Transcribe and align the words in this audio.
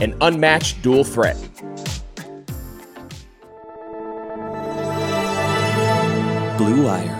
an 0.00 0.16
unmatched 0.22 0.80
dual 0.82 1.04
threat. 1.04 1.36
Blue 6.56 6.84
Wire. 6.86 7.16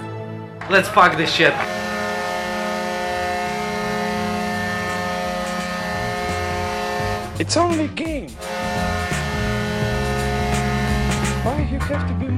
Let's 0.70 0.88
fog 0.88 1.16
this 1.16 1.30
ship. 1.32 1.54
It's 7.38 7.56
only 7.56 7.84
a 7.84 7.88
game. 7.88 8.30
Why 11.42 11.68
you 11.70 11.78
have 11.78 12.06
to 12.08 12.14
be 12.26 12.29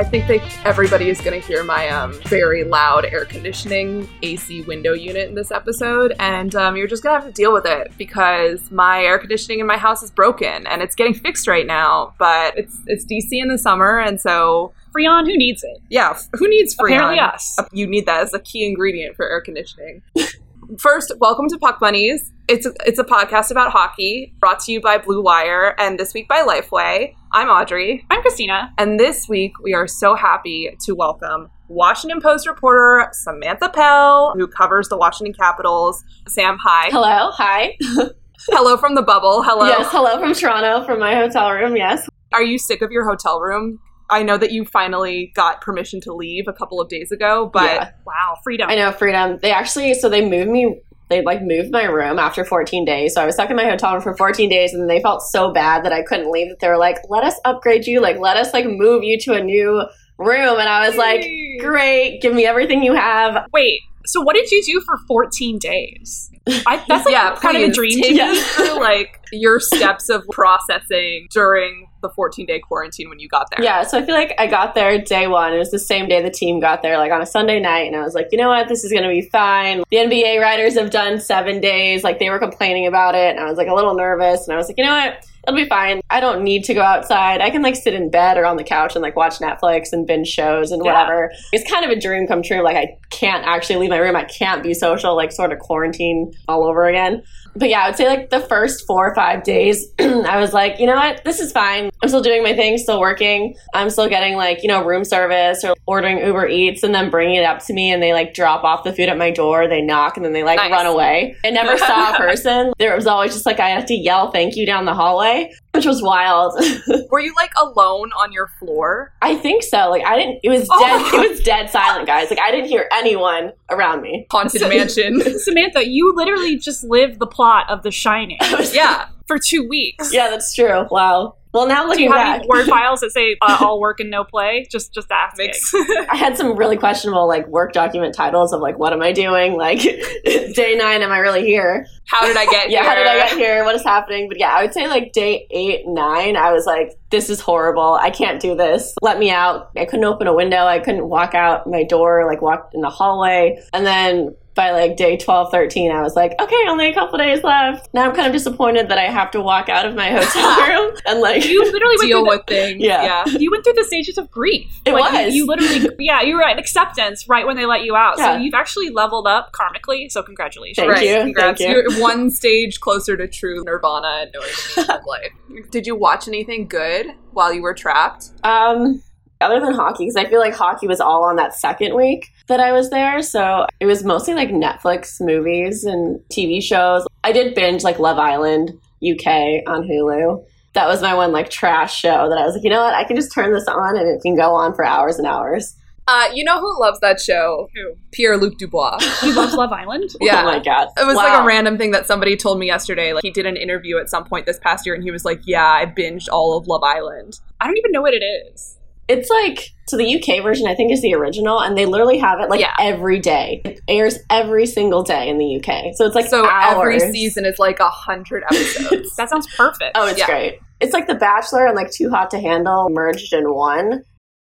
I 0.00 0.02
think 0.02 0.28
that 0.28 0.40
everybody 0.64 1.10
is 1.10 1.20
going 1.20 1.38
to 1.38 1.46
hear 1.46 1.62
my 1.62 1.86
um, 1.90 2.14
very 2.22 2.64
loud 2.64 3.04
air 3.04 3.26
conditioning 3.26 4.08
AC 4.22 4.62
window 4.62 4.94
unit 4.94 5.28
in 5.28 5.34
this 5.34 5.50
episode, 5.50 6.14
and 6.18 6.54
um, 6.54 6.74
you're 6.74 6.86
just 6.86 7.02
going 7.02 7.14
to 7.14 7.20
have 7.20 7.28
to 7.28 7.34
deal 7.34 7.52
with 7.52 7.66
it 7.66 7.92
because 7.98 8.70
my 8.70 9.02
air 9.02 9.18
conditioning 9.18 9.60
in 9.60 9.66
my 9.66 9.76
house 9.76 10.02
is 10.02 10.10
broken 10.10 10.66
and 10.66 10.80
it's 10.80 10.94
getting 10.94 11.12
fixed 11.12 11.46
right 11.46 11.66
now. 11.66 12.14
But 12.18 12.56
it's 12.56 12.78
it's 12.86 13.04
DC 13.04 13.28
in 13.32 13.48
the 13.48 13.58
summer, 13.58 13.98
and 13.98 14.18
so 14.18 14.72
Freon, 14.96 15.26
who 15.26 15.36
needs 15.36 15.62
it? 15.62 15.82
yeah, 15.90 16.12
f- 16.12 16.28
who 16.32 16.48
needs 16.48 16.74
Freon? 16.74 16.96
Apparently 16.96 17.18
us. 17.18 17.58
You 17.70 17.86
need 17.86 18.06
that 18.06 18.22
as 18.22 18.32
a 18.32 18.40
key 18.40 18.66
ingredient 18.66 19.16
for 19.16 19.28
air 19.28 19.42
conditioning. 19.42 20.00
First, 20.78 21.12
welcome 21.18 21.46
to 21.50 21.58
Puck 21.58 21.78
Bunnies. 21.78 22.32
It's 22.50 22.66
a, 22.66 22.72
it's 22.84 22.98
a 22.98 23.04
podcast 23.04 23.52
about 23.52 23.70
hockey 23.70 24.34
brought 24.40 24.58
to 24.64 24.72
you 24.72 24.80
by 24.80 24.98
Blue 24.98 25.22
Wire 25.22 25.76
and 25.78 26.00
this 26.00 26.12
week 26.12 26.26
by 26.26 26.44
Lifeway. 26.44 27.14
I'm 27.30 27.46
Audrey. 27.48 28.04
I'm 28.10 28.22
Christina. 28.22 28.74
And 28.76 28.98
this 28.98 29.28
week, 29.28 29.52
we 29.62 29.72
are 29.72 29.86
so 29.86 30.16
happy 30.16 30.76
to 30.80 30.96
welcome 30.96 31.48
Washington 31.68 32.20
Post 32.20 32.48
reporter 32.48 33.08
Samantha 33.12 33.68
Pell, 33.68 34.34
who 34.36 34.48
covers 34.48 34.88
the 34.88 34.96
Washington 34.96 35.32
Capitals. 35.32 36.02
Sam, 36.26 36.58
hi. 36.60 36.88
Hello, 36.90 37.30
hi. 37.30 37.76
Hello 38.48 38.76
from 38.76 38.96
the 38.96 39.02
bubble. 39.02 39.44
Hello. 39.44 39.66
Yes, 39.66 39.86
hello 39.92 40.18
from 40.18 40.34
Toronto, 40.34 40.84
from 40.84 40.98
my 40.98 41.14
hotel 41.14 41.52
room. 41.52 41.76
Yes. 41.76 42.08
Are 42.32 42.42
you 42.42 42.58
sick 42.58 42.82
of 42.82 42.90
your 42.90 43.08
hotel 43.08 43.38
room? 43.38 43.78
I 44.10 44.24
know 44.24 44.36
that 44.36 44.50
you 44.50 44.64
finally 44.64 45.30
got 45.36 45.60
permission 45.60 46.00
to 46.00 46.12
leave 46.12 46.48
a 46.48 46.52
couple 46.52 46.80
of 46.80 46.88
days 46.88 47.12
ago, 47.12 47.48
but 47.52 47.62
Yeah. 47.62 47.90
Wow, 48.04 48.38
freedom. 48.42 48.68
I 48.68 48.74
know 48.74 48.90
freedom. 48.90 49.38
They 49.40 49.52
actually, 49.52 49.94
so 49.94 50.08
they 50.08 50.28
moved 50.28 50.50
me. 50.50 50.80
They 51.10 51.22
like 51.22 51.42
moved 51.42 51.72
my 51.72 51.84
room 51.84 52.18
after 52.18 52.44
14 52.44 52.84
days. 52.84 53.14
So 53.14 53.20
I 53.20 53.26
was 53.26 53.34
stuck 53.34 53.50
in 53.50 53.56
my 53.56 53.68
hotel 53.68 53.92
room 53.92 54.00
for 54.00 54.16
14 54.16 54.48
days, 54.48 54.72
and 54.72 54.88
they 54.88 55.00
felt 55.00 55.22
so 55.22 55.52
bad 55.52 55.84
that 55.84 55.92
I 55.92 56.02
couldn't 56.02 56.30
leave. 56.30 56.48
That 56.48 56.60
they 56.60 56.68
were 56.68 56.78
like, 56.78 56.98
"Let 57.08 57.24
us 57.24 57.34
upgrade 57.44 57.86
you. 57.86 58.00
Like, 58.00 58.18
let 58.18 58.36
us 58.36 58.54
like 58.54 58.66
move 58.66 59.02
you 59.02 59.18
to 59.18 59.34
a 59.34 59.42
new 59.42 59.82
room." 60.18 60.58
And 60.58 60.68
I 60.68 60.88
was 60.88 60.96
like, 60.96 61.26
"Great, 61.60 62.22
give 62.22 62.32
me 62.32 62.46
everything 62.46 62.82
you 62.84 62.94
have." 62.94 63.44
Wait, 63.52 63.80
so 64.06 64.20
what 64.22 64.34
did 64.34 64.50
you 64.50 64.62
do 64.64 64.80
for 64.86 64.98
14 65.08 65.58
days? 65.58 66.30
I, 66.66 66.82
that's 66.88 67.04
like 67.04 67.06
yeah, 67.12 67.36
kind 67.36 67.56
of 67.56 67.70
a 67.70 67.72
dream 67.72 68.00
to 68.00 68.08
take 68.08 68.58
me. 68.58 68.72
like 68.78 69.20
your 69.32 69.60
steps 69.60 70.08
of 70.08 70.24
processing 70.30 71.26
during 71.32 71.89
the 72.00 72.08
14 72.10 72.46
day 72.46 72.58
quarantine 72.60 73.08
when 73.08 73.18
you 73.18 73.28
got 73.28 73.48
there. 73.50 73.64
Yeah, 73.64 73.82
so 73.82 73.98
I 73.98 74.04
feel 74.04 74.14
like 74.14 74.34
I 74.38 74.46
got 74.46 74.74
there 74.74 74.98
day 75.00 75.26
one. 75.26 75.52
It 75.52 75.58
was 75.58 75.70
the 75.70 75.78
same 75.78 76.08
day 76.08 76.22
the 76.22 76.30
team 76.30 76.60
got 76.60 76.82
there, 76.82 76.98
like 76.98 77.12
on 77.12 77.20
a 77.22 77.26
Sunday 77.26 77.60
night, 77.60 77.86
and 77.86 77.96
I 77.96 78.02
was 78.02 78.14
like, 78.14 78.28
you 78.32 78.38
know 78.38 78.48
what, 78.48 78.68
this 78.68 78.84
is 78.84 78.92
gonna 78.92 79.08
be 79.08 79.22
fine. 79.22 79.82
The 79.90 79.96
NBA 79.98 80.40
writers 80.40 80.74
have 80.74 80.90
done 80.90 81.20
seven 81.20 81.60
days, 81.60 82.02
like 82.04 82.18
they 82.18 82.30
were 82.30 82.38
complaining 82.38 82.86
about 82.86 83.14
it, 83.14 83.30
and 83.36 83.40
I 83.40 83.44
was 83.48 83.56
like 83.58 83.68
a 83.68 83.74
little 83.74 83.94
nervous, 83.94 84.46
and 84.46 84.54
I 84.54 84.56
was 84.56 84.68
like, 84.68 84.78
you 84.78 84.84
know 84.84 84.94
what, 84.94 85.26
it'll 85.46 85.56
be 85.56 85.64
fine. 85.68 86.00
I 86.10 86.20
don't 86.20 86.42
need 86.42 86.64
to 86.64 86.74
go 86.74 86.82
outside. 86.82 87.40
I 87.40 87.50
can 87.50 87.62
like 87.62 87.76
sit 87.76 87.94
in 87.94 88.10
bed 88.10 88.36
or 88.36 88.44
on 88.44 88.56
the 88.56 88.64
couch 88.64 88.94
and 88.94 89.02
like 89.02 89.16
watch 89.16 89.38
Netflix 89.38 89.92
and 89.92 90.06
binge 90.06 90.28
shows 90.28 90.70
and 90.70 90.84
Yeah. 90.84 90.92
whatever. 90.92 91.32
It's 91.52 91.68
kind 91.70 91.84
of 91.84 91.90
a 91.90 91.98
dream 91.98 92.26
come 92.26 92.42
true. 92.42 92.62
Like 92.62 92.76
I 92.76 92.98
can't 93.10 93.44
actually 93.46 93.76
leave 93.76 93.90
my 93.90 93.96
room. 93.98 94.16
I 94.16 94.24
can't 94.24 94.62
be 94.62 94.74
social, 94.74 95.16
like 95.16 95.32
sort 95.32 95.50
of 95.52 95.58
quarantine 95.58 96.32
all 96.46 96.64
over 96.66 96.86
again. 96.86 97.22
But 97.56 97.68
yeah, 97.68 97.80
I 97.82 97.88
would 97.88 97.96
say 97.96 98.06
like 98.08 98.30
the 98.30 98.40
first 98.40 98.86
four 98.86 99.10
or 99.10 99.14
five 99.14 99.42
days, 99.42 99.86
I 99.98 100.38
was 100.40 100.52
like, 100.52 100.78
you 100.78 100.86
know 100.86 100.94
what, 100.94 101.22
this 101.24 101.40
is 101.40 101.52
fine. 101.52 101.90
I'm 102.02 102.08
still 102.08 102.22
doing 102.22 102.42
my 102.42 102.54
thing, 102.54 102.78
still 102.78 103.00
working. 103.00 103.54
I'm 103.74 103.90
still 103.90 104.08
getting 104.08 104.36
like, 104.36 104.62
you 104.62 104.68
know, 104.68 104.84
room 104.84 105.04
service 105.04 105.64
or 105.64 105.74
ordering 105.86 106.18
Uber 106.18 106.46
Eats 106.48 106.82
and 106.82 106.94
then 106.94 107.10
bringing 107.10 107.36
it 107.36 107.44
up 107.44 107.64
to 107.66 107.72
me 107.72 107.90
and 107.92 108.02
they 108.02 108.12
like 108.12 108.34
drop 108.34 108.64
off 108.64 108.84
the 108.84 108.92
food 108.92 109.08
at 109.08 109.18
my 109.18 109.30
door. 109.30 109.68
They 109.68 109.82
knock 109.82 110.16
and 110.16 110.24
then 110.24 110.32
they 110.32 110.44
like 110.44 110.56
Nice. 110.56 110.70
run 110.70 110.86
away. 110.86 111.36
I 111.44 111.50
never 111.50 111.76
saw 111.76 112.14
a 112.14 112.16
person. 112.16 112.72
There 112.78 112.94
was 112.94 113.06
always 113.06 113.32
just 113.32 113.46
like, 113.46 113.60
I 113.60 113.68
had 113.68 113.86
to 113.88 113.94
yell 113.94 114.30
thank 114.30 114.56
you 114.56 114.64
down 114.64 114.84
the 114.84 114.94
hallway, 114.94 115.52
which 115.74 115.86
was 115.86 116.02
wild. 116.02 116.54
Were 117.10 117.20
you 117.20 117.34
like 117.36 117.52
alone 117.60 118.10
on 118.12 118.32
your 118.32 118.48
floor? 118.58 119.12
I 119.22 119.34
think 119.36 119.62
so. 119.64 119.90
Like, 119.90 120.04
I 120.06 120.16
didn't, 120.16 120.40
it 120.42 120.48
was 120.48 120.68
Oh. 120.70 120.78
dead, 120.80 121.24
it 121.24 121.30
was 121.30 121.40
dead 121.40 121.68
silent, 121.70 122.06
guys. 122.06 122.30
Like, 122.30 122.40
I 122.40 122.50
didn't 122.52 122.68
hear 122.68 122.88
anyone 122.92 123.52
around 123.70 124.02
me. 124.02 124.26
Haunted 124.30 124.62
mansion. 124.62 125.20
Samantha, 125.40 125.86
you 125.88 126.12
literally 126.14 126.56
just 126.56 126.84
lived 126.84 127.18
the 127.18 127.26
plot 127.40 127.70
of 127.70 127.82
The 127.82 127.90
Shining 127.90 128.36
yeah. 128.72 129.08
for 129.26 129.38
two 129.38 129.66
weeks. 129.66 130.12
Yeah, 130.12 130.28
that's 130.28 130.54
true. 130.54 130.86
Wow. 130.90 131.36
Well, 131.54 131.66
now 131.66 131.86
look 131.86 131.98
at 131.98 131.98
that. 131.98 131.98
Do 131.98 132.02
looking 132.02 132.04
you 132.04 132.12
have 132.12 132.18
back. 132.18 132.38
any 132.40 132.48
word 132.48 132.66
files 132.68 133.00
that 133.00 133.12
say 133.12 133.34
uh, 133.40 133.56
all 133.60 133.80
work 133.80 133.98
and 133.98 134.10
no 134.10 134.24
play? 134.24 134.66
Just, 134.70 134.92
just 134.92 135.10
asking. 135.10 135.52
I 136.10 136.16
had 136.16 136.36
some 136.36 136.54
really 136.54 136.76
questionable 136.76 137.26
like 137.26 137.46
work 137.48 137.72
document 137.72 138.14
titles 138.14 138.52
of 138.52 138.60
like 138.60 138.78
what 138.78 138.92
am 138.92 139.00
I 139.00 139.12
doing? 139.12 139.54
Like 139.56 139.80
day 139.80 140.76
nine, 140.78 141.00
am 141.00 141.10
I 141.10 141.18
really 141.18 141.46
here? 141.46 141.86
how 142.10 142.26
did 142.26 142.36
I 142.36 142.44
get 142.46 142.68
here? 142.68 142.80
Yeah, 142.80 142.82
here? 142.82 142.90
how 142.90 142.94
did 142.96 143.06
I 143.06 143.16
get 143.16 143.38
here? 143.38 143.64
What 143.64 143.74
is 143.76 143.84
happening? 143.84 144.28
But 144.28 144.38
yeah, 144.38 144.52
I 144.52 144.62
would 144.62 144.74
say 144.74 144.88
like 144.88 145.12
day 145.12 145.46
eight, 145.50 145.86
nine, 145.86 146.36
I 146.36 146.52
was 146.52 146.66
like, 146.66 146.98
this 147.10 147.30
is 147.30 147.40
horrible. 147.40 147.94
I 148.00 148.10
can't 148.10 148.40
do 148.40 148.56
this. 148.56 148.94
Let 149.00 149.18
me 149.18 149.30
out. 149.30 149.70
I 149.76 149.84
couldn't 149.84 150.04
open 150.04 150.26
a 150.26 150.34
window. 150.34 150.64
I 150.64 150.80
couldn't 150.80 151.08
walk 151.08 151.34
out 151.34 151.68
my 151.68 151.84
door, 151.84 152.26
like 152.26 152.42
walk 152.42 152.70
in 152.74 152.80
the 152.80 152.90
hallway. 152.90 153.62
And 153.72 153.86
then 153.86 154.34
by 154.54 154.72
like 154.72 154.96
day 154.96 155.16
12, 155.16 155.50
13, 155.50 155.90
I 155.92 156.02
was 156.02 156.16
like, 156.16 156.32
okay, 156.40 156.64
only 156.68 156.88
a 156.88 156.94
couple 156.94 157.16
days 157.18 157.42
left. 157.44 157.88
Now 157.94 158.08
I'm 158.08 158.14
kind 158.14 158.26
of 158.26 158.32
disappointed 158.32 158.88
that 158.88 158.98
I 158.98 159.04
have 159.04 159.30
to 159.30 159.40
walk 159.40 159.68
out 159.68 159.86
of 159.86 159.94
my 159.94 160.10
hotel 160.14 160.66
room 160.68 160.96
and 161.06 161.20
like 161.20 161.44
You 161.48 161.62
literally 161.64 161.96
went 161.98 162.00
Deal 162.08 162.18
through 162.18 162.24
the, 162.24 162.36
with 162.38 162.46
things. 162.46 162.82
Yeah. 162.82 163.24
you 163.26 163.50
went 163.50 163.62
through 163.64 163.74
the 163.74 163.84
stages 163.84 164.18
of 164.18 164.30
grief. 164.30 164.68
It 164.84 164.92
Like, 164.92 165.12
you- 165.12 165.24
was. 165.26 165.34
You, 165.34 165.46
literally, 165.46 165.96
yeah, 166.04 166.22
you 166.22 166.34
were 166.34 166.42
at 166.42 166.58
acceptance 166.58 167.28
right 167.28 167.46
when 167.46 167.56
they 167.56 167.64
let 167.66 167.84
you 167.84 167.94
out. 167.94 168.18
Yeah. 168.18 168.34
So 168.36 168.42
you've 168.42 168.54
actually 168.54 168.90
leveled 168.90 169.26
up 169.28 169.52
karmically. 169.52 170.10
So 170.10 170.22
congratulations. 170.22 170.76
Thank 170.76 170.90
right. 170.92 171.06
you, 171.06 171.14
Congrats. 171.22 171.60
thank 171.60 171.70
you. 171.76 171.82
You're 171.88 172.00
one 172.02 172.30
stage 172.30 172.80
closer 172.80 173.16
to 173.16 173.28
true 173.28 173.62
nirvana 173.64 174.22
and 174.22 174.30
knowing 174.34 174.46
the 174.48 174.74
meaning 174.82 174.90
of 174.90 175.06
life. 175.06 175.70
Did 175.70 175.86
you 175.86 175.94
watch 175.96 176.26
anything 176.28 176.66
good 176.66 177.06
while 177.32 177.52
you 177.52 177.62
were 177.62 177.74
trapped? 177.74 178.30
Um, 178.42 179.02
other 179.40 179.58
than 179.58 179.72
hockey, 179.72 180.04
because 180.04 180.16
I 180.16 180.26
feel 180.28 180.38
like 180.38 180.54
hockey 180.54 180.86
was 180.86 181.00
all 181.00 181.24
on 181.24 181.36
that 181.36 181.54
second 181.54 181.94
week. 181.94 182.28
That 182.50 182.60
I 182.60 182.72
was 182.72 182.90
there. 182.90 183.22
So 183.22 183.66
it 183.80 183.86
was 183.86 184.04
mostly 184.04 184.34
like 184.34 184.50
Netflix 184.50 185.20
movies 185.20 185.84
and 185.84 186.20
TV 186.30 186.62
shows. 186.62 187.06
I 187.24 187.32
did 187.32 187.54
binge 187.54 187.82
like 187.82 187.98
Love 187.98 188.18
Island 188.18 188.70
UK 189.02 189.62
on 189.66 189.88
Hulu. 189.88 190.44
That 190.74 190.86
was 190.86 191.00
my 191.00 191.14
one 191.14 191.32
like 191.32 191.48
trash 191.48 191.98
show 191.98 192.28
that 192.28 192.38
I 192.38 192.44
was 192.44 192.54
like, 192.54 192.64
you 192.64 192.70
know 192.70 192.82
what? 192.82 192.94
I 192.94 193.04
can 193.04 193.16
just 193.16 193.32
turn 193.32 193.52
this 193.52 193.66
on 193.66 193.96
and 193.96 194.06
it 194.06 194.20
can 194.20 194.36
go 194.36 194.52
on 194.54 194.74
for 194.74 194.84
hours 194.84 195.18
and 195.18 195.26
hours. 195.26 195.76
Uh, 196.08 196.28
you 196.34 196.42
know 196.42 196.58
who 196.58 196.80
loves 196.80 196.98
that 197.00 197.20
show? 197.20 197.68
Who? 197.74 197.94
Pierre 198.10 198.36
Luc 198.36 198.58
Dubois. 198.58 198.98
He 199.20 199.32
loves 199.32 199.54
Love 199.54 199.72
Island. 199.72 200.10
Yeah. 200.20 200.40
Oh 200.42 200.44
my 200.44 200.58
god. 200.58 200.88
It 200.96 201.06
was 201.06 201.14
like 201.14 201.40
a 201.40 201.44
random 201.44 201.78
thing 201.78 201.92
that 201.92 202.06
somebody 202.06 202.36
told 202.36 202.58
me 202.58 202.66
yesterday. 202.66 203.12
Like 203.12 203.22
he 203.22 203.30
did 203.30 203.46
an 203.46 203.56
interview 203.56 203.98
at 203.98 204.10
some 204.10 204.24
point 204.24 204.46
this 204.46 204.58
past 204.58 204.86
year, 204.86 204.94
and 204.94 205.04
he 205.04 205.10
was 205.10 205.24
like, 205.24 205.42
"Yeah, 205.44 205.64
I 205.64 205.86
binged 205.86 206.28
all 206.32 206.56
of 206.56 206.66
Love 206.66 206.82
Island." 206.82 207.38
I 207.60 207.66
don't 207.66 207.76
even 207.76 207.92
know 207.92 208.02
what 208.02 208.14
it 208.14 208.24
is. 208.24 208.76
It's 209.10 209.28
like 209.30 209.68
so 209.88 209.96
the 209.96 210.14
UK 210.16 210.42
version 210.42 210.66
I 210.68 210.74
think 210.74 210.92
is 210.92 211.02
the 211.02 211.14
original 211.14 211.60
and 211.60 211.76
they 211.76 211.84
literally 211.84 212.18
have 212.18 212.38
it 212.40 212.48
like 212.48 212.60
Yeah. 212.60 212.74
every 212.78 213.18
day. 213.18 213.60
It 213.64 213.80
airs 213.88 214.18
every 214.30 214.66
single 214.66 215.02
day 215.02 215.28
in 215.28 215.38
the 215.38 215.56
UK. 215.56 215.92
So 215.96 216.06
it's 216.06 216.14
like 216.14 216.26
so 216.26 216.46
every 216.48 217.00
season 217.00 217.44
is 217.44 217.58
like 217.58 217.80
a 217.80 217.88
hundred 217.90 218.44
episodes. 218.44 219.14
That 219.16 219.28
sounds 219.30 219.48
perfect. 219.56 219.92
Oh, 219.96 220.06
it's 220.06 220.18
Yeah. 220.20 220.26
great. 220.26 220.58
It's 220.80 220.92
like 220.92 221.06
The 221.08 221.14
Bachelor 221.16 221.66
and 221.66 221.74
like 221.76 221.90
Too 221.90 222.08
Hot 222.10 222.30
to 222.30 222.38
Handle 222.40 222.88
merged 222.90 223.32
in 223.32 223.52
one. 223.52 224.02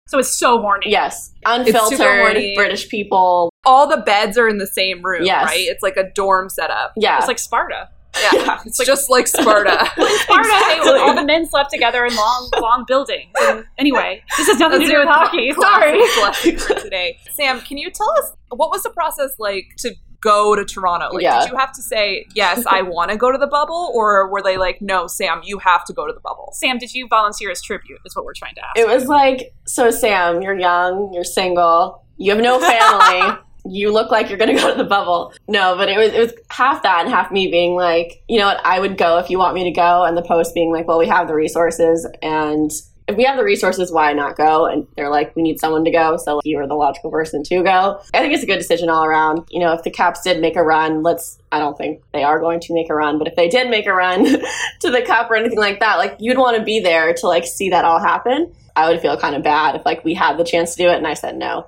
so 0.09 0.19
it's 0.19 0.37
so 0.37 0.59
horny. 0.61 0.89
Yes. 0.89 1.27
super 1.45 1.51
Unfiltered 1.61 1.97
horny. 1.99 2.53
British 2.55 2.87
people. 2.89 3.49
all 3.65 3.87
the 3.87 3.97
beds 3.97 4.37
are 4.37 4.47
in 4.47 4.57
the 4.57 4.67
same 4.67 5.01
room, 5.03 5.23
Yes. 5.23 5.45
right? 5.45 5.59
It's 5.67 5.83
like 5.83 5.97
a 5.97 6.09
dorm 6.13 6.49
setup. 6.49 6.93
Yeah. 6.95 7.17
It's 7.17 7.27
like 7.27 7.39
Sparta. 7.39 7.89
Yeah, 8.21 8.59
it's 8.65 8.77
just 8.85 9.09
like 9.09 9.27
Sparta. 9.27 9.71
Sparta, 9.95 10.49
Exactly. 10.49 10.91
they- 10.91 10.99
all 10.99 11.13
the 11.15 11.25
men 11.25 11.47
slept 11.47 11.69
together 11.71 12.05
in 12.05 12.15
long, 12.15 12.49
long 12.59 12.85
buildings. 12.87 13.31
And 13.41 13.65
anyway, 13.77 14.23
this 14.37 14.47
has 14.47 14.59
nothing 14.59 14.81
to 14.81 14.87
do 14.87 14.99
with 14.99 15.07
hockey. 15.07 15.51
Sorry. 15.53 16.57
For 16.57 16.73
today. 16.81 17.19
Sam, 17.33 17.61
can 17.61 17.77
you 17.77 17.89
tell 17.91 18.09
us 18.17 18.33
what 18.49 18.69
was 18.71 18.83
the 18.83 18.89
process 18.89 19.31
like 19.39 19.65
to 19.79 19.93
go 20.21 20.55
to 20.55 20.65
Toronto? 20.65 21.09
Like, 21.13 21.21
Yeah. 21.23 21.41
did 21.41 21.51
you 21.51 21.57
have 21.57 21.71
to 21.73 21.81
say 21.81 22.25
yes, 22.33 22.65
I 22.67 22.81
want 22.81 23.11
to 23.11 23.17
go 23.17 23.31
to 23.31 23.37
the 23.37 23.45
bubble, 23.47 23.91
or 23.93 24.29
were 24.31 24.41
they 24.41 24.57
like, 24.57 24.81
no, 24.81 25.05
Sam, 25.07 25.41
you 25.43 25.59
have 25.59 25.85
to 25.85 25.93
go 25.93 26.07
to 26.07 26.13
the 26.13 26.19
bubble? 26.19 26.49
Sam, 26.53 26.77
did 26.79 26.93
you 26.93 27.07
volunteer 27.07 27.51
as 27.51 27.61
tribute? 27.61 27.99
Is 28.05 28.15
what 28.15 28.25
we're 28.25 28.33
trying 28.33 28.55
to 28.55 28.61
ask. 28.65 28.77
It 28.77 28.87
was 28.87 29.05
like, 29.05 29.53
so 29.67 29.91
Sam, 29.91 30.41
you're 30.41 30.57
young, 30.57 31.11
you're 31.13 31.23
single, 31.23 32.03
you 32.17 32.31
have 32.33 32.41
no 32.41 32.59
family. 32.59 33.37
You 33.69 33.91
look 33.91 34.11
like 34.11 34.29
you're 34.29 34.37
gonna 34.37 34.55
go 34.59 34.71
to 34.71 34.77
the 34.77 34.87
bubble. 34.87 35.33
No, 35.47 35.75
but 35.75 35.89
it 35.89 35.97
was 35.97 36.13
it 36.13 36.19
was 36.19 36.33
half 36.49 36.83
that 36.83 37.01
and 37.01 37.09
half 37.09 37.31
me 37.31 37.49
being 37.49 37.75
like, 37.75 38.23
you 38.27 38.39
know 38.39 38.47
what, 38.47 38.65
I 38.65 38.79
would 38.79 38.97
go 38.97 39.17
if 39.17 39.29
you 39.29 39.37
want 39.37 39.55
me 39.55 39.63
to 39.65 39.71
go, 39.71 40.03
and 40.03 40.17
the 40.17 40.21
post 40.21 40.53
being 40.53 40.71
like, 40.71 40.87
well, 40.87 40.99
we 40.99 41.07
have 41.07 41.27
the 41.27 41.35
resources, 41.35 42.07
and 42.21 42.71
if 43.07 43.15
we 43.15 43.23
have 43.23 43.37
the 43.37 43.43
resources, 43.43 43.89
why 43.91 44.11
not 44.11 44.35
go? 44.35 44.65
And 44.65 44.85
they're 44.97 45.09
like, 45.09 45.33
we 45.35 45.41
need 45.41 45.59
someone 45.59 45.85
to 45.85 45.91
go, 45.91 46.17
so 46.17 46.41
you 46.43 46.57
are 46.59 46.67
the 46.67 46.75
logical 46.75 47.09
person 47.09 47.41
to 47.43 47.63
go. 47.63 48.01
I 48.13 48.19
think 48.19 48.33
it's 48.33 48.43
a 48.43 48.47
good 48.47 48.57
decision 48.57 48.89
all 48.89 49.05
around. 49.05 49.47
You 49.49 49.61
know, 49.61 49.71
if 49.73 49.83
the 49.83 49.91
Caps 49.91 50.21
did 50.21 50.41
make 50.41 50.57
a 50.57 50.63
run, 50.63 51.03
let's. 51.03 51.39
I 51.51 51.59
don't 51.59 51.77
think 51.77 52.01
they 52.11 52.23
are 52.23 52.39
going 52.39 52.59
to 52.59 52.73
make 52.73 52.89
a 52.89 52.93
run, 52.93 53.17
but 53.17 53.27
if 53.27 53.35
they 53.35 53.47
did 53.47 53.69
make 53.69 53.85
a 53.85 53.93
run 53.93 54.25
to 54.81 54.91
the 54.91 55.01
Cup 55.05 55.31
or 55.31 55.35
anything 55.35 55.59
like 55.59 55.79
that, 55.79 55.97
like 55.97 56.17
you'd 56.19 56.37
want 56.37 56.57
to 56.57 56.63
be 56.63 56.81
there 56.81 57.13
to 57.13 57.27
like 57.27 57.45
see 57.45 57.69
that 57.69 57.85
all 57.85 57.99
happen. 57.99 58.53
I 58.75 58.89
would 58.89 59.01
feel 59.01 59.17
kind 59.17 59.35
of 59.35 59.41
bad 59.41 59.75
if 59.75 59.85
like 59.85 60.03
we 60.03 60.13
had 60.13 60.37
the 60.37 60.43
chance 60.43 60.75
to 60.75 60.83
do 60.83 60.89
it 60.89 60.97
and 60.97 61.07
I 61.07 61.13
said 61.13 61.37
no. 61.37 61.67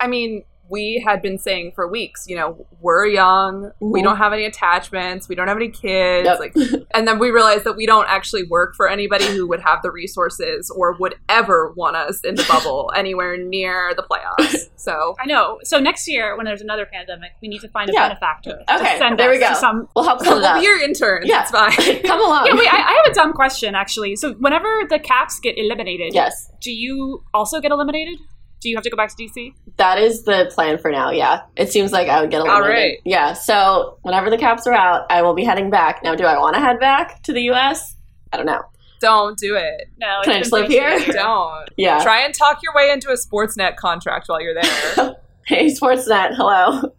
I 0.00 0.06
mean, 0.06 0.44
we 0.70 1.02
had 1.06 1.22
been 1.22 1.38
saying 1.38 1.72
for 1.74 1.88
weeks, 1.88 2.24
you 2.28 2.36
know, 2.36 2.66
we're 2.80 3.06
young, 3.06 3.70
we 3.80 4.00
Mhm. 4.00 4.04
don't 4.04 4.16
have 4.18 4.32
any 4.32 4.44
attachments, 4.44 5.28
we 5.28 5.34
don't 5.34 5.48
have 5.48 5.56
any 5.56 5.68
kids, 5.70 6.26
Yep. 6.26 6.38
like, 6.40 6.54
and 6.94 7.08
then 7.08 7.18
we 7.18 7.30
realized 7.30 7.64
that 7.64 7.76
we 7.76 7.86
don't 7.86 8.08
actually 8.08 8.42
work 8.44 8.74
for 8.76 8.88
anybody 8.88 9.24
who 9.26 9.48
would 9.48 9.60
have 9.60 9.80
the 9.82 9.90
resources 9.90 10.70
or 10.74 10.96
would 11.00 11.14
ever 11.28 11.72
want 11.76 11.96
us 11.96 12.20
in 12.24 12.34
the 12.34 12.44
bubble 12.48 12.90
anywhere 12.96 13.36
near 13.36 13.92
the 13.96 14.02
playoffs. 14.02 14.68
So 14.76 15.14
I 15.20 15.26
know. 15.26 15.58
So 15.64 15.78
next 15.78 16.06
year, 16.08 16.36
when 16.36 16.44
there's 16.44 16.60
another 16.62 16.86
pandemic, 16.86 17.32
we 17.42 17.48
need 17.48 17.60
to 17.62 17.68
find 17.68 17.88
a 17.90 17.92
Yeah. 17.92 18.08
benefactor. 18.08 18.60
Okay, 18.70 18.92
to 18.92 18.98
send 18.98 19.18
there 19.18 19.30
we 19.30 19.38
go. 19.38 19.54
Some, 19.54 19.88
We'll 19.96 20.04
help 20.04 20.20
set 20.20 20.28
it 20.28 20.34
we'll 20.36 20.44
up. 20.46 20.60
be 20.60 20.66
your 20.66 20.80
interns. 20.80 21.26
Yeah. 21.26 21.42
It's 21.42 21.50
fine. 21.50 22.02
Come 22.02 22.20
along. 22.20 22.46
yeah, 22.46 22.54
wait. 22.54 22.68
I, 22.72 22.76
I 22.76 23.02
have 23.02 23.06
a 23.10 23.14
dumb 23.14 23.32
question 23.32 23.74
actually. 23.74 24.16
So 24.16 24.34
whenever 24.34 24.68
the 24.88 24.98
Caps 24.98 25.40
get 25.40 25.56
eliminated, 25.58 26.12
yes, 26.14 26.50
do 26.60 26.70
you 26.70 27.22
also 27.32 27.60
get 27.60 27.70
eliminated? 27.72 28.18
Do 28.60 28.68
you 28.68 28.76
have 28.76 28.84
to 28.84 28.90
go 28.90 28.96
back 28.96 29.14
to 29.16 29.22
DC? 29.22 29.54
that 29.76 29.98
is 29.98 30.24
the 30.24 30.50
plan 30.52 30.76
for 30.78 30.90
now. 30.90 31.10
Yeah, 31.10 31.42
it 31.56 31.70
seems 31.70 31.92
like 31.92 32.08
I 32.08 32.20
would 32.20 32.30
get 32.30 32.40
a 32.40 32.44
eliminated. 32.44 32.74
right. 32.74 32.98
Yeah, 33.04 33.32
so 33.32 33.98
whenever 34.02 34.28
the 34.30 34.38
Caps 34.38 34.66
are 34.66 34.72
out, 34.74 35.06
I 35.10 35.22
will 35.22 35.34
be 35.34 35.44
heading 35.44 35.70
back. 35.70 36.02
Now, 36.02 36.14
do 36.16 36.24
I 36.24 36.36
want 36.38 36.54
to 36.56 36.60
head 36.60 36.80
back 36.80 37.22
to 37.24 37.32
the 37.32 37.42
U.S.? 37.42 37.94
I 38.32 38.36
don't 38.36 38.46
know. 38.46 38.62
Don't 39.00 39.38
do 39.38 39.54
it. 39.54 39.88
No. 39.98 40.18
Can 40.24 40.32
I 40.32 40.38
just 40.40 40.50
been 40.50 40.62
live 40.62 40.66
three 40.68 40.76
here? 40.78 40.98
Don't. 41.12 41.68
Yeah. 41.76 42.02
Try 42.02 42.22
and 42.24 42.34
talk 42.34 42.58
your 42.64 42.74
way 42.74 42.90
into 42.90 43.10
a 43.10 43.14
Sportsnet 43.16 43.76
contract 43.76 44.28
while 44.28 44.40
you're 44.40 44.54
there. 44.60 45.16
Hey, 45.46 45.68
Sportsnet, 45.68 46.36
hello. 46.36 46.92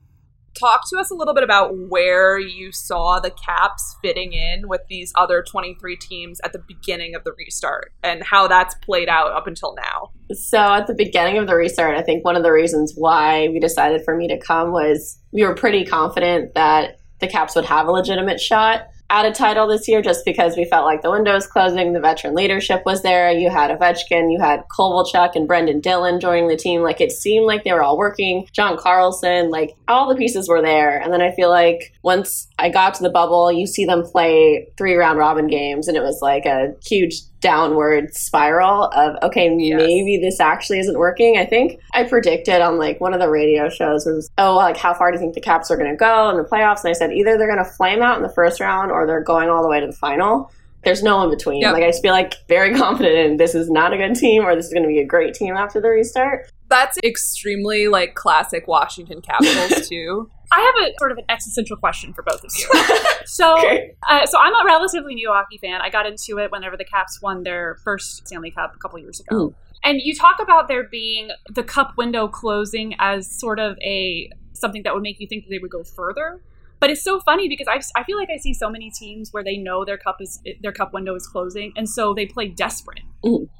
Talk 0.59 0.81
to 0.89 0.97
us 0.97 1.09
a 1.09 1.15
little 1.15 1.33
bit 1.33 1.43
about 1.43 1.77
where 1.89 2.37
you 2.37 2.71
saw 2.71 3.19
the 3.19 3.31
caps 3.31 3.95
fitting 4.01 4.33
in 4.33 4.67
with 4.67 4.81
these 4.89 5.13
other 5.15 5.43
23 5.43 5.95
teams 5.95 6.39
at 6.43 6.53
the 6.53 6.59
beginning 6.59 7.15
of 7.15 7.23
the 7.23 7.33
restart 7.37 7.93
and 8.03 8.23
how 8.23 8.47
that's 8.47 8.75
played 8.75 9.09
out 9.09 9.31
up 9.31 9.47
until 9.47 9.75
now. 9.75 10.11
So 10.33 10.59
at 10.59 10.87
the 10.87 10.93
beginning 10.93 11.37
of 11.37 11.47
the 11.47 11.55
restart, 11.55 11.97
I 11.97 12.01
think 12.01 12.23
one 12.23 12.35
of 12.35 12.43
the 12.43 12.51
reasons 12.51 12.93
why 12.95 13.47
we 13.49 13.59
decided 13.59 14.03
for 14.03 14.15
me 14.15 14.27
to 14.27 14.37
come 14.37 14.71
was 14.71 15.19
we 15.31 15.43
were 15.43 15.55
pretty 15.55 15.85
confident 15.85 16.53
that 16.55 16.99
the 17.19 17.27
Caps 17.27 17.55
would 17.55 17.65
have 17.65 17.87
a 17.87 17.91
legitimate 17.91 18.39
shot 18.39 18.87
at 19.09 19.25
a 19.25 19.31
title 19.31 19.67
this 19.67 19.87
year 19.87 20.01
just 20.01 20.23
because 20.23 20.55
we 20.55 20.65
felt 20.65 20.85
like 20.85 21.01
the 21.01 21.09
window 21.09 21.33
was 21.33 21.47
closing, 21.47 21.93
the 21.93 21.99
veteran 21.99 22.35
leadership 22.35 22.83
was 22.85 23.01
there. 23.01 23.31
You 23.31 23.49
had 23.49 23.71
Ovechkin, 23.71 24.31
you 24.31 24.39
had 24.39 24.63
Kovalchuk 24.69 25.35
and 25.35 25.47
Brendan 25.47 25.79
Dillon 25.79 26.19
joining 26.19 26.47
the 26.47 26.55
team. 26.55 26.81
Like 26.81 27.01
it 27.01 27.11
seemed 27.11 27.45
like 27.45 27.63
they 27.63 27.73
were 27.73 27.83
all 27.83 27.97
working. 27.97 28.47
John 28.53 28.77
Carlson, 28.77 29.49
like 29.49 29.75
all 29.87 30.07
the 30.07 30.15
pieces 30.15 30.47
were 30.47 30.61
there. 30.61 30.99
And 30.99 31.11
then 31.11 31.21
I 31.21 31.31
feel 31.31 31.49
like 31.49 31.93
once 32.03 32.47
I 32.59 32.69
got 32.69 32.93
to 32.95 33.03
the 33.03 33.09
bubble, 33.09 33.51
you 33.51 33.65
see 33.65 33.85
them 33.85 34.03
play 34.03 34.67
three 34.77 34.95
round 34.95 35.17
robin 35.17 35.47
games, 35.47 35.87
and 35.87 35.97
it 35.97 36.03
was 36.03 36.19
like 36.21 36.45
a 36.45 36.73
huge 36.85 37.21
downward 37.41 38.13
spiral 38.13 38.85
of 38.95 39.15
okay, 39.23 39.53
Yes. 39.57 39.77
maybe 39.77 40.17
this 40.21 40.39
actually 40.39 40.79
isn't 40.79 40.97
working. 40.97 41.37
I 41.37 41.45
think 41.45 41.79
I 41.93 42.03
predicted 42.03 42.61
on 42.61 42.77
like 42.77 42.99
one 42.99 43.13
of 43.13 43.19
the 43.19 43.29
radio 43.29 43.69
shows 43.69 44.05
was, 44.05 44.29
oh, 44.37 44.55
like 44.55 44.77
how 44.77 44.93
far 44.93 45.11
do 45.11 45.15
you 45.15 45.19
think 45.21 45.35
the 45.35 45.41
Caps 45.41 45.71
are 45.71 45.77
going 45.77 45.89
to 45.89 45.95
go 45.97 46.29
in 46.29 46.37
the 46.37 46.43
playoffs? 46.43 46.83
And 46.83 46.89
I 46.89 46.93
said 46.93 47.11
either 47.13 47.37
they're 47.37 47.53
going 47.53 47.63
to 47.63 47.71
flame 47.71 48.01
out 48.01 48.17
in 48.17 48.23
the 48.23 48.33
first 48.33 48.59
round 48.59 48.91
or 48.91 49.05
they're 49.07 49.23
going 49.23 49.49
all 49.49 49.61
the 49.61 49.69
way 49.69 49.79
to 49.79 49.87
the 49.87 49.93
final. 49.93 50.51
There's 50.83 51.03
no 51.03 51.21
in 51.23 51.29
between. 51.29 51.61
Yep. 51.61 51.73
Like 51.73 51.83
I 51.83 51.87
just 51.87 52.01
feel 52.01 52.13
like 52.13 52.35
very 52.47 52.73
confident 52.77 53.15
in 53.15 53.37
this 53.37 53.53
is 53.55 53.69
not 53.69 53.93
a 53.93 53.97
good 53.97 54.15
team 54.15 54.43
or 54.43 54.55
this 54.55 54.67
is 54.67 54.73
going 54.73 54.83
to 54.83 54.89
be 54.89 54.99
a 54.99 55.05
great 55.05 55.33
team 55.33 55.55
after 55.55 55.81
the 55.81 55.89
restart. 55.89 56.49
That's 56.69 56.97
extremely 57.03 57.87
like 57.87 58.15
classic 58.15 58.67
Washington 58.67 59.21
Capitals 59.21 59.89
too. 59.89 60.29
I 60.51 60.59
have 60.61 60.87
a 60.89 60.93
sort 60.97 61.11
of 61.11 61.17
an 61.19 61.25
existential 61.29 61.77
question 61.77 62.13
for 62.13 62.23
both 62.23 62.43
of 62.43 62.51
you. 62.57 62.67
So, 63.25 63.57
Okay. 63.59 63.91
uh, 64.09 64.25
so 64.25 64.39
I'm 64.39 64.53
a 64.53 64.65
relatively 64.65 65.13
new 65.13 65.29
hockey 65.31 65.59
fan. 65.59 65.81
I 65.81 65.89
got 65.91 66.07
into 66.07 66.39
it 66.39 66.51
whenever 66.51 66.75
the 66.75 66.83
Caps 66.83 67.21
won 67.21 67.43
their 67.43 67.77
first 67.83 68.25
Stanley 68.25 68.49
Cup 68.49 68.73
a 68.75 68.79
couple 68.79 68.97
years 68.97 69.19
ago. 69.19 69.53
And 69.83 69.99
you 70.01 70.15
talk 70.15 70.39
about 70.41 70.67
there 70.67 70.83
being 70.83 71.29
the 71.53 71.61
cup 71.63 71.95
window 71.95 72.27
closing 72.27 72.95
as 72.99 73.29
sort 73.31 73.59
of 73.59 73.77
a 73.83 74.29
something 74.53 74.83
that 74.83 74.93
would 74.93 75.03
make 75.03 75.19
you 75.19 75.27
think 75.27 75.43
that 75.45 75.49
they 75.51 75.59
would 75.59 75.71
go 75.71 75.83
further. 75.83 76.41
But 76.79 76.89
it's 76.89 77.03
so 77.03 77.19
funny 77.19 77.47
because 77.47 77.67
I, 77.67 77.79
I 77.99 78.03
feel 78.03 78.17
like 78.17 78.29
I 78.33 78.37
see 78.37 78.53
so 78.53 78.69
many 78.69 78.89
teams 78.89 79.31
where 79.31 79.43
they 79.43 79.57
know 79.57 79.85
their 79.85 79.97
cup 79.97 80.17
is 80.21 80.41
their 80.61 80.71
cup 80.71 80.93
window 80.93 81.13
is 81.13 81.27
closing, 81.27 81.71
and 81.75 81.87
so 81.87 82.13
they 82.13 82.25
play 82.25 82.47
desperate. 82.47 83.01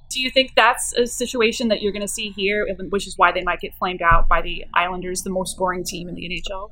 Do 0.09 0.19
you 0.21 0.31
think 0.31 0.53
that's 0.55 0.93
a 0.93 1.05
situation 1.05 1.67
that 1.67 1.81
you're 1.81 1.91
going 1.91 2.01
to 2.01 2.07
see 2.07 2.29
here, 2.31 2.65
which 2.89 3.05
is 3.07 3.17
why 3.17 3.31
they 3.31 3.43
might 3.43 3.59
get 3.59 3.75
flamed 3.75 4.01
out 4.01 4.27
by 4.27 4.41
the 4.41 4.65
Islanders, 4.73 5.21
the 5.21 5.29
most 5.29 5.57
boring 5.57 5.83
team 5.83 6.09
in 6.09 6.15
the 6.15 6.27
NHL? 6.27 6.71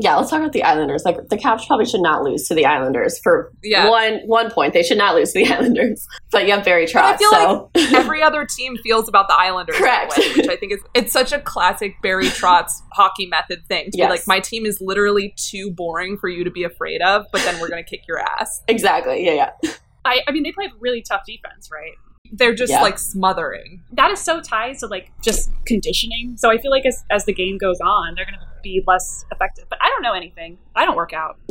Yeah, 0.00 0.16
let's 0.16 0.30
talk 0.30 0.40
about 0.40 0.52
the 0.52 0.62
Islanders. 0.62 1.02
Like 1.04 1.28
the 1.28 1.36
Caps 1.36 1.66
probably 1.66 1.84
should 1.86 2.00
not 2.02 2.22
lose 2.22 2.46
to 2.48 2.54
the 2.54 2.66
Islanders 2.66 3.18
for 3.18 3.52
Yeah. 3.62 3.88
one 3.90 4.20
one 4.26 4.50
point. 4.50 4.72
They 4.72 4.82
should 4.82 4.98
not 4.98 5.14
lose 5.14 5.32
to 5.32 5.44
the 5.44 5.52
Islanders. 5.54 6.06
But 6.30 6.46
you 6.46 6.52
have 6.52 6.64
Barry 6.64 6.86
Trotz, 6.86 7.18
feel 7.18 7.30
so 7.32 7.70
Every 7.96 8.22
other 8.22 8.46
team 8.46 8.76
feels 8.78 9.08
about 9.08 9.28
the 9.28 9.34
Islanders 9.34 9.76
Correct. 9.76 10.16
way, 10.16 10.32
which 10.36 10.48
I 10.48 10.56
think 10.56 10.72
is 10.72 10.80
it's 10.94 11.12
such 11.12 11.32
a 11.32 11.40
classic 11.40 11.96
Barry 12.02 12.24
Trotz 12.40 12.70
hockey 12.92 13.26
method 13.26 13.66
thing 13.68 13.90
to 13.90 13.98
Yes. 13.98 14.06
be 14.06 14.10
like 14.10 14.26
my 14.26 14.40
team 14.40 14.66
is 14.66 14.80
literally 14.80 15.34
too 15.36 15.70
boring 15.70 16.16
for 16.18 16.28
you 16.28 16.44
to 16.44 16.50
be 16.50 16.64
afraid 16.64 17.02
of, 17.02 17.26
but 17.32 17.42
then 17.42 17.60
we're 17.60 17.68
gonna 17.68 17.82
kick 17.82 18.02
your 18.06 18.18
ass. 18.20 18.62
exactly. 18.68 19.24
Yeah, 19.24 19.50
yeah. 19.62 19.70
I, 20.04 20.20
I 20.28 20.32
mean, 20.32 20.42
they 20.42 20.52
play 20.52 20.70
really 20.80 21.02
tough 21.02 21.22
defense, 21.26 21.68
right? 21.72 21.92
They're 22.30 22.54
just 22.54 22.70
Yeah. 22.70 22.82
like 22.82 22.98
smothering. 22.98 23.82
That 23.92 24.10
is 24.10 24.20
so 24.20 24.40
tied 24.40 24.78
to 24.78 24.86
like 24.86 25.10
just 25.22 25.50
conditioning. 25.66 26.36
So 26.36 26.50
I 26.50 26.58
feel 26.58 26.70
like 26.70 26.84
as, 26.86 27.02
as 27.10 27.24
the 27.24 27.32
game 27.32 27.56
goes 27.58 27.80
on, 27.80 28.14
they're 28.14 28.26
going 28.26 28.38
to 28.38 28.46
be 28.62 28.82
less 28.86 29.24
effective. 29.32 29.66
But 29.68 29.78
I 29.82 29.88
don't 29.88 30.02
know 30.02 30.12
anything. 30.14 30.58
I 30.74 30.84
don't 30.84 30.96
work 30.96 31.12
out. 31.12 31.38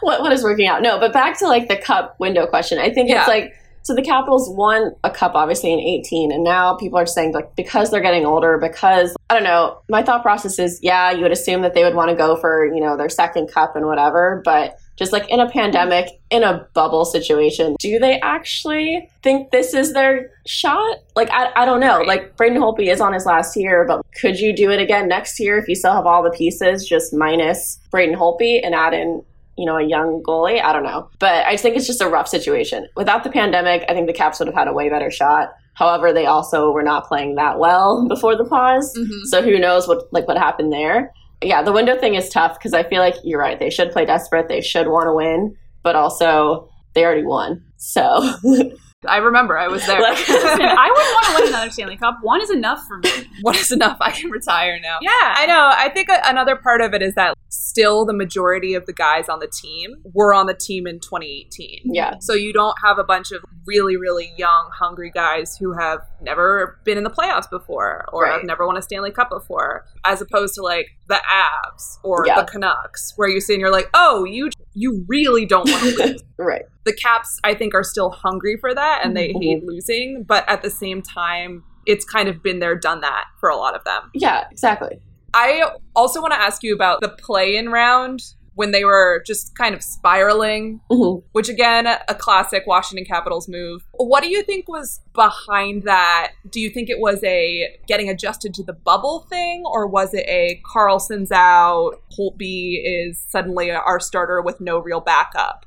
what 0.00 0.20
what 0.20 0.32
is 0.32 0.42
working 0.42 0.66
out? 0.68 0.82
No, 0.82 0.98
but 0.98 1.12
back 1.12 1.38
to 1.38 1.46
like 1.46 1.68
the 1.68 1.76
cup 1.76 2.18
window 2.18 2.46
question. 2.46 2.78
I 2.78 2.90
think 2.92 3.08
Yeah. 3.08 3.20
it's 3.20 3.28
like 3.28 3.54
so 3.82 3.94
the 3.94 4.02
Capitals 4.02 4.50
won 4.50 4.92
a 5.04 5.10
cup 5.10 5.36
obviously 5.36 5.72
in 5.72 5.78
18 5.78 6.32
and 6.32 6.42
now 6.42 6.74
people 6.74 6.98
are 6.98 7.06
saying 7.06 7.32
like 7.32 7.54
because 7.54 7.90
they're 7.90 8.00
getting 8.00 8.26
older 8.26 8.58
because 8.58 9.14
I 9.30 9.34
don't 9.34 9.44
know, 9.44 9.78
my 9.88 10.02
thought 10.02 10.22
process 10.22 10.58
is 10.58 10.80
yeah, 10.82 11.12
you 11.12 11.22
would 11.22 11.30
assume 11.32 11.62
that 11.62 11.74
they 11.74 11.84
would 11.84 11.94
want 11.94 12.10
to 12.10 12.16
go 12.16 12.36
for, 12.36 12.66
you 12.66 12.80
know, 12.80 12.96
their 12.96 13.08
second 13.08 13.48
cup 13.50 13.76
and 13.76 13.86
whatever, 13.86 14.42
but 14.44 14.76
just 14.96 15.12
like 15.12 15.28
in 15.28 15.40
a 15.40 15.48
pandemic, 15.48 16.08
in 16.30 16.42
a 16.42 16.66
bubble 16.74 17.04
situation, 17.04 17.76
do 17.78 17.98
they 17.98 18.18
actually 18.20 19.08
think 19.22 19.50
this 19.50 19.74
is 19.74 19.92
their 19.92 20.30
shot? 20.46 20.98
Like, 21.14 21.30
I, 21.30 21.52
I 21.54 21.64
don't 21.64 21.80
know. 21.80 22.00
Like, 22.00 22.36
Braden 22.36 22.58
Holtby 22.58 22.90
is 22.90 23.00
on 23.00 23.12
his 23.12 23.26
last 23.26 23.56
year, 23.56 23.84
but 23.86 24.04
could 24.20 24.40
you 24.40 24.54
do 24.54 24.70
it 24.70 24.80
again 24.80 25.08
next 25.08 25.38
year 25.38 25.58
if 25.58 25.68
you 25.68 25.74
still 25.74 25.92
have 25.92 26.06
all 26.06 26.22
the 26.22 26.30
pieces, 26.30 26.86
just 26.86 27.12
minus 27.12 27.78
Braden 27.90 28.16
Holtby 28.16 28.60
and 28.64 28.74
add 28.74 28.94
in, 28.94 29.22
you 29.58 29.66
know, 29.66 29.76
a 29.76 29.84
young 29.84 30.22
goalie? 30.26 30.62
I 30.62 30.72
don't 30.72 30.84
know. 30.84 31.10
But 31.18 31.46
I 31.46 31.56
think 31.56 31.76
it's 31.76 31.86
just 31.86 32.00
a 32.00 32.08
rough 32.08 32.28
situation. 32.28 32.88
Without 32.96 33.22
the 33.22 33.30
pandemic, 33.30 33.84
I 33.88 33.92
think 33.92 34.06
the 34.06 34.14
Caps 34.14 34.38
would 34.38 34.48
have 34.48 34.54
had 34.54 34.68
a 34.68 34.72
way 34.72 34.88
better 34.88 35.10
shot. 35.10 35.54
However, 35.74 36.10
they 36.10 36.24
also 36.24 36.70
were 36.70 36.82
not 36.82 37.06
playing 37.06 37.34
that 37.34 37.58
well 37.58 38.08
before 38.08 38.34
the 38.34 38.46
pause. 38.46 38.96
Mm-hmm. 38.96 39.24
So 39.26 39.42
who 39.42 39.58
knows 39.58 39.86
what 39.86 40.10
like 40.10 40.26
what 40.26 40.38
happened 40.38 40.72
there 40.72 41.12
yeah, 41.42 41.62
the 41.62 41.72
window 41.72 41.96
thing 41.98 42.14
is 42.14 42.28
tough 42.28 42.58
because 42.58 42.72
I 42.72 42.82
feel 42.82 43.00
like 43.00 43.14
you're 43.24 43.40
right. 43.40 43.58
They 43.58 43.70
should 43.70 43.90
play 43.92 44.04
desperate. 44.04 44.48
They 44.48 44.60
should 44.60 44.88
want 44.88 45.06
to 45.06 45.12
win, 45.14 45.54
but 45.82 45.94
also 45.96 46.68
they 46.94 47.04
already 47.04 47.24
won. 47.24 47.62
So 47.76 48.00
I 49.06 49.18
remember 49.18 49.58
I 49.58 49.68
was 49.68 49.84
there. 49.86 50.00
Like- 50.00 50.16
Listen, 50.18 50.28
I 50.62 50.90
wouldn't 50.90 51.14
want 51.14 51.26
to 51.26 51.34
win 51.34 51.48
another 51.48 51.70
Stanley 51.70 51.96
Cup. 51.96 52.18
One 52.22 52.40
is 52.40 52.50
enough 52.50 52.82
for 52.88 52.98
me. 52.98 53.10
One 53.42 53.54
is 53.54 53.70
enough? 53.70 53.98
I 54.00 54.10
can 54.12 54.30
retire 54.30 54.80
now. 54.80 54.98
Yeah. 55.02 55.10
I 55.12 55.46
know. 55.46 55.70
I 55.72 55.90
think 55.90 56.08
a- 56.08 56.22
another 56.24 56.56
part 56.56 56.80
of 56.80 56.94
it 56.94 57.02
is 57.02 57.14
that 57.14 57.35
still 57.48 58.04
the 58.04 58.12
majority 58.12 58.74
of 58.74 58.86
the 58.86 58.92
guys 58.92 59.28
on 59.28 59.38
the 59.38 59.46
team 59.46 59.96
were 60.12 60.34
on 60.34 60.46
the 60.46 60.54
team 60.54 60.86
in 60.86 60.98
2018. 61.00 61.82
yeah, 61.84 62.14
So 62.20 62.34
you 62.34 62.52
don't 62.52 62.74
have 62.84 62.98
a 62.98 63.04
bunch 63.04 63.30
of 63.32 63.42
really, 63.66 63.96
really 63.96 64.32
young, 64.36 64.70
hungry 64.72 65.10
guys 65.12 65.56
who 65.56 65.72
have 65.78 66.00
never 66.20 66.78
been 66.84 66.98
in 66.98 67.04
the 67.04 67.10
playoffs 67.10 67.48
before 67.48 68.04
or 68.12 68.24
Right. 68.24 68.32
have 68.32 68.44
never 68.44 68.66
won 68.66 68.76
a 68.76 68.82
Stanley 68.82 69.10
Cup 69.10 69.30
before, 69.30 69.84
as 70.04 70.20
opposed 70.20 70.54
to 70.56 70.62
like 70.62 70.88
the 71.08 71.20
Avs 71.30 71.98
or 72.02 72.24
Yeah. 72.26 72.40
the 72.40 72.46
Canucks, 72.46 73.12
where 73.16 73.28
you 73.28 73.40
see 73.40 73.54
and 73.54 73.60
you're 73.60 73.70
like, 73.72 73.88
oh, 73.94 74.24
you 74.24 74.50
you 74.78 75.04
really 75.08 75.46
don't 75.46 75.68
want 75.70 75.82
to 75.84 75.96
lose. 76.04 76.22
right. 76.38 76.64
the 76.84 76.92
Caps, 76.92 77.40
I 77.42 77.54
think, 77.54 77.74
are 77.74 77.82
still 77.82 78.10
hungry 78.10 78.56
for 78.60 78.74
that 78.74 79.00
and 79.02 79.16
they 79.16 79.28
Mhm. 79.30 79.42
hate 79.42 79.64
losing, 79.64 80.22
but 80.22 80.44
at 80.48 80.62
the 80.62 80.68
same 80.70 81.00
time, 81.02 81.64
it's 81.86 82.04
kind 82.04 82.28
of 82.28 82.42
been 82.42 82.58
there, 82.60 82.74
done 82.76 83.00
that 83.00 83.24
for 83.40 83.48
a 83.48 83.56
lot 83.56 83.74
of 83.74 83.82
them. 83.84 84.10
Yeah, 84.14 84.44
exactly. 84.50 85.00
I 85.38 85.70
also 85.94 86.22
want 86.22 86.32
to 86.32 86.40
ask 86.40 86.62
you 86.62 86.74
about 86.74 87.02
the 87.02 87.10
play 87.10 87.56
in 87.56 87.68
round 87.68 88.20
when 88.54 88.70
they 88.70 88.86
were 88.86 89.22
just 89.26 89.54
kind 89.54 89.74
of 89.74 89.82
spiraling, 89.82 90.80
Mhm. 90.90 91.22
which 91.32 91.50
again, 91.50 91.86
a 91.86 92.14
classic 92.14 92.62
Washington 92.66 93.04
Capitals 93.04 93.46
move. 93.46 93.82
What 93.92 94.22
do 94.22 94.30
you 94.30 94.42
think 94.42 94.66
was 94.66 94.98
behind 95.12 95.82
that? 95.82 96.32
Do 96.50 96.58
you 96.58 96.70
think 96.70 96.88
it 96.88 96.98
was 96.98 97.22
a 97.22 97.68
getting 97.86 98.08
adjusted 98.08 98.54
to 98.54 98.62
the 98.62 98.72
bubble 98.72 99.26
thing, 99.28 99.62
or 99.66 99.86
was 99.86 100.14
it 100.14 100.24
a 100.26 100.58
Carlson's 100.72 101.30
out, 101.30 101.96
Holtby 102.18 102.80
is 102.82 103.22
suddenly 103.28 103.70
our 103.70 104.00
starter 104.00 104.40
with 104.40 104.58
no 104.58 104.78
real 104.78 105.00
backup? 105.02 105.66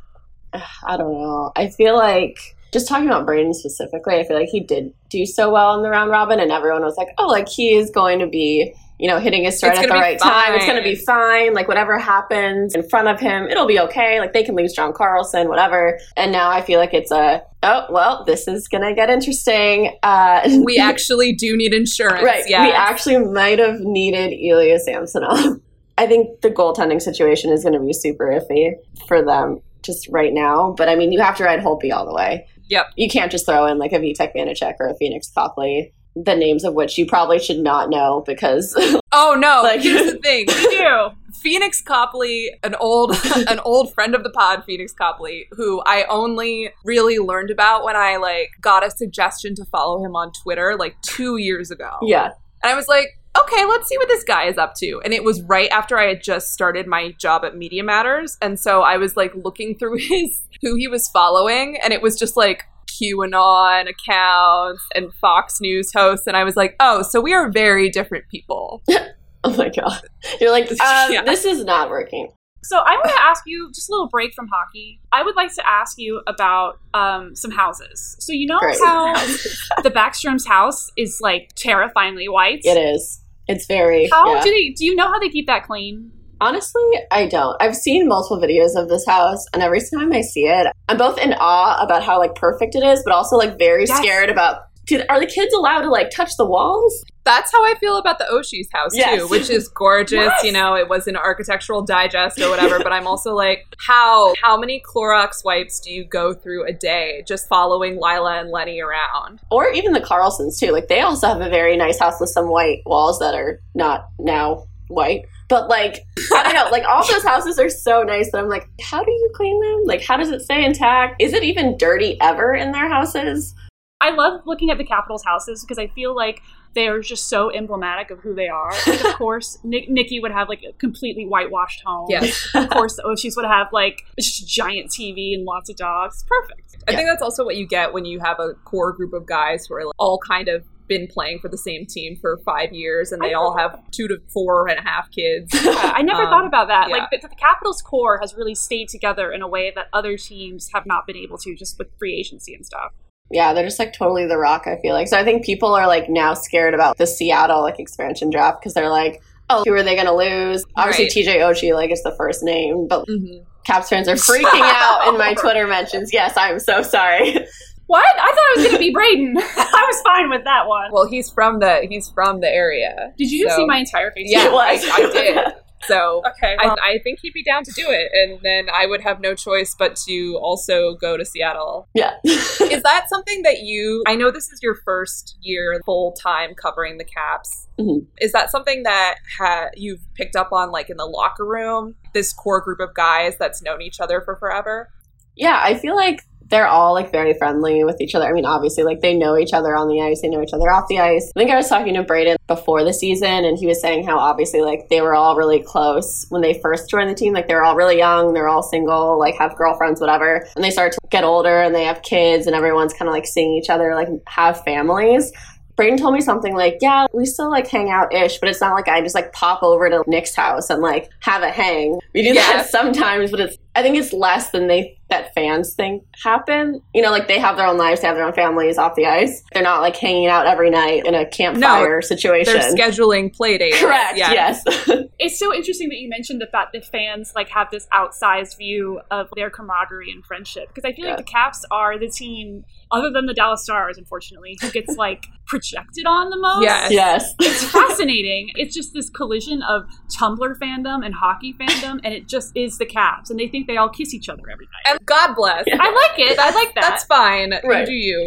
I 0.51 0.97
don't 0.97 1.13
know. 1.13 1.51
I 1.55 1.67
feel 1.67 1.95
like 1.95 2.39
just 2.71 2.88
talking 2.88 3.05
about 3.07 3.27
Braden 3.27 3.53
specifically, 3.53 4.15
I 4.15 4.23
feel 4.23 4.35
like 4.38 4.49
he 4.49 4.61
did 4.61 4.95
do 5.11 5.27
so 5.27 5.51
well 5.51 5.75
in 5.75 5.83
the 5.83 5.91
round 5.91 6.09
robin, 6.09 6.39
and 6.39 6.51
everyone 6.51 6.83
was 6.83 6.97
like, 6.97 7.09
"Oh, 7.19 7.27
like 7.27 7.47
he 7.47 7.75
is 7.75 7.91
going 7.91 8.17
to 8.17 8.25
be." 8.27 8.73
You 9.00 9.08
know, 9.08 9.18
hitting 9.20 9.46
his 9.46 9.58
stride 9.58 9.77
at 9.77 9.88
the 9.88 9.94
right 9.94 10.20
time. 10.20 10.53
It's 10.56 10.65
going 10.65 10.77
to 10.77 10.84
be 10.84 10.96
fine. 10.96 11.53
Like, 11.53 11.68
whatever 11.68 11.98
happens 11.98 12.75
in 12.75 12.88
front 12.88 13.08
of 13.08 13.20
him, 13.20 13.48
it'll 13.48 13.65
be 13.65 13.79
okay. 13.79 14.20
Like, 14.20 14.34
they 14.34 14.44
can 14.44 14.56
lose 14.56 14.74
John 14.74 14.91
Carlson, 14.91 15.48
whatever. 15.48 16.00
And 16.18 16.34
now 16.34 16.50
I 16.50 16.62
feel 16.62 16.79
like 16.79 16.94
it's 16.94 17.10
a, 17.10 17.41
oh, 17.63 17.86
well, 17.89 18.25
this 18.25 18.48
is 18.48 18.68
going 18.68 18.84
to 18.84 18.94
get 18.94 19.10
interesting. 19.10 19.98
Uh, 20.03 20.48
We 20.65 20.77
actually 20.77 21.34
do 21.34 21.56
need 21.56 21.74
insurance. 21.74 22.24
Right. 22.24 22.44
Yeah. 22.48 22.65
We 22.65 22.74
actually 22.74 23.18
might 23.20 23.60
have 23.60 23.79
needed 23.79 24.34
Ilya 24.34 24.79
Samsonov. 24.79 25.62
I 25.98 26.06
think 26.08 26.41
the 26.41 26.50
goaltending 26.50 27.01
situation 27.01 27.51
is 27.51 27.63
going 27.63 27.74
to 27.74 27.79
be 27.79 27.94
super 27.94 28.27
iffy 28.27 28.74
for 29.08 29.24
them 29.24 29.62
just 29.82 30.08
right 30.10 30.34
now. 30.34 30.74
But 30.77 30.89
I 30.89 30.96
mean, 30.96 31.12
you 31.12 31.20
have 31.22 31.38
to 31.38 31.44
ride 31.44 31.60
Holtby 31.60 31.94
all 31.94 32.06
the 32.06 32.13
way. 32.13 32.48
Yep. 32.70 32.86
You 32.96 33.10
can't 33.10 33.32
just 33.32 33.46
throw 33.46 33.65
in 33.65 33.77
like 33.79 33.91
a 33.91 34.00
Vitek 34.00 34.36
Vanacek 34.36 34.75
or 34.79 34.88
a 34.88 34.96
Phoenix 34.96 35.29
Copley, 35.29 35.94
the 36.23 36.35
names 36.35 36.63
of 36.63 36.73
which 36.73 36.97
you 36.97 37.05
probably 37.05 37.39
should 37.39 37.59
not 37.59 37.89
know 37.89 38.23
because 38.25 38.75
Oh 39.11 39.35
no! 39.39 39.61
Like- 39.63 39.81
here's 39.81 40.11
the 40.13 40.17
thing. 40.23 40.45
We 40.47 40.77
do. 40.77 41.09
Phoenix 41.41 41.81
Copley, 41.81 42.51
an 42.63 42.75
old 42.75 43.11
an 43.47 43.59
old 43.59 43.93
friend 43.93 44.13
of 44.13 44.23
the 44.23 44.29
pod, 44.29 44.63
Phoenix 44.65 44.91
Copley, 44.91 45.47
who 45.51 45.81
I 45.85 46.03
only 46.09 46.71
really 46.83 47.17
learned 47.17 47.49
about 47.49 47.83
when 47.85 47.95
I 47.95 48.17
like 48.17 48.49
got 48.59 48.85
a 48.85 48.91
suggestion 48.91 49.55
to 49.55 49.65
follow 49.65 50.03
him 50.03 50.15
on 50.15 50.31
Twitter 50.43 50.75
like 50.77 50.95
two 51.01 51.38
years 51.38 51.71
ago. 51.71 51.89
yeah. 52.01 52.31
And 52.61 52.73
I 52.73 52.75
was 52.75 52.89
like, 52.89 53.17
okay, 53.41 53.63
let's 53.65 53.88
see 53.88 53.97
what 53.97 54.09
this 54.09 54.25
guy 54.25 54.47
is 54.47 54.57
up 54.57 54.75
to. 54.79 54.99
And 55.05 55.13
it 55.13 55.23
was 55.23 55.41
right 55.43 55.69
after 55.71 55.97
I 55.97 56.09
had 56.09 56.21
just 56.21 56.51
started 56.51 56.88
my 56.88 57.11
job 57.17 57.45
at 57.45 57.55
Media 57.55 57.85
Matters. 57.85 58.38
And 58.41 58.59
so 58.59 58.81
I 58.81 58.97
was 58.97 59.15
like 59.15 59.33
looking 59.33 59.77
through 59.77 59.95
his 59.99 60.41
who 60.61 60.75
he 60.75 60.89
was 60.89 61.07
following, 61.07 61.77
and 61.81 61.93
it 61.93 62.01
was 62.01 62.19
just 62.19 62.35
like 62.35 62.65
QAnon 62.89 63.89
accounts 63.89 64.84
and 64.96 65.13
Fox 65.13 65.60
News 65.62 65.91
hosts. 65.93 66.27
And 66.27 66.36
I 66.36 66.43
was 66.43 66.55
like, 66.55 66.75
oh, 66.79 67.01
so 67.03 67.22
we 67.22 67.34
are 67.34 67.50
very 67.51 67.89
different 67.89 68.25
people. 68.29 68.84
Oh 69.41 69.55
my 69.55 69.69
god. 69.69 70.01
You're 70.41 70.51
like, 70.51 70.69
um, 70.69 71.13
Yeah. 71.13 71.22
this 71.24 71.46
is 71.46 71.63
not 71.63 71.89
working. 71.89 72.29
So 72.63 72.77
I 72.79 72.96
want 72.96 73.10
to 73.10 73.22
ask 73.22 73.43
you 73.46 73.72
just 73.74 73.89
a 73.89 73.93
little 73.93 74.10
break 74.10 74.34
from 74.34 74.48
hockey. 74.48 75.00
I 75.13 75.24
would 75.24 75.36
like 75.36 75.53
to 75.55 75.65
ask 75.65 75.98
you 75.98 76.22
about 76.27 76.79
um, 76.93 77.36
some 77.36 77.51
houses. 77.51 78.17
So 78.19 78.34
you 78.34 78.48
know 78.48 78.60
Great. 78.60 78.77
how 78.84 79.13
the 79.84 79.89
Backstrom's 79.89 80.46
house 80.46 80.91
is 80.98 81.22
like 81.22 81.53
terrifyingly 81.55 82.27
white. 82.27 82.60
It 82.63 82.77
is. 82.77 83.22
It's 83.48 83.65
very. 83.65 84.10
How 84.12 84.36
yeah. 84.36 84.43
do 84.43 84.50
they? 84.50 84.69
Do 84.72 84.86
you 84.86 84.96
know 84.96 85.08
how 85.08 85.19
they 85.19 85.29
keep 85.29 85.48
that 85.48 85.65
clean? 85.65 86.12
Honestly, 86.41 86.81
I 87.12 87.27
don't. 87.27 87.55
I've 87.62 87.75
seen 87.75 88.08
multiple 88.08 88.39
videos 88.41 88.75
of 88.75 88.88
this 88.89 89.05
house, 89.05 89.46
and 89.53 89.62
every 89.62 89.81
time 89.81 90.12
I 90.13 90.22
see 90.22 90.46
it, 90.46 90.67
I'm 90.88 90.98
both 90.98 91.17
in 91.19 91.34
awe 91.34 91.77
about 91.84 92.03
how 92.03 92.17
like 92.19 92.36
perfect 92.36 92.75
it 92.75 92.84
is, 92.84 93.01
but 93.03 93.13
also 93.13 93.36
like 93.36 93.58
very 93.58 93.86
Yes. 93.88 93.98
scared 93.98 94.29
about. 94.29 94.63
Dude, 94.86 95.05
are 95.08 95.19
the 95.19 95.27
kids 95.27 95.53
allowed 95.53 95.81
to 95.81 95.89
like 95.89 96.10
touch 96.10 96.31
the 96.38 96.46
walls? 96.46 97.03
That's 97.24 97.51
how 97.51 97.63
I 97.63 97.75
feel 97.79 97.98
about 97.98 98.17
the 98.17 98.25
Oshie's 98.25 98.67
house 98.74 98.89
Yes. 98.96 99.19
too, 99.19 99.27
which 99.27 99.50
is 99.51 99.67
gorgeous. 99.67 100.13
Yes. 100.13 100.43
You 100.43 100.51
know, 100.51 100.75
it 100.75 100.89
was 100.89 101.05
an 101.08 101.15
architectural 101.15 101.84
digest 101.84 102.39
or 102.41 102.50
whatever, 102.50 102.79
but 102.79 102.91
I'm 102.91 103.05
also 103.05 103.36
like, 103.36 103.65
how 103.86 104.34
how 104.41 104.58
many 104.58 104.81
Clorox 104.81 105.43
wipes 105.46 105.79
do 105.79 105.91
you 105.93 106.05
go 106.05 106.34
through 106.34 106.65
a 106.65 106.74
day 106.74 107.24
just 107.27 107.48
following 107.48 108.00
Lila 108.01 108.39
and 108.39 108.50
Lenny 108.50 108.81
around? 108.81 109.41
Or 109.51 109.69
even 109.69 109.91
the 109.93 110.00
Carlsons 110.01 110.58
too. 110.60 110.72
Like 110.72 110.88
they 110.88 111.01
also 111.01 111.27
have 111.27 111.41
a 111.41 111.50
very 111.50 111.77
nice 111.77 112.00
house 112.00 112.19
with 112.19 112.29
some 112.31 112.50
white 112.50 112.79
walls 112.88 113.19
that 113.19 113.36
are 113.36 113.60
not 113.75 114.08
now 114.17 114.63
white. 114.88 115.22
But 115.50 115.68
like 115.68 116.06
I 116.34 116.44
don't 116.44 116.53
know, 116.53 116.70
like 116.72 116.86
all 116.88 117.06
those 117.06 117.24
houses 117.24 117.60
are 117.60 117.70
so 117.70 118.03
nice 118.03 118.32
that 118.32 118.39
I'm 118.39 118.50
like, 118.50 118.70
how 118.82 119.03
do 119.03 119.12
you 119.12 119.32
clean 119.34 119.60
them? 119.60 119.84
Like 119.86 120.03
how 120.03 120.15
does 120.15 120.29
it 120.29 120.41
stay 120.41 120.63
intact? 120.63 121.22
Is 121.22 121.34
it 121.34 121.44
even 121.44 121.77
dirty 121.77 122.18
ever 122.22 122.53
in 122.53 122.72
their 122.72 122.88
houses? 122.88 123.56
I 124.01 124.12
love 124.12 124.41
looking 124.46 124.70
at 124.70 124.77
the 124.77 124.86
Capitals' 124.86 125.25
houses 125.25 125.62
because 125.62 125.77
I 125.77 125.88
feel 125.88 126.15
like 126.15 126.41
they 126.74 126.88
are 126.88 127.01
just 127.01 127.27
so 127.27 127.51
emblematic 127.51 128.12
of 128.12 128.20
who 128.20 128.34
they 128.34 128.48
are. 128.48 128.72
Like, 128.88 129.03
of 129.03 129.13
course, 129.18 129.58
Nick, 129.63 129.89
Nikki 129.89 130.22
would 130.22 130.32
have 130.32 130.48
like 130.48 130.63
a 130.63 130.72
completely 130.74 131.25
whitewashed 131.25 131.82
home. 131.86 132.08
Yes. 132.10 132.48
Of 132.53 132.70
course, 132.70 132.96
the 132.96 133.03
Oshis 133.03 133.36
would 133.36 133.46
have 133.46 133.68
like 133.74 134.06
just 134.18 134.44
a 134.44 134.46
giant 134.46 134.89
TV 134.89 135.34
and 135.34 135.44
lots 135.44 135.70
of 135.70 135.75
dogs. 135.75 136.24
Perfect. 136.27 136.77
I 136.88 136.96
think 136.96 137.10
that's 137.10 137.22
also 137.22 137.44
what 137.44 137.58
you 137.58 137.68
get 137.68 137.91
when 137.91 138.06
you 138.06 138.20
have 138.20 138.39
a 138.39 138.53
core 138.63 138.94
group 138.94 139.13
of 139.13 139.25
guys 139.25 139.65
who 139.65 139.75
are 139.75 139.86
like, 139.86 139.96
all 139.98 140.18
kind 140.18 140.48
of 140.48 140.63
been 140.89 141.08
playing 141.08 141.39
for 141.39 141.48
the 141.48 141.58
same 141.58 141.86
team 141.86 142.17
for 142.19 142.38
five 142.43 142.74
years 142.74 143.13
and 143.13 143.22
they 143.22 143.31
I 143.31 143.34
all 143.36 143.55
have 143.58 143.79
two 143.91 144.08
to 144.10 144.17
four 144.34 144.67
and 144.67 144.77
a 144.77 144.81
half 144.81 145.10
kids. 145.12 145.53
Yeah, 145.53 145.93
I 145.96 146.01
never 146.01 146.24
Um, 146.24 146.29
thought 146.29 146.46
about 146.48 146.67
that. 146.67 146.89
yeah. 146.89 146.98
Like 146.98 147.10
the, 147.12 147.27
the 147.29 147.36
Capitals 147.36 147.81
core 147.81 148.17
has 148.19 148.36
really 148.36 148.55
stayed 148.55 148.89
together 148.89 149.31
in 149.31 149.41
a 149.41 149.48
way 149.48 149.72
that 149.75 149.88
other 149.93 150.17
teams 150.17 150.69
have 150.74 150.86
not 150.86 151.08
been 151.08 151.15
able 151.15 151.38
to, 151.38 151.55
just 151.55 151.77
with 151.79 151.88
free 151.98 152.15
agency 152.15 152.53
and 152.53 152.65
stuff. 152.65 152.91
Yeah, 153.31 153.53
they're 153.53 153.63
just 153.63 153.77
like 153.79 153.93
totally 153.93 154.25
the 154.25 154.38
rock, 154.39 154.63
I 154.65 154.77
feel 154.81 154.93
like. 154.96 155.08
So 155.08 155.15
I 155.17 155.24
think 155.24 155.46
people 155.46 155.74
are 155.75 155.86
like 155.88 156.10
now 156.10 156.34
scared 156.34 156.74
about 156.74 156.98
the 156.98 157.05
Seattle 157.05 157.62
like 157.62 157.79
expansion 157.79 158.31
draft 158.31 158.60
because 158.60 158.74
they're 158.74 158.89
like, 158.89 159.22
oh, 159.51 159.63
who 159.65 159.74
are 159.74 159.84
they 159.84 159.93
going 159.96 160.08
to 160.08 160.15
lose? 160.15 160.65
Obviously, 160.75 161.05
Right. 161.25 161.39
TJ 161.39 161.41
Oshie, 161.69 161.74
like, 161.75 161.91
is 161.91 162.01
the 162.03 162.15
first 162.17 162.43
name, 162.43 162.88
but 162.88 163.08
Mhm. 163.08 163.46
Caps 163.65 163.89
fans 163.89 164.08
are 164.08 164.15
freaking 164.29 164.46
out 164.62 165.10
in 165.10 165.17
my 165.19 165.36
Twitter 165.36 165.67
mentions. 165.67 166.12
Yes, 166.12 166.34
I'm 166.38 166.60
so 166.60 166.81
sorry. 166.81 167.36
What? 167.89 168.05
I 168.19 168.25
thought 168.27 168.36
it 168.38 168.58
was 168.58 168.65
going 168.67 168.75
to 168.77 168.79
be 168.79 168.93
Braden. 168.93 169.36
I 169.39 169.86
was 169.91 170.01
fine 170.03 170.29
with 170.29 170.43
that 170.46 170.67
one. 170.67 170.91
Well, 170.91 171.08
he's 171.08 171.29
from 171.29 171.60
the 171.60 171.88
he's 171.89 172.10
from 172.10 172.39
the 172.39 172.48
area. 172.48 173.13
Did 173.17 173.31
you 173.31 173.43
just 173.46 173.55
so- 173.55 173.63
see 173.63 173.65
my 173.67 173.79
entire 173.79 174.12
face? 174.12 174.27
Yeah, 174.31 174.46
It 174.48 174.51
was. 174.53 174.86
I, 174.86 174.96
I 174.96 175.12
did. 175.12 175.38
So 175.88 176.22
Okay. 176.27 176.58
I, 176.60 176.65
well, 176.67 176.75
I 176.84 176.98
think 177.05 177.19
he'd 177.22 177.31
be 177.31 177.41
down 177.41 177.63
to 177.63 177.72
do 177.72 177.86
it, 177.88 178.10
and 178.13 178.41
then 178.43 178.67
I 178.69 178.86
would 178.86 179.00
have 179.00 179.22
no 179.22 179.34
choice 179.34 179.77
but 179.79 179.96
to 180.08 180.38
also 180.41 180.96
go 181.00 181.15
to 181.15 181.24
Seattle. 181.24 181.88
yeah. 181.93 182.15
Is 182.25 182.84
that 182.84 183.05
something 183.08 183.43
that 183.43 183.60
you? 183.62 184.03
I 184.05 184.15
know 184.15 184.29
this 184.29 184.50
is 184.51 184.60
your 184.62 184.75
first 184.75 185.38
year 185.41 185.79
full 185.86 186.12
time 186.22 186.53
covering 186.53 186.98
the 186.98 187.05
Caps. 187.05 187.69
Mhm. 187.79 188.05
Is 188.19 188.34
that 188.34 188.51
something 188.51 188.84
that 188.84 189.15
ha- 189.39 189.69
you've 189.74 190.01
picked 190.15 190.36
up 190.36 190.51
on, 190.51 190.69
like 190.72 190.89
in 190.89 190.98
the 190.98 191.05
locker 191.05 191.46
room? 191.46 191.96
This 192.13 192.34
core 192.34 192.60
group 192.60 192.81
of 192.81 192.93
guys 192.93 193.38
that's 193.39 193.62
known 193.62 193.81
each 193.81 194.01
other 194.01 194.19
for 194.19 194.36
forever. 194.36 194.89
yeah, 195.38 195.62
I 195.63 195.75
feel 195.79 195.96
like 195.96 196.19
they're 196.50 196.68
all 196.68 196.94
like 196.94 197.12
very 197.12 197.34
friendly 197.36 197.84
with 197.84 198.01
each 198.01 198.15
other. 198.15 198.25
I 198.27 198.34
mean, 198.34 198.46
obviously, 198.46 198.84
like 198.84 199.01
they 199.01 199.15
know 199.15 199.38
each 199.38 199.53
other 199.53 199.75
on 199.75 199.88
the 199.88 200.01
ice, 200.01 200.22
they 200.22 200.29
know 200.29 200.41
each 200.41 200.53
other 200.53 200.70
off 200.72 200.88
the 200.89 201.00
ice. 201.00 201.32
I 201.36 201.39
think 201.39 201.51
I 201.51 201.56
was 201.56 201.68
talking 201.70 201.94
to 201.94 202.03
Braden 202.03 202.38
before 202.48 202.84
the 202.84 202.94
season, 202.94 203.46
and 203.46 203.58
he 203.58 203.68
was 203.68 203.79
saying 203.82 204.06
how 204.08 204.18
obviously 204.18 204.62
like 204.62 204.89
they 204.89 205.01
were 205.01 205.13
all 205.15 205.36
really 205.36 205.62
close 205.62 206.25
when 206.29 206.41
they 206.41 206.60
first 206.62 206.89
joined 206.89 207.10
the 207.10 207.15
team. 207.15 207.34
Like 207.34 207.48
they're 207.48 207.63
all 207.63 207.75
really 207.75 207.98
young, 207.98 208.34
they're 208.34 208.48
all 208.50 208.63
single, 208.63 209.20
like 209.20 209.36
have 209.36 209.56
girlfriends, 209.56 210.01
whatever. 210.01 210.46
And 210.56 210.63
they 210.63 210.72
start 210.72 210.94
to 210.94 211.00
get 211.10 211.24
older 211.24 211.62
and 211.62 211.74
they 211.75 211.86
have 211.86 212.01
kids, 212.01 212.48
and 212.48 212.56
everyone's 212.56 212.94
kind 212.94 213.08
of 213.08 213.13
like 213.13 213.25
seeing 213.27 213.53
each 213.53 213.70
other 213.70 213.94
like 213.96 214.08
have 214.27 214.63
families. 214.63 215.32
Brayden 215.77 215.98
told 215.98 216.13
me 216.13 216.20
something 216.20 216.56
like, 216.56 216.79
yeah, 216.82 217.06
we 217.13 217.25
still 217.25 217.50
like 217.50 217.65
hang 217.65 217.89
out 217.89 218.13
ish, 218.13 218.38
but 218.39 218.50
it's 218.50 218.60
not 218.60 218.74
like 218.74 218.89
I 218.89 219.00
just 219.00 219.15
like 219.15 219.32
pop 219.32 219.63
over 219.63 219.89
to 219.89 220.03
Nick's 220.08 220.36
house 220.36 220.70
and 220.70 220.82
like 220.82 221.10
have 221.22 221.41
a 221.41 221.50
hang. 221.51 221.98
We 222.13 222.22
do 222.24 222.29
Yeah. 222.34 222.34
that 222.34 222.70
sometimes, 222.70 223.32
but 223.32 223.39
it's 223.39 223.58
I 223.79 223.81
think 223.81 223.95
it's 223.95 224.12
less 224.12 224.50
than 224.50 224.67
they 224.67 224.98
that 225.09 225.33
fans 225.33 225.74
think 225.74 226.03
happen. 226.24 226.81
You 226.93 227.01
know, 227.01 227.09
like 227.09 227.27
they 227.27 227.39
have 227.39 227.57
their 227.57 227.65
own 227.65 227.77
lives, 227.77 228.01
they 228.01 228.07
have 228.07 228.15
their 228.15 228.25
own 228.25 228.33
families 228.33 228.77
off 228.77 228.93
the 228.95 229.05
ice. 229.07 229.41
They're 229.53 229.63
not 229.63 229.81
like 229.81 229.95
hanging 229.95 230.27
out 230.27 230.45
every 230.45 230.69
night 230.69 231.05
in 231.05 231.15
a 231.15 231.25
campfire 231.25 232.01
situation. 232.01 232.53
They're 232.53 232.71
scheduling 232.74 233.33
play 233.33 233.57
dates. 233.57 233.79
Correct. 233.79 234.17
Yeah. 234.17 234.31
Yes. 234.33 234.63
It's 235.21 235.38
so 235.38 235.53
interesting 235.53 235.89
that 235.89 235.98
you 235.98 236.07
mentioned 236.07 236.39
the 236.39 236.48
fact 236.48 236.71
that 236.71 236.86
fans 236.86 237.33
like 237.36 237.50
have 237.50 237.69
this 237.71 237.88
outsized 237.93 238.57
view 238.57 239.01
of 239.12 239.27
their 239.36 239.50
camaraderie 239.50 240.09
and 240.12 240.24
friendship 240.25 240.69
because 240.69 240.86
I 240.86 240.93
feel 240.93 241.05
Yeah. 241.05 241.15
like 241.15 241.25
the 241.25 241.29
Caps 241.31 241.65
are 241.71 242.00
the 242.00 242.07
team, 242.07 242.63
other 242.91 243.09
than 243.12 243.25
the 243.25 243.33
Dallas 243.33 243.63
Stars, 243.63 243.98
unfortunately, 243.98 244.57
who 244.62 244.71
gets 244.71 244.95
like 244.95 245.25
projected 245.45 246.05
on 246.05 246.29
the 246.29 246.38
most. 246.38 246.63
Yes. 246.63 246.91
yes. 246.91 247.33
It's 247.41 247.63
fascinating. 247.65 248.51
It's 248.55 248.74
just 248.74 248.93
this 248.93 249.09
collision 249.09 249.62
of 249.63 249.83
Tumblr 250.17 250.57
fandom 250.59 251.05
and 251.05 251.13
hockey 251.15 251.53
fandom, 251.59 252.00
and 252.03 252.13
it 252.13 252.27
just 252.27 252.51
is 252.55 252.77
the 252.77 252.86
Caps, 252.86 253.29
and 253.29 253.38
they 253.39 253.48
think 253.48 253.67
they 253.69 253.77
all 253.77 253.88
kiss 253.89 254.13
each 254.13 254.27
other 254.27 254.43
every 254.51 254.65
night. 254.65 254.91
And 254.91 255.05
God 255.05 255.35
bless. 255.35 255.63
I 255.71 255.89
like 255.91 256.19
it. 256.19 256.38
I 256.38 256.49
like 256.51 256.73
that. 256.75 256.81
That's 256.81 257.03
fine. 257.05 257.53
Right. 257.63 257.81
You 257.81 257.85
do 257.85 257.93
you. 257.93 258.25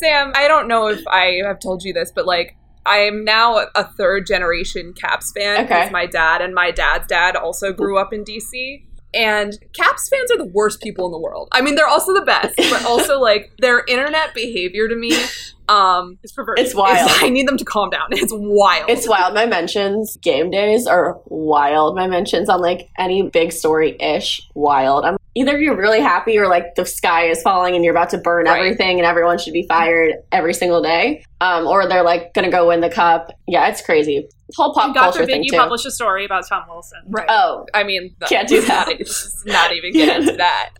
Sam, 0.00 0.32
I 0.34 0.48
don't 0.48 0.68
know 0.68 0.88
if 0.88 1.06
I 1.06 1.40
have 1.44 1.58
told 1.60 1.82
you 1.84 1.92
this, 1.92 2.10
but 2.14 2.24
like 2.26 2.56
I 2.86 2.98
am 2.98 3.24
now 3.24 3.58
a- 3.58 3.70
a 3.74 3.84
third 3.98 4.26
generation 4.26 4.92
Caps 4.94 5.32
fan 5.32 5.64
because 5.64 5.84
Okay. 5.84 5.90
my 5.90 6.06
dad 6.06 6.40
and 6.42 6.54
my 6.54 6.70
dad's 6.70 7.06
dad 7.06 7.34
also 7.36 7.72
grew 7.72 7.98
up 7.98 8.12
in 8.12 8.24
DC. 8.24 8.84
And 9.14 9.56
Caps 9.72 10.08
fans 10.08 10.30
are 10.32 10.36
the 10.38 10.44
worst 10.52 10.82
people 10.82 11.06
in 11.06 11.12
the 11.12 11.18
world. 11.20 11.48
I 11.52 11.60
mean, 11.60 11.76
they're 11.76 11.86
also 11.86 12.12
the 12.12 12.22
best, 12.22 12.56
but 12.56 12.84
also 12.84 13.20
like 13.20 13.52
their 13.58 13.84
internet 13.86 14.34
behavior 14.34 14.88
to 14.88 14.96
me, 14.96 15.12
um, 15.68 16.18
it's 16.22 16.32
perverted. 16.32 16.64
It's 16.64 16.74
wild. 16.74 17.10
is- 17.10 17.16
I 17.22 17.28
need 17.28 17.48
them 17.48 17.56
to 17.58 17.64
calm 17.64 17.90
down. 17.90 18.08
It's 18.10 18.32
wild. 18.34 18.88
It's 18.90 19.08
wild. 19.08 19.34
My 19.34 19.46
mentions 19.46 20.16
game 20.18 20.50
days 20.50 20.86
are 20.86 21.18
wild. 21.26 21.94
My 21.96 22.06
mentions 22.06 22.48
on 22.48 22.60
like 22.60 22.88
any 22.98 23.22
big 23.28 23.52
story 23.52 23.96
ish 24.00 24.40
wild. 24.54 25.04
I'm 25.04 25.16
either 25.36 25.58
you're 25.58 25.76
really 25.76 26.00
happy 26.00 26.38
or 26.38 26.46
like 26.46 26.74
the 26.76 26.86
sky 26.86 27.24
is 27.26 27.42
falling 27.42 27.74
and 27.74 27.84
you're 27.84 27.92
about 27.94 28.10
to 28.10 28.18
burn 28.18 28.44
Right. 28.46 28.56
everything 28.58 28.98
and 29.00 29.06
everyone 29.06 29.38
should 29.38 29.52
be 29.52 29.66
fired 29.66 30.14
every 30.30 30.54
single 30.54 30.80
day. 30.82 31.24
Um, 31.40 31.66
or 31.66 31.88
they're 31.88 32.04
like 32.04 32.34
gonna 32.34 32.50
go 32.50 32.68
win 32.68 32.80
the 32.80 32.90
cup. 32.90 33.32
Yeah, 33.48 33.66
it's 33.68 33.82
crazy. 33.82 34.28
Whole 34.56 34.72
pop 34.74 34.84
And 34.86 34.94
God 34.94 35.00
culture 35.04 35.18
forbid 35.20 35.32
thing 35.32 35.42
you 35.44 35.50
too. 35.50 35.56
publish 35.56 35.84
a 35.86 35.90
story 35.90 36.24
about 36.24 36.46
Tom 36.46 36.62
Wilson. 36.68 36.98
right. 37.08 37.26
oh, 37.28 37.66
I 37.74 37.82
mean, 37.82 38.14
th- 38.20 38.28
Can't 38.28 38.48
do 38.48 38.60
that. 38.66 38.86
Not, 38.88 38.98
not 39.46 39.72
even 39.72 39.92
get 39.92 40.20
into 40.20 40.32
that. 40.36 40.70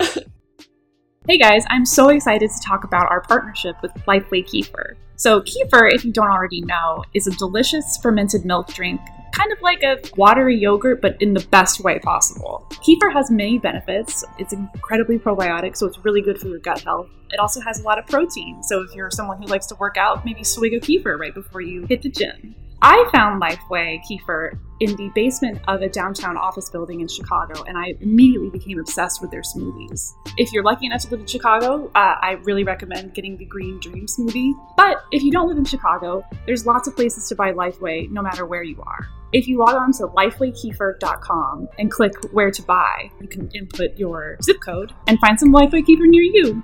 Hey 1.26 1.38
guys, 1.38 1.64
I'm 1.71 1.87
so 1.87 2.11
excited 2.11 2.50
to 2.50 2.61
talk 2.61 2.85
about 2.85 3.11
our 3.11 3.23
partnership 3.23 3.76
with 3.81 3.95
Lifeway 4.07 4.45
Kefir. 4.45 4.97
So, 5.16 5.40
Kefir, 5.40 5.90
if 5.90 6.04
you 6.04 6.12
don't 6.12 6.28
already 6.28 6.61
know, 6.61 7.02
is 7.14 7.26
a 7.26 7.31
delicious 7.31 7.97
fermented 7.97 8.45
milk 8.45 8.66
drink, 8.69 9.00
kind 9.33 9.50
of 9.50 9.59
like 9.62 9.83
a 9.83 9.97
watery 10.19 10.54
yogurt, 10.59 11.00
but 11.00 11.16
in 11.23 11.33
the 11.33 11.40
best 11.50 11.81
way 11.81 11.99
possible. 11.99 12.66
Kefir 12.87 13.11
has 13.11 13.31
many 13.31 13.59
benefits. 13.59 14.23
It's 14.38 14.52
incredibly 14.52 15.19
probiotic, 15.19 15.78
so 15.78 15.87
it's 15.87 16.04
really 16.04 16.21
good 16.21 16.38
for 16.38 16.49
your 16.49 16.59
gut 16.59 16.83
health. 16.83 17.09
It 17.31 17.40
also 17.40 17.62
has 17.62 17.81
a 17.81 17.85
lot 17.85 17.99
of 17.99 18.07
protein, 18.07 18.62
so 18.62 18.83
if 18.83 18.95
you're 18.95 19.11
someone 19.11 19.40
who 19.40 19.47
likes 19.47 19.64
to 19.69 19.76
work 19.76 19.97
out, 19.97 20.26
maybe 20.26 20.45
swig 20.45 20.75
a 20.75 20.78
kefir 20.78 21.19
right 21.19 21.33
before 21.33 21.62
you 21.62 21.87
hit 21.87 22.02
the 22.02 22.11
gym. 22.11 22.54
I 22.87 23.09
found 23.12 23.41
Lifeway 23.41 24.03
Kefir 24.05 24.59
in 24.81 24.95
the 24.97 25.11
basement 25.14 25.59
of 25.69 25.81
a 25.81 25.88
downtown 25.88 26.37
office 26.37 26.69
building 26.69 27.00
in 27.00 27.09
Chicago, 27.09 27.62
and 27.62 27.79
I 27.79 27.95
immediately 28.03 28.50
became 28.50 28.79
obsessed 28.79 29.23
with 29.23 29.31
their 29.31 29.41
smoothies. 29.41 30.12
If 30.37 30.53
you're 30.53 30.62
lucky 30.62 30.85
enough 30.85 31.00
to 31.00 31.09
live 31.09 31.21
in 31.21 31.26
Chicago, 31.26 31.87
uh, 31.95 32.17
I 32.21 32.33
really 32.43 32.62
recommend 32.62 33.14
getting 33.14 33.38
the 33.38 33.47
Green 33.47 33.81
Dream 33.81 34.05
smoothie. 34.05 34.53
But 34.76 35.03
if 35.12 35.23
you 35.23 35.33
don't 35.33 35.49
live 35.49 35.57
in 35.57 35.64
Chicago, 35.64 36.26
there's 36.45 36.67
lots 36.67 36.87
of 36.87 36.95
places 36.95 37.26
to 37.31 37.35
buy 37.35 37.53
Lifeway 37.53 38.11
no 38.11 38.21
matter 38.21 38.45
where 38.45 38.62
you 38.62 38.83
are. 38.87 39.09
If 39.33 39.49
you 39.49 39.61
log 39.61 39.76
on 39.76 39.93
to 39.93 40.09
lifewaykefir.com 40.09 41.69
and 41.79 41.91
click 41.91 42.12
where 42.33 42.50
to 42.50 42.62
buy, 42.64 43.11
you 43.19 43.29
can 43.29 43.50
input 43.55 43.97
your 43.97 44.37
zip 44.43 44.61
code 44.62 44.93
and 45.07 45.19
find 45.21 45.40
some 45.40 45.55
Lifeway 45.55 45.87
Kefir 45.87 46.07
near 46.07 46.23
you. 46.23 46.62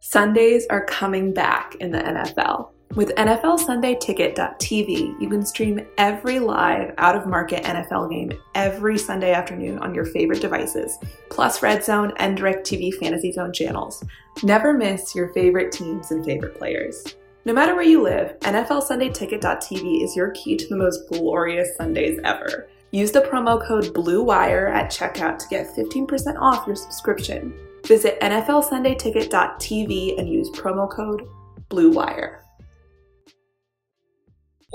Sundays 0.00 0.66
are 0.68 0.84
coming 0.84 1.32
back 1.32 1.76
in 1.76 1.92
the 1.92 1.98
NFL. 1.98 2.70
With 2.96 3.14
NFL 3.16 3.58
Sunday 3.58 3.94
Ticket.tv, 3.94 5.20
you 5.20 5.28
can 5.28 5.44
stream 5.44 5.86
every 5.98 6.38
live 6.38 6.94
out 6.96 7.14
of 7.14 7.26
market 7.26 7.62
NFL 7.62 8.10
game 8.10 8.32
every 8.54 8.96
Sunday 8.96 9.34
afternoon 9.34 9.78
on 9.80 9.94
your 9.94 10.06
favorite 10.06 10.40
devices, 10.40 10.96
plus 11.28 11.62
Red 11.62 11.84
Zone 11.84 12.14
and 12.16 12.38
DirecTV 12.38 12.94
Fantasy 12.94 13.32
Zone 13.32 13.52
channels. 13.52 14.02
Never 14.42 14.72
miss 14.72 15.14
your 15.14 15.28
favorite 15.34 15.72
teams 15.72 16.10
and 16.10 16.24
favorite 16.24 16.56
players. 16.56 17.04
No 17.44 17.52
matter 17.52 17.74
where 17.74 17.84
you 17.84 18.02
live, 18.02 18.38
NFL 18.40 18.82
Sunday 18.82 19.10
Ticket.tv 19.10 20.02
is 20.02 20.16
your 20.16 20.30
key 20.30 20.56
to 20.56 20.66
the 20.66 20.76
most 20.78 21.06
glorious 21.10 21.76
Sundays 21.76 22.18
ever. 22.24 22.70
Use 22.92 23.12
the 23.12 23.20
promo 23.20 23.62
code 23.62 23.92
BLUEWIRE 23.92 24.72
at 24.72 24.90
checkout 24.90 25.38
to 25.40 25.48
get 25.48 25.66
15% 25.76 26.38
off 26.40 26.66
your 26.66 26.76
subscription. 26.76 27.52
Visit 27.84 28.18
NFLSundayTicket.tv 28.22 30.18
and 30.18 30.26
use 30.30 30.48
promo 30.48 30.90
code 30.90 31.28
BLUEWIRE. 31.68 32.45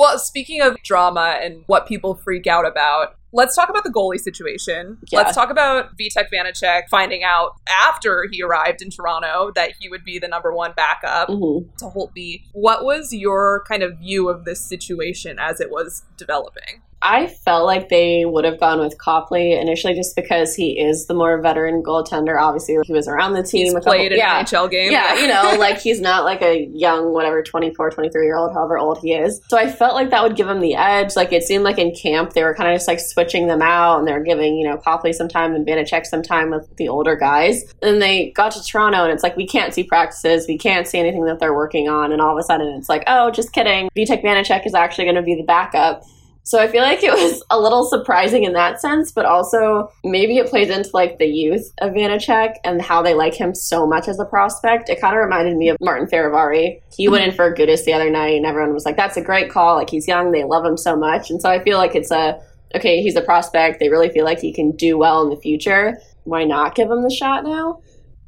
Well, 0.01 0.17
speaking 0.17 0.61
of 0.61 0.81
drama 0.81 1.37
and 1.43 1.63
what 1.67 1.85
people 1.85 2.15
freak 2.15 2.47
out 2.47 2.65
about, 2.65 3.17
let's 3.33 3.55
talk 3.55 3.69
about 3.69 3.83
the 3.83 3.91
goalie 3.91 4.19
situation. 4.19 4.97
Yeah. 5.11 5.19
Let's 5.19 5.35
talk 5.35 5.51
about 5.51 5.95
Vitek 5.95 6.25
Vanacek 6.33 6.89
finding 6.89 7.23
out 7.23 7.51
after 7.69 8.25
he 8.31 8.41
arrived 8.41 8.81
in 8.81 8.89
Toronto 8.89 9.51
that 9.53 9.73
he 9.79 9.89
would 9.89 10.03
be 10.03 10.17
the 10.17 10.27
number 10.27 10.51
one 10.51 10.73
backup 10.75 11.29
mhm. 11.29 11.67
to 11.77 11.85
Holtby. 11.85 12.45
What 12.53 12.83
was 12.83 13.13
your 13.13 13.63
kind 13.67 13.83
of 13.83 13.99
view 13.99 14.27
of 14.27 14.43
this 14.43 14.59
situation 14.59 15.37
as 15.37 15.61
it 15.61 15.69
was 15.69 16.01
developing? 16.17 16.81
I 17.01 17.27
felt 17.27 17.65
like 17.65 17.89
they 17.89 18.25
would 18.25 18.45
have 18.45 18.59
gone 18.59 18.79
with 18.79 18.97
Copley 18.97 19.53
initially 19.53 19.93
just 19.93 20.15
because 20.15 20.55
he 20.55 20.79
is 20.79 21.07
the 21.07 21.13
more 21.13 21.41
veteran 21.41 21.81
goaltender. 21.81 22.39
Obviously, 22.39 22.77
he 22.83 22.93
was 22.93 23.07
around 23.07 23.33
the 23.33 23.43
team. 23.43 23.65
He's 23.65 23.73
a 23.73 23.77
couple- 23.77 23.93
played 23.93 24.11
an 24.11 24.19
yeah. 24.19 24.43
NHL 24.43 24.69
game. 24.69 24.91
Yeah, 24.91 25.19
you 25.19 25.27
know, 25.27 25.55
like 25.59 25.79
he's 25.79 25.99
not 25.99 26.25
like 26.25 26.41
a 26.41 26.67
young, 26.73 27.11
whatever, 27.13 27.41
24, 27.41 27.91
23 27.91 28.25
year 28.25 28.35
old, 28.35 28.53
however 28.53 28.77
old 28.77 28.99
he 29.01 29.13
is. 29.13 29.41
So 29.49 29.57
I 29.57 29.71
felt 29.71 29.95
like 29.95 30.11
that 30.11 30.21
would 30.23 30.35
give 30.35 30.47
him 30.47 30.59
the 30.59 30.75
edge. 30.75 31.15
Like 31.15 31.33
it 31.33 31.43
seemed 31.43 31.63
like 31.63 31.79
in 31.79 31.93
camp, 31.95 32.33
they 32.33 32.43
were 32.43 32.53
kind 32.53 32.69
of 32.69 32.75
just 32.75 32.87
like 32.87 32.99
switching 32.99 33.47
them 33.47 33.61
out 33.61 33.99
and 33.99 34.07
they're 34.07 34.23
giving, 34.23 34.55
you 34.55 34.67
know, 34.67 34.77
Copley 34.77 35.13
some 35.13 35.27
time 35.27 35.55
and 35.55 35.65
Vanacek 35.65 36.05
some 36.05 36.21
time 36.21 36.51
with 36.51 36.75
the 36.77 36.87
older 36.87 37.15
guys. 37.15 37.63
And 37.81 38.01
they 38.01 38.31
got 38.31 38.51
to 38.51 38.63
Toronto 38.63 39.03
and 39.03 39.11
it's 39.11 39.23
like, 39.23 39.35
we 39.35 39.47
can't 39.47 39.73
see 39.73 39.83
practices. 39.83 40.47
We 40.47 40.57
can't 40.57 40.87
see 40.87 40.99
anything 40.99 41.25
that 41.25 41.39
they're 41.39 41.55
working 41.55 41.89
on. 41.89 42.11
And 42.11 42.21
all 42.21 42.37
of 42.37 42.39
a 42.39 42.43
sudden 42.43 42.67
it's 42.77 42.89
like, 42.89 43.03
oh, 43.07 43.31
just 43.31 43.53
kidding. 43.53 43.89
Vitek 43.95 44.23
Vanacek 44.23 44.65
is 44.65 44.75
actually 44.75 45.05
going 45.05 45.15
to 45.15 45.21
be 45.21 45.35
the 45.35 45.43
backup. 45.43 46.03
So 46.43 46.59
I 46.59 46.67
feel 46.67 46.81
like 46.81 47.03
it 47.03 47.13
was 47.13 47.43
a 47.49 47.59
little 47.59 47.85
surprising 47.85 48.43
in 48.43 48.53
that 48.53 48.81
sense, 48.81 49.11
but 49.11 49.25
also 49.25 49.91
maybe 50.03 50.37
it 50.37 50.49
plays 50.49 50.69
into 50.69 50.89
like 50.93 51.19
the 51.19 51.27
youth 51.27 51.71
of 51.81 51.93
Vanacek 51.93 52.55
and 52.63 52.81
how 52.81 53.01
they 53.01 53.13
like 53.13 53.35
him 53.35 53.53
so 53.53 53.85
much 53.85 54.07
as 54.07 54.19
a 54.19 54.25
prospect. 54.25 54.89
It 54.89 54.99
kind 54.99 55.15
of 55.15 55.23
reminded 55.23 55.55
me 55.55 55.69
of 55.69 55.77
Martin 55.79 56.07
Fehervary. 56.07 56.81
He 56.95 57.07
went 57.07 57.25
in 57.25 57.31
for 57.31 57.53
Gudas 57.53 57.85
the 57.85 57.93
other 57.93 58.09
night, 58.09 58.35
and 58.35 58.45
everyone 58.45 58.73
was 58.73 58.85
like, 58.85 58.97
"That's 58.97 59.17
a 59.17 59.21
great 59.21 59.51
call. 59.51 59.75
Like 59.75 59.89
he's 59.89 60.07
young, 60.07 60.31
they 60.31 60.43
love 60.43 60.65
him 60.65 60.77
so 60.77 60.95
much." 60.95 61.29
And 61.29 61.41
so 61.41 61.49
I 61.49 61.63
feel 61.63 61.77
like 61.77 61.95
it's 61.95 62.11
a 62.11 62.41
okay. 62.75 63.01
He's 63.01 63.15
a 63.15 63.21
prospect. 63.21 63.79
They 63.79 63.89
really 63.89 64.09
feel 64.09 64.25
like 64.25 64.39
he 64.39 64.51
can 64.51 64.71
do 64.71 64.97
well 64.97 65.21
in 65.21 65.29
the 65.29 65.37
future. 65.37 65.97
Why 66.23 66.43
not 66.43 66.75
give 66.75 66.89
him 66.89 67.03
the 67.03 67.09
shot 67.09 67.43
now? 67.43 67.81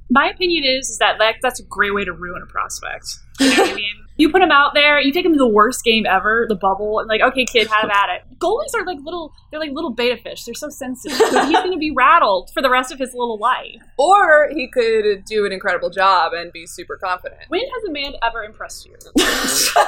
My 0.10 0.30
opinion 0.30 0.64
is, 0.64 0.90
is 0.90 0.98
that 1.00 1.18
like, 1.20 1.38
that's 1.42 1.60
a 1.60 1.64
great 1.64 1.94
way 1.94 2.06
to 2.06 2.14
ruin 2.14 2.44
a 2.44 2.46
prospect. 2.46 3.06
You 3.40 3.50
know 3.50 3.64
what 3.64 3.72
I 3.72 3.76
mean? 3.76 4.03
You 4.18 4.32
put 4.32 4.42
him 4.42 4.52
out 4.52 4.74
there, 4.74 5.00
you 5.00 5.12
take 5.12 5.26
him 5.26 5.34
to 5.34 5.38
the 5.38 5.48
worst 5.48 5.84
game 5.84 6.06
ever, 6.06 6.46
the 6.48 6.56
bubble, 6.56 7.00
and 7.00 7.08
like, 7.08 7.22
okay, 7.22 7.46
kid, 7.46 7.68
have 7.68 7.90
at 7.90 8.10
it. 8.16 8.40
Goalies 8.40 8.76
are 8.76 8.86
like 8.86 9.00
little, 9.04 9.34
they're 9.50 9.60
like 9.60 9.72
little 9.72 9.90
beta 9.90 10.22
fish. 10.22 10.44
They're 10.46 10.54
so 10.54 10.70
sensitive. 10.70 11.18
He's 11.18 11.32
going 11.32 11.72
to 11.72 11.80
be 11.80 11.92
rattled 11.92 12.52
for 12.54 12.62
the 12.62 12.70
rest 12.70 12.92
of 12.92 13.00
his 13.00 13.14
little 13.14 13.38
life. 13.38 13.82
Or 13.98 14.50
he 14.54 14.68
could 14.68 15.26
do 15.26 15.46
an 15.46 15.52
incredible 15.52 15.90
job 15.90 16.34
and 16.34 16.52
be 16.52 16.68
super 16.68 16.98
confident. 16.98 17.42
When 17.48 17.62
has 17.62 17.84
a 17.90 17.92
man 17.92 18.14
ever 18.22 18.44
impressed 18.44 18.88
you? 18.88 18.96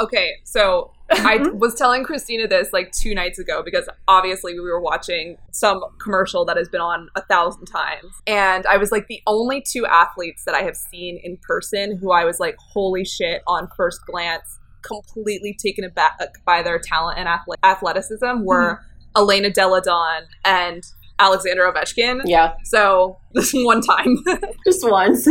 Okay, 0.00 0.32
so 0.42 0.90
I 1.10 1.38
mm-hmm. 1.38 1.58
was 1.58 1.74
telling 1.74 2.02
Christina 2.04 2.48
this 2.48 2.72
like 2.72 2.92
two 2.92 3.14
nights 3.14 3.38
ago 3.38 3.62
because 3.62 3.88
obviously 4.08 4.54
we 4.54 4.60
were 4.60 4.80
watching 4.80 5.36
some 5.52 5.82
commercial 6.02 6.44
that 6.46 6.56
has 6.56 6.68
been 6.68 6.80
on 6.80 7.08
a 7.14 7.22
thousand 7.22 7.66
times. 7.66 8.12
And 8.26 8.66
I 8.66 8.78
was 8.78 8.90
like, 8.90 9.06
the 9.08 9.20
only 9.26 9.60
two 9.60 9.86
athletes 9.86 10.44
that 10.44 10.54
I 10.54 10.62
have 10.62 10.76
seen 10.76 11.20
in 11.22 11.38
person 11.46 11.98
who 11.98 12.10
I 12.12 12.24
was 12.24 12.40
like, 12.40 12.56
holy 12.58 13.04
shit, 13.04 13.42
on 13.46 13.68
first 13.76 14.00
glance, 14.06 14.58
completely 14.82 15.56
taken 15.62 15.84
aback 15.84 16.16
uh, 16.20 16.26
by 16.44 16.62
their 16.62 16.78
talent 16.78 17.18
and 17.18 17.28
athleticism 17.62 18.42
were 18.42 18.76
mm-hmm. 18.76 19.22
Elena 19.22 19.50
Delle 19.50 19.80
Donne 19.80 20.24
and 20.44 20.82
Alexander 21.18 21.70
Ovechkin. 21.70 22.22
Yeah, 22.24 22.54
So 22.64 23.18
this 23.32 23.52
one 23.52 23.82
time. 23.82 24.16
just 24.64 24.88
once. 24.88 25.28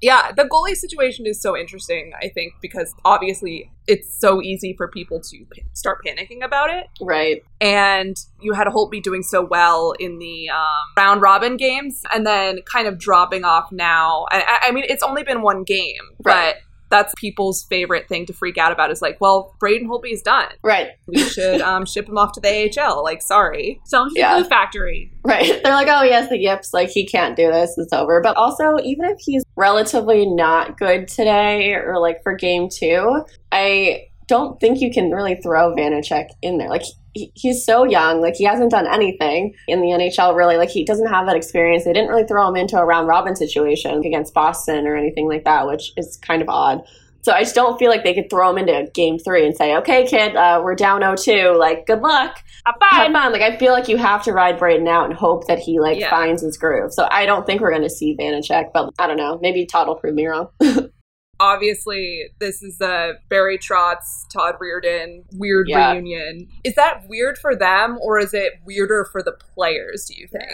Yeah, 0.00 0.32
the 0.36 0.44
goalie 0.44 0.74
situation 0.74 1.26
is 1.26 1.40
so 1.40 1.56
interesting, 1.56 2.12
I 2.22 2.28
think, 2.28 2.54
because 2.62 2.94
obviously 3.04 3.70
it's 3.86 4.18
so 4.18 4.40
easy 4.40 4.74
for 4.76 4.88
people 4.88 5.20
to 5.20 5.44
p- 5.52 5.62
start 5.74 5.98
panicking 6.04 6.42
about 6.44 6.70
it. 6.70 6.86
right. 7.00 7.42
And 7.60 8.16
you 8.40 8.52
had 8.54 8.66
Holtby 8.68 9.02
doing 9.02 9.22
so 9.22 9.44
well 9.44 9.92
in 9.98 10.18
the 10.18 10.48
um, 10.50 10.66
round 10.96 11.20
robin 11.22 11.56
games 11.56 12.02
and 12.14 12.26
then 12.26 12.60
kind 12.62 12.86
of 12.86 12.98
dropping 12.98 13.44
off 13.44 13.70
now. 13.72 14.26
I, 14.30 14.60
I- 14.64 14.70
mean, 14.72 14.84
it's 14.88 15.02
only 15.02 15.22
been 15.24 15.42
one 15.42 15.64
game, 15.64 16.00
Right. 16.22 16.54
but 16.54 16.62
that's 16.90 17.14
people's 17.16 17.64
favorite 17.70 18.08
thing 18.08 18.26
to 18.26 18.32
freak 18.32 18.58
out 18.58 18.72
about 18.72 18.90
is 18.90 19.00
like, 19.00 19.18
well, 19.20 19.54
Braden 19.60 19.88
Holtby's 19.88 20.22
done. 20.22 20.48
Right. 20.62 20.88
We 21.06 21.18
should 21.18 21.60
um, 21.62 21.86
ship 21.86 22.08
him 22.08 22.18
off 22.18 22.32
to 22.32 22.40
the 22.40 22.72
AHL. 22.78 23.02
Like, 23.04 23.22
sorry. 23.22 23.80
Sell 23.84 24.04
them 24.04 24.14
to 24.14 24.20
Yeah. 24.20 24.38
the 24.42 24.44
Factory. 24.48 25.12
Right. 25.24 25.60
They're 25.62 25.72
like, 25.74 25.88
oh, 25.88 26.02
yes, 26.02 26.28
the 26.28 26.38
yips, 26.38 26.72
like, 26.74 26.88
he 26.90 27.06
can't 27.06 27.36
do 27.36 27.50
this, 27.50 27.74
it's 27.78 27.92
over. 27.92 28.20
But 28.20 28.36
also, 28.36 28.78
even 28.82 29.04
if 29.06 29.18
he's 29.20 29.44
relatively 29.56 30.26
not 30.26 30.78
good 30.78 31.06
today 31.08 31.74
or 31.74 31.98
like 32.00 32.22
for 32.22 32.34
game 32.34 32.68
two, 32.68 33.24
I 33.52 34.06
don't 34.30 34.58
think 34.60 34.80
you 34.80 34.90
can 34.90 35.10
really 35.10 35.34
throw 35.34 35.74
Vanacek 35.74 36.28
in 36.40 36.56
there. 36.58 36.68
Like, 36.70 36.82
he, 37.14 37.30
he's 37.34 37.64
so 37.64 37.84
young, 37.84 38.20
like, 38.20 38.34
he 38.36 38.44
hasn't 38.44 38.70
done 38.70 38.86
anything 38.86 39.54
in 39.68 39.80
the 39.80 39.88
NHL 39.88 40.34
really. 40.36 40.56
Like, 40.56 40.70
he 40.70 40.84
doesn't 40.84 41.08
have 41.08 41.26
that 41.26 41.36
experience. 41.36 41.84
They 41.84 41.92
didn't 41.92 42.08
really 42.08 42.26
throw 42.26 42.48
him 42.48 42.56
into 42.56 42.78
a 42.78 42.84
round 42.84 43.08
robin 43.08 43.34
situation 43.36 44.02
against 44.04 44.32
Boston 44.32 44.86
or 44.86 44.96
anything 44.96 45.28
like 45.28 45.44
that, 45.44 45.66
which 45.66 45.92
is 45.96 46.16
kind 46.22 46.40
of 46.40 46.48
odd. 46.48 46.80
So 47.22 47.32
I 47.32 47.40
just 47.42 47.54
don't 47.54 47.78
feel 47.78 47.90
like 47.90 48.02
they 48.04 48.14
could 48.14 48.30
throw 48.30 48.48
him 48.48 48.56
into 48.56 48.90
game 48.94 49.18
three 49.18 49.44
and 49.44 49.54
say, 49.54 49.76
okay, 49.76 50.06
kid, 50.06 50.36
uh, 50.36 50.62
we're 50.64 50.74
down 50.74 51.02
0-2. 51.02 51.58
Like, 51.58 51.86
good 51.86 52.00
luck 52.00 52.38
fun. 52.80 53.12
fun. 53.12 53.32
Like 53.32 53.42
I 53.42 53.56
feel 53.58 53.72
like 53.72 53.88
you 53.88 53.96
have 53.96 54.22
to 54.24 54.32
ride 54.32 54.58
Braden 54.58 54.86
out 54.88 55.06
and 55.06 55.14
hope 55.14 55.46
that 55.46 55.58
he 55.58 55.80
like 55.80 55.98
Yeah. 55.98 56.10
finds 56.10 56.42
his 56.42 56.56
groove. 56.56 56.92
So 56.92 57.06
I 57.10 57.26
don't 57.26 57.44
think 57.46 57.60
we're 57.60 57.70
going 57.70 57.82
to 57.82 57.90
see 57.90 58.16
Vanacek, 58.18 58.72
but 58.72 58.92
I 58.98 59.06
don't 59.06 59.16
know. 59.16 59.38
Maybe 59.42 59.66
Todd 59.66 59.88
will 59.88 59.96
prove 59.96 60.14
me 60.14 60.26
wrong. 60.26 60.48
Obviously, 61.40 62.26
this 62.38 62.62
is 62.62 62.80
a 62.80 63.14
Barry 63.28 63.58
Trotz, 63.58 64.28
Todd 64.32 64.56
Reirden 64.60 65.22
weird 65.32 65.68
Yeah. 65.68 65.92
reunion. 65.92 66.48
Is 66.64 66.74
that 66.74 67.02
weird 67.08 67.38
for 67.38 67.56
them 67.56 67.98
or 68.02 68.18
is 68.18 68.34
it 68.34 68.52
weirder 68.66 69.06
for 69.10 69.22
the 69.22 69.32
players, 69.54 70.04
do 70.06 70.14
you 70.20 70.28
think? 70.28 70.50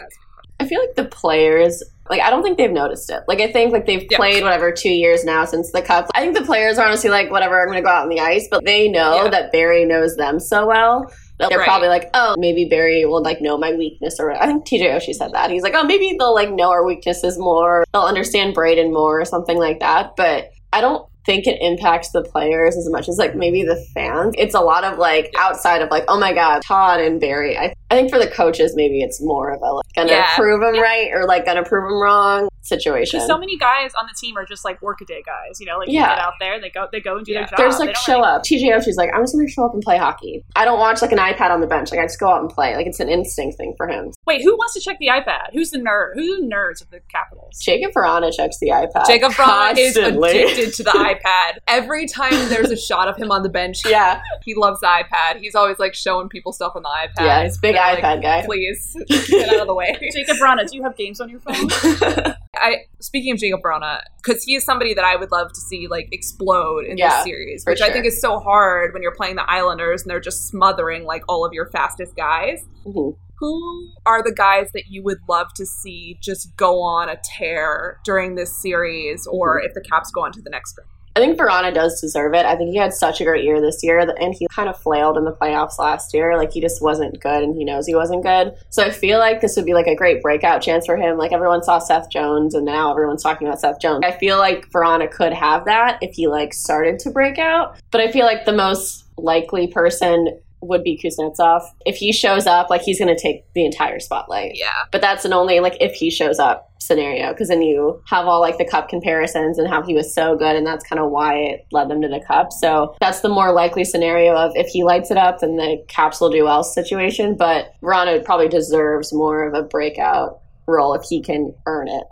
I 0.59 0.64
feel 0.66 0.81
like 0.81 0.94
the 0.94 1.05
players, 1.05 1.83
like 2.09 2.22
I 2.22 2.31
don't 2.31 2.42
think 2.42 2.57
they've 2.57 2.70
noticed 2.70 3.11
it. 3.11 3.25
Like 3.29 3.40
I 3.42 3.53
think 3.53 3.72
like 3.72 3.85
they've 3.85 4.07
Yeah. 4.11 4.16
played 4.16 4.42
whatever 4.42 4.72
two 4.72 4.88
years 4.90 5.22
now 5.25 5.44
since 5.44 5.70
the 5.72 5.83
cup. 5.83 6.07
I 6.14 6.20
think 6.22 6.35
the 6.38 6.44
players 6.44 6.79
are 6.79 6.87
honestly 6.87 7.11
like 7.11 7.31
whatever. 7.31 7.61
I'm 7.61 7.66
going 7.66 7.77
to 7.77 7.83
go 7.83 7.90
out 7.90 8.05
on 8.05 8.09
the 8.09 8.20
ice, 8.20 8.49
but 8.51 8.64
they 8.64 8.88
know 8.88 9.25
Yeah. 9.25 9.29
that 9.31 9.53
Barry 9.53 9.85
knows 9.85 10.16
them 10.16 10.38
so 10.40 10.66
well. 10.66 11.12
that 11.38 11.51
They're 11.51 11.59
Right. 11.59 11.66
probably 11.68 11.88
like, 11.88 12.09
oh, 12.14 12.35
maybe 12.38 12.64
Barry 12.64 13.05
will 13.05 13.22
like 13.22 13.42
know 13.42 13.59
my 13.59 13.75
weakness, 13.75 14.18
or 14.18 14.33
I 14.33 14.46
think 14.46 14.64
TJ 14.64 14.87
Oshie 14.88 15.12
said 15.12 15.33
that. 15.35 15.51
He's 15.51 15.62
like, 15.62 15.75
oh, 15.77 15.85
maybe 15.85 16.16
they'll 16.18 16.33
like 16.35 16.51
know 16.51 16.70
our 16.70 16.83
weaknesses 16.87 17.38
more. 17.38 17.85
They'll 17.92 18.05
understand 18.05 18.55
Braden 18.55 18.90
more, 18.90 19.20
or 19.20 19.25
something 19.27 19.59
like 19.59 19.81
that. 19.81 20.12
But 20.16 20.49
I 20.77 20.83
don't 20.83 21.09
think 21.25 21.47
it 21.47 21.57
impacts 21.62 22.11
the 22.11 22.23
players 22.23 22.77
as 22.77 22.87
much 22.91 23.09
as 23.09 23.17
like 23.17 23.35
maybe 23.35 23.62
the 23.65 23.83
fans. 23.95 24.35
It's 24.37 24.55
a 24.55 24.61
lot 24.61 24.85
of 24.85 24.99
like 24.99 25.33
outside 25.39 25.81
of 25.81 25.91
like, 25.91 26.05
oh 26.07 26.21
my 26.21 26.35
god, 26.35 26.61
Todd 26.62 27.01
and 27.01 27.19
Barry. 27.19 27.57
I, 27.57 27.73
I 27.91 27.95
think 27.95 28.11
for 28.11 28.19
the 28.19 28.27
coaches, 28.29 28.75
maybe 28.77 29.01
it's 29.01 29.21
more 29.23 29.53
of 29.53 29.62
a 29.62 29.73
like 29.73 29.87
gonna 29.95 30.12
Yeah. 30.12 30.37
prove 30.37 30.61
them 30.61 30.79
right 30.81 31.09
or 31.15 31.25
like 31.27 31.47
gonna 31.47 31.65
prove 31.65 31.89
them 31.89 31.99
wrong 31.99 32.49
situation. 32.67 33.21
So 33.27 33.39
many 33.39 33.57
guys 33.57 33.93
on 33.95 34.07
the 34.07 34.15
team 34.19 34.37
are 34.37 34.45
just 34.45 34.65
like 34.65 34.81
workaday 34.83 35.23
guys. 35.25 35.61
You 35.61 35.67
know, 35.67 35.79
like 35.79 35.89
Yeah. 35.89 36.03
they 36.09 36.15
get 36.15 36.19
out 36.19 36.33
there, 36.41 36.61
they 36.61 36.71
go, 36.71 36.89
they 36.93 37.01
go 37.01 37.17
and 37.17 37.25
do 37.27 37.33
Yeah. 37.33 37.41
their 37.41 37.47
job. 37.49 37.57
They're 37.59 37.69
just 37.69 37.81
like 37.81 37.97
show 37.97 38.15
really- 38.21 38.29
up. 38.29 38.43
TJ 38.43 38.73
Oshie's 38.77 38.97
like, 38.97 39.11
I'm 39.15 39.23
just 39.23 39.35
gonna 39.35 39.49
show 39.49 39.65
up 39.65 39.75
and 39.75 39.83
play 39.83 39.97
hockey. 39.99 40.45
I 40.55 40.65
don't 40.65 40.79
watch 40.79 41.03
like 41.03 41.13
an 41.13 41.19
iPad 41.19 41.51
on 41.51 41.61
the 41.61 41.67
bench. 41.67 41.91
Like 41.91 42.01
I 42.01 42.05
just 42.05 42.19
go 42.21 42.29
out 42.29 42.41
and 42.41 42.51
play. 42.51 42.75
Like 42.77 42.87
it's 42.87 43.01
an 43.01 43.09
instinct 43.09 43.57
thing 43.57 43.75
for 43.77 43.87
him. 43.89 44.13
Wait, 44.27 44.43
who 44.43 44.57
wants 44.57 44.75
to 44.75 44.81
check 44.81 44.99
the 44.99 45.07
iPad? 45.09 45.53
Who's 45.53 45.71
the 45.71 45.79
nerd? 45.79 46.13
Who's 46.15 46.41
the 46.41 46.47
nerds 46.47 46.81
of 46.83 46.91
the 46.91 47.01
Capitals? 47.11 47.59
Jakub 47.67 47.93
Vrana 47.93 48.33
checks 48.35 48.59
the 48.61 48.69
iPad. 48.71 49.05
Jakub 49.07 49.33
Vrana 49.33 49.77
is 49.79 49.97
addicted 49.97 50.75
to 50.75 50.83
the 50.83 50.91
iPad. 51.25 51.59
Every 51.69 52.07
time 52.07 52.33
there's 52.49 52.71
a 52.71 52.77
shot 52.77 53.09
of 53.09 53.17
him 53.17 53.31
on 53.31 53.43
the 53.43 53.49
bench, 53.49 53.79
yeah, 53.87 54.21
he 54.45 54.55
loves 54.55 54.81
the 54.81 54.87
iPad. 54.87 55.37
He's 55.41 55.55
always 55.55 55.79
like 55.79 55.95
showing 55.95 56.29
people 56.29 56.53
stuff 56.53 56.73
on 56.77 56.83
the 56.83 56.89
iPad. 56.89 57.25
yeah, 57.25 57.43
he's 57.45 57.57
a 57.57 57.61
big 57.61 57.75
They're 57.75 57.83
like, 57.95 58.03
iPad 58.05 58.23
guy. 58.23 58.45
Please 58.45 58.97
get 59.29 59.49
out 59.49 59.61
of 59.61 59.67
the 59.67 59.75
way. 59.75 59.97
Jakub 60.17 60.39
Vrana, 60.39 60.69
do 60.69 60.77
you 60.77 60.83
have 60.83 60.97
games 60.97 61.21
on 61.21 61.29
your 61.29 61.41
phone? 61.41 61.69
I 62.61 62.77
speaking 63.01 63.33
of 63.33 63.38
Jakub 63.38 63.62
Vrana, 63.62 64.01
because 64.23 64.42
he 64.45 64.55
is 64.55 64.64
somebody 64.64 64.95
that 64.95 65.05
I 65.05 65.16
would 65.16 65.31
love 65.31 65.49
to 65.53 65.61
see 65.61 65.87
like 65.88 66.09
explode 66.12 66.85
in 66.87 66.99
Yeah, 66.99 67.11
this 67.16 67.25
series, 67.25 67.64
which 67.66 67.81
I 67.81 67.90
think 67.92 68.07
is 68.07 68.21
so 68.21 68.38
hard 68.38 68.92
when 68.92 69.03
you're 69.03 69.14
playing 69.14 69.37
the 69.37 69.49
Islanders 69.51 70.03
and 70.03 70.11
they're 70.11 70.21
just 70.21 70.49
smothering 70.49 71.05
like 71.05 71.23
all 71.29 71.45
of 71.45 71.53
your 71.53 71.66
fastest 71.71 72.16
guys. 72.16 72.64
Mhm. 72.87 73.16
Who 73.38 73.88
are 74.07 74.23
the 74.23 74.33
guys 74.33 74.71
that 74.73 74.85
you 74.88 75.03
would 75.03 75.19
love 75.29 75.49
to 75.57 75.66
see 75.66 76.16
just 76.23 76.57
go 76.57 76.81
on 76.81 77.11
a 77.11 77.19
tear 77.37 77.99
during 78.05 78.35
this 78.35 78.61
series, 78.62 79.27
or 79.27 79.59
Mm-hmm. 79.59 79.66
if 79.66 79.75
the 79.75 79.83
Caps 79.83 80.11
go 80.11 80.23
on 80.25 80.33
to 80.33 80.40
the 80.40 80.49
next 80.51 80.77
round? 80.79 80.90
I 81.17 81.19
think 81.19 81.39
Vrana 81.39 81.73
does 81.73 81.99
deserve 81.99 82.35
it. 82.35 82.45
I 82.45 82.57
think 82.57 82.73
he 82.73 82.77
had 82.77 82.93
such 82.93 83.23
a 83.23 83.25
great 83.25 83.43
year 83.43 83.59
this 83.59 83.83
year, 83.83 83.99
and 83.99 84.35
he 84.35 84.47
kind 84.49 84.69
of 84.69 84.79
flailed 84.79 85.17
in 85.17 85.25
the 85.25 85.33
playoffs 85.33 85.79
last 85.79 86.13
year. 86.13 86.37
Like 86.37 86.53
he 86.53 86.61
just 86.61 86.83
wasn't 86.83 87.19
good, 87.21 87.43
and 87.43 87.57
he 87.57 87.65
knows 87.65 87.87
he 87.87 87.95
wasn't 87.95 88.23
good. 88.23 88.53
So 88.69 88.85
I 88.85 88.91
feel 88.91 89.19
like 89.19 89.41
this 89.41 89.57
would 89.57 89.65
be 89.65 89.73
like 89.73 89.87
a 89.87 89.95
great 89.95 90.21
breakout 90.21 90.61
chance 90.61 90.85
for 90.85 90.99
him. 90.99 91.17
Like 91.17 91.33
everyone 91.33 91.63
saw 91.63 91.79
Seth 91.79 92.11
Jones, 92.11 92.55
and 92.55 92.67
now 92.67 92.91
everyone's 92.91 93.23
talking 93.23 93.47
about 93.47 93.61
Seth 93.61 93.81
Jones. 93.81 94.05
I 94.05 94.13
feel 94.13 94.37
like 94.37 94.71
Vrana 94.71 95.11
could 95.11 95.33
have 95.33 95.65
that 95.65 95.99
if 96.03 96.15
he 96.17 96.27
like 96.27 96.53
started 96.53 96.99
to 96.99 97.11
break 97.11 97.39
out. 97.39 97.79
But 97.91 98.03
I 98.03 98.13
feel 98.13 98.27
like 98.27 98.45
the 98.45 98.53
most 98.53 99.05
likely 99.17 99.69
person 99.69 100.39
would 100.67 100.83
be 100.83 101.01
Kuznetsov. 101.03 101.63
If 101.85 101.97
he 101.97 102.13
shows 102.13 102.47
up, 102.47 102.71
like 102.71 102.83
he's 102.83 102.99
going 102.99 103.15
to 103.15 103.21
take 103.21 103.45
the 103.55 103.65
entire 103.65 104.01
spotlight. 104.01 104.53
Yeah, 104.55 104.85
but 104.93 105.01
that's 105.01 105.25
an 105.25 105.33
only 105.33 105.61
like 105.61 105.77
if 105.81 105.95
he 105.95 106.11
shows 106.11 106.39
up 106.39 106.73
scenario 106.79 107.33
because 107.33 107.49
then 107.49 107.63
you 107.63 108.01
have 108.07 108.27
all 108.27 108.41
like 108.41 108.59
the 108.59 108.65
cup 108.65 108.89
comparisons 108.89 109.59
and 109.59 109.69
how 109.69 109.83
he 109.83 109.95
was 109.95 110.15
so 110.15 110.37
good 110.37 110.55
and 110.55 110.67
that's 110.67 110.87
kind 110.87 111.01
of 111.01 111.11
why 111.11 111.35
it 111.35 111.67
led 111.73 111.89
them 111.89 112.01
to 112.01 112.09
the 112.09 112.25
cup. 112.27 112.53
So 112.53 112.95
that's 113.01 113.21
the 113.21 113.29
more 113.29 113.53
likely 113.53 113.85
scenario 113.85 114.35
of 114.37 114.53
if 114.55 114.69
he 114.69 114.85
lights 114.85 115.11
it 115.11 115.17
up 115.17 115.41
then 115.41 115.57
the 115.57 115.85
caps 115.89 116.21
will 116.21 116.31
do 116.31 116.45
well 116.45 116.63
situation. 116.63 117.37
But 117.37 117.73
Vrana 117.83 118.25
probably 118.25 118.49
deserves 118.49 119.13
more 119.13 119.47
of 119.47 119.55
a 119.55 119.63
breakout 119.63 120.41
role 120.67 120.95
if 120.95 121.03
he 121.09 121.23
can 121.23 121.55
earn 121.67 121.89
it. 121.89 122.05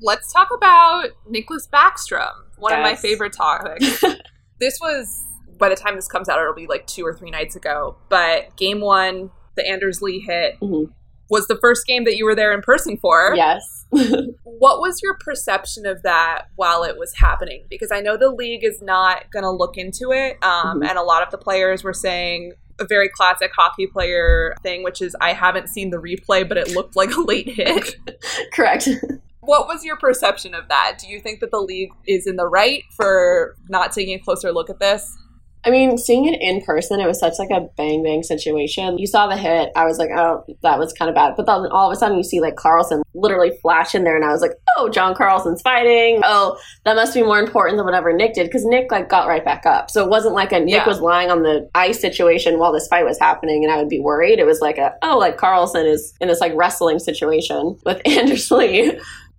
Let's 0.00 0.32
talk 0.32 0.48
about 0.54 1.10
Nicholas 1.28 1.68
Backstrom, 1.70 2.32
one 2.56 2.72
of 2.72 2.80
my 2.80 2.94
favorite 2.94 3.34
topics. 3.34 4.02
this 4.60 4.78
was, 4.80 5.06
by 5.60 5.68
the 5.68 5.76
time 5.76 5.94
this 5.94 6.08
comes 6.08 6.28
out, 6.28 6.40
it'll 6.40 6.54
be 6.54 6.66
like 6.66 6.86
two 6.86 7.04
or 7.06 7.14
three 7.14 7.30
nights 7.30 7.54
ago. 7.54 7.96
But 8.08 8.56
game 8.56 8.80
one, 8.80 9.30
the 9.56 9.66
Anders 9.68 10.02
Lee 10.02 10.18
hit, 10.20 10.58
Mhm. 10.60 10.90
was 11.28 11.46
the 11.46 11.56
first 11.60 11.86
game 11.86 12.04
that 12.04 12.16
you 12.16 12.24
were 12.24 12.34
there 12.34 12.52
in 12.52 12.60
person 12.62 12.96
for. 12.96 13.34
yes 13.36 13.86
What 14.44 14.80
was 14.80 15.00
your 15.02 15.16
perception 15.20 15.86
of 15.86 16.02
that 16.02 16.44
while 16.56 16.82
it 16.84 16.96
was 16.98 17.12
happening? 17.16 17.64
Because 17.70 17.90
I 17.92 18.00
know 18.00 18.16
the 18.16 18.30
league 18.30 18.64
is 18.64 18.80
not 18.82 19.30
going 19.32 19.42
to 19.44 19.50
look 19.50 19.76
into 19.76 20.12
it. 20.12 20.36
Um, 20.42 20.80
Mhm. 20.80 20.88
And 20.88 20.98
a 20.98 21.02
lot 21.02 21.22
of 21.22 21.30
the 21.30 21.38
players 21.38 21.82
were 21.84 21.92
saying, 21.94 22.52
a 22.78 22.84
very 22.86 23.08
classic 23.10 23.50
hockey 23.54 23.86
player 23.86 24.54
thing, 24.62 24.82
which 24.82 25.02
is 25.02 25.14
I 25.20 25.34
haven't 25.34 25.68
seen 25.68 25.90
the 25.90 25.98
replay, 25.98 26.48
but 26.48 26.56
it 26.56 26.68
looked 26.70 26.96
like 26.96 27.10
a 27.14 27.20
late 27.20 27.48
hit. 27.48 27.96
correct 28.54 28.88
What 29.40 29.66
was 29.66 29.84
your 29.84 29.96
perception 29.96 30.54
of 30.54 30.68
that? 30.68 30.96
Do 31.00 31.08
you 31.08 31.18
think 31.20 31.40
that 31.40 31.50
the 31.50 31.60
league 31.60 31.90
is 32.06 32.26
in 32.26 32.36
the 32.36 32.46
right 32.46 32.82
for 32.96 33.54
not 33.68 33.92
taking 33.92 34.14
a 34.14 34.18
closer 34.18 34.50
look 34.52 34.70
at 34.70 34.78
this? 34.80 35.14
I 35.64 35.70
mean, 35.70 35.98
seeing 35.98 36.24
it 36.24 36.40
in 36.40 36.62
person, 36.62 37.00
it 37.00 37.06
was 37.06 37.20
such 37.20 37.38
like 37.38 37.50
a 37.50 37.68
bang 37.76 38.02
bang 38.02 38.22
situation. 38.22 38.98
You 38.98 39.06
saw 39.06 39.26
the 39.26 39.36
hit, 39.36 39.70
I 39.76 39.84
was 39.84 39.98
like, 39.98 40.10
oh, 40.10 40.44
that 40.62 40.78
was 40.78 40.92
kind 40.92 41.08
of 41.08 41.14
bad. 41.14 41.34
But 41.36 41.46
then 41.46 41.66
all 41.70 41.90
of 41.90 41.92
a 41.92 41.96
sudden, 41.96 42.16
you 42.16 42.24
see 42.24 42.40
like 42.40 42.56
Carlson 42.56 43.02
literally 43.14 43.50
flash 43.60 43.94
in 43.94 44.04
there, 44.04 44.16
and 44.16 44.24
I 44.24 44.28
was 44.32 44.40
like, 44.40 44.52
oh, 44.76 44.88
John 44.88 45.14
Carlson's 45.14 45.60
fighting. 45.60 46.20
Oh, 46.24 46.58
that 46.84 46.96
must 46.96 47.12
be 47.14 47.22
more 47.22 47.38
important 47.38 47.76
than 47.76 47.84
whatever 47.84 48.12
Nick 48.12 48.34
did 48.34 48.46
because 48.46 48.64
Nick 48.64 48.90
like 48.90 49.08
got 49.08 49.28
right 49.28 49.44
back 49.44 49.66
up. 49.66 49.90
So 49.90 50.02
it 50.04 50.10
wasn't 50.10 50.34
like 50.34 50.52
a 50.52 50.60
Nick 50.60 50.74
Yeah. 50.74 50.86
was 50.86 51.00
lying 51.00 51.30
on 51.30 51.42
the 51.42 51.68
ice 51.74 52.00
situation 52.00 52.58
while 52.58 52.72
this 52.72 52.88
fight 52.88 53.04
was 53.04 53.18
happening, 53.18 53.62
and 53.64 53.72
I 53.72 53.76
would 53.76 53.88
be 53.90 54.00
worried. 54.00 54.38
It 54.38 54.46
was 54.46 54.60
like 54.60 54.78
a 54.78 54.94
oh, 55.02 55.18
like 55.18 55.36
Carlson 55.36 55.84
is 55.86 56.14
in 56.20 56.28
this 56.28 56.40
like 56.40 56.52
wrestling 56.54 56.98
situation 56.98 57.78
with 57.84 58.00
Anders 58.06 58.50
Lee. 58.50 58.98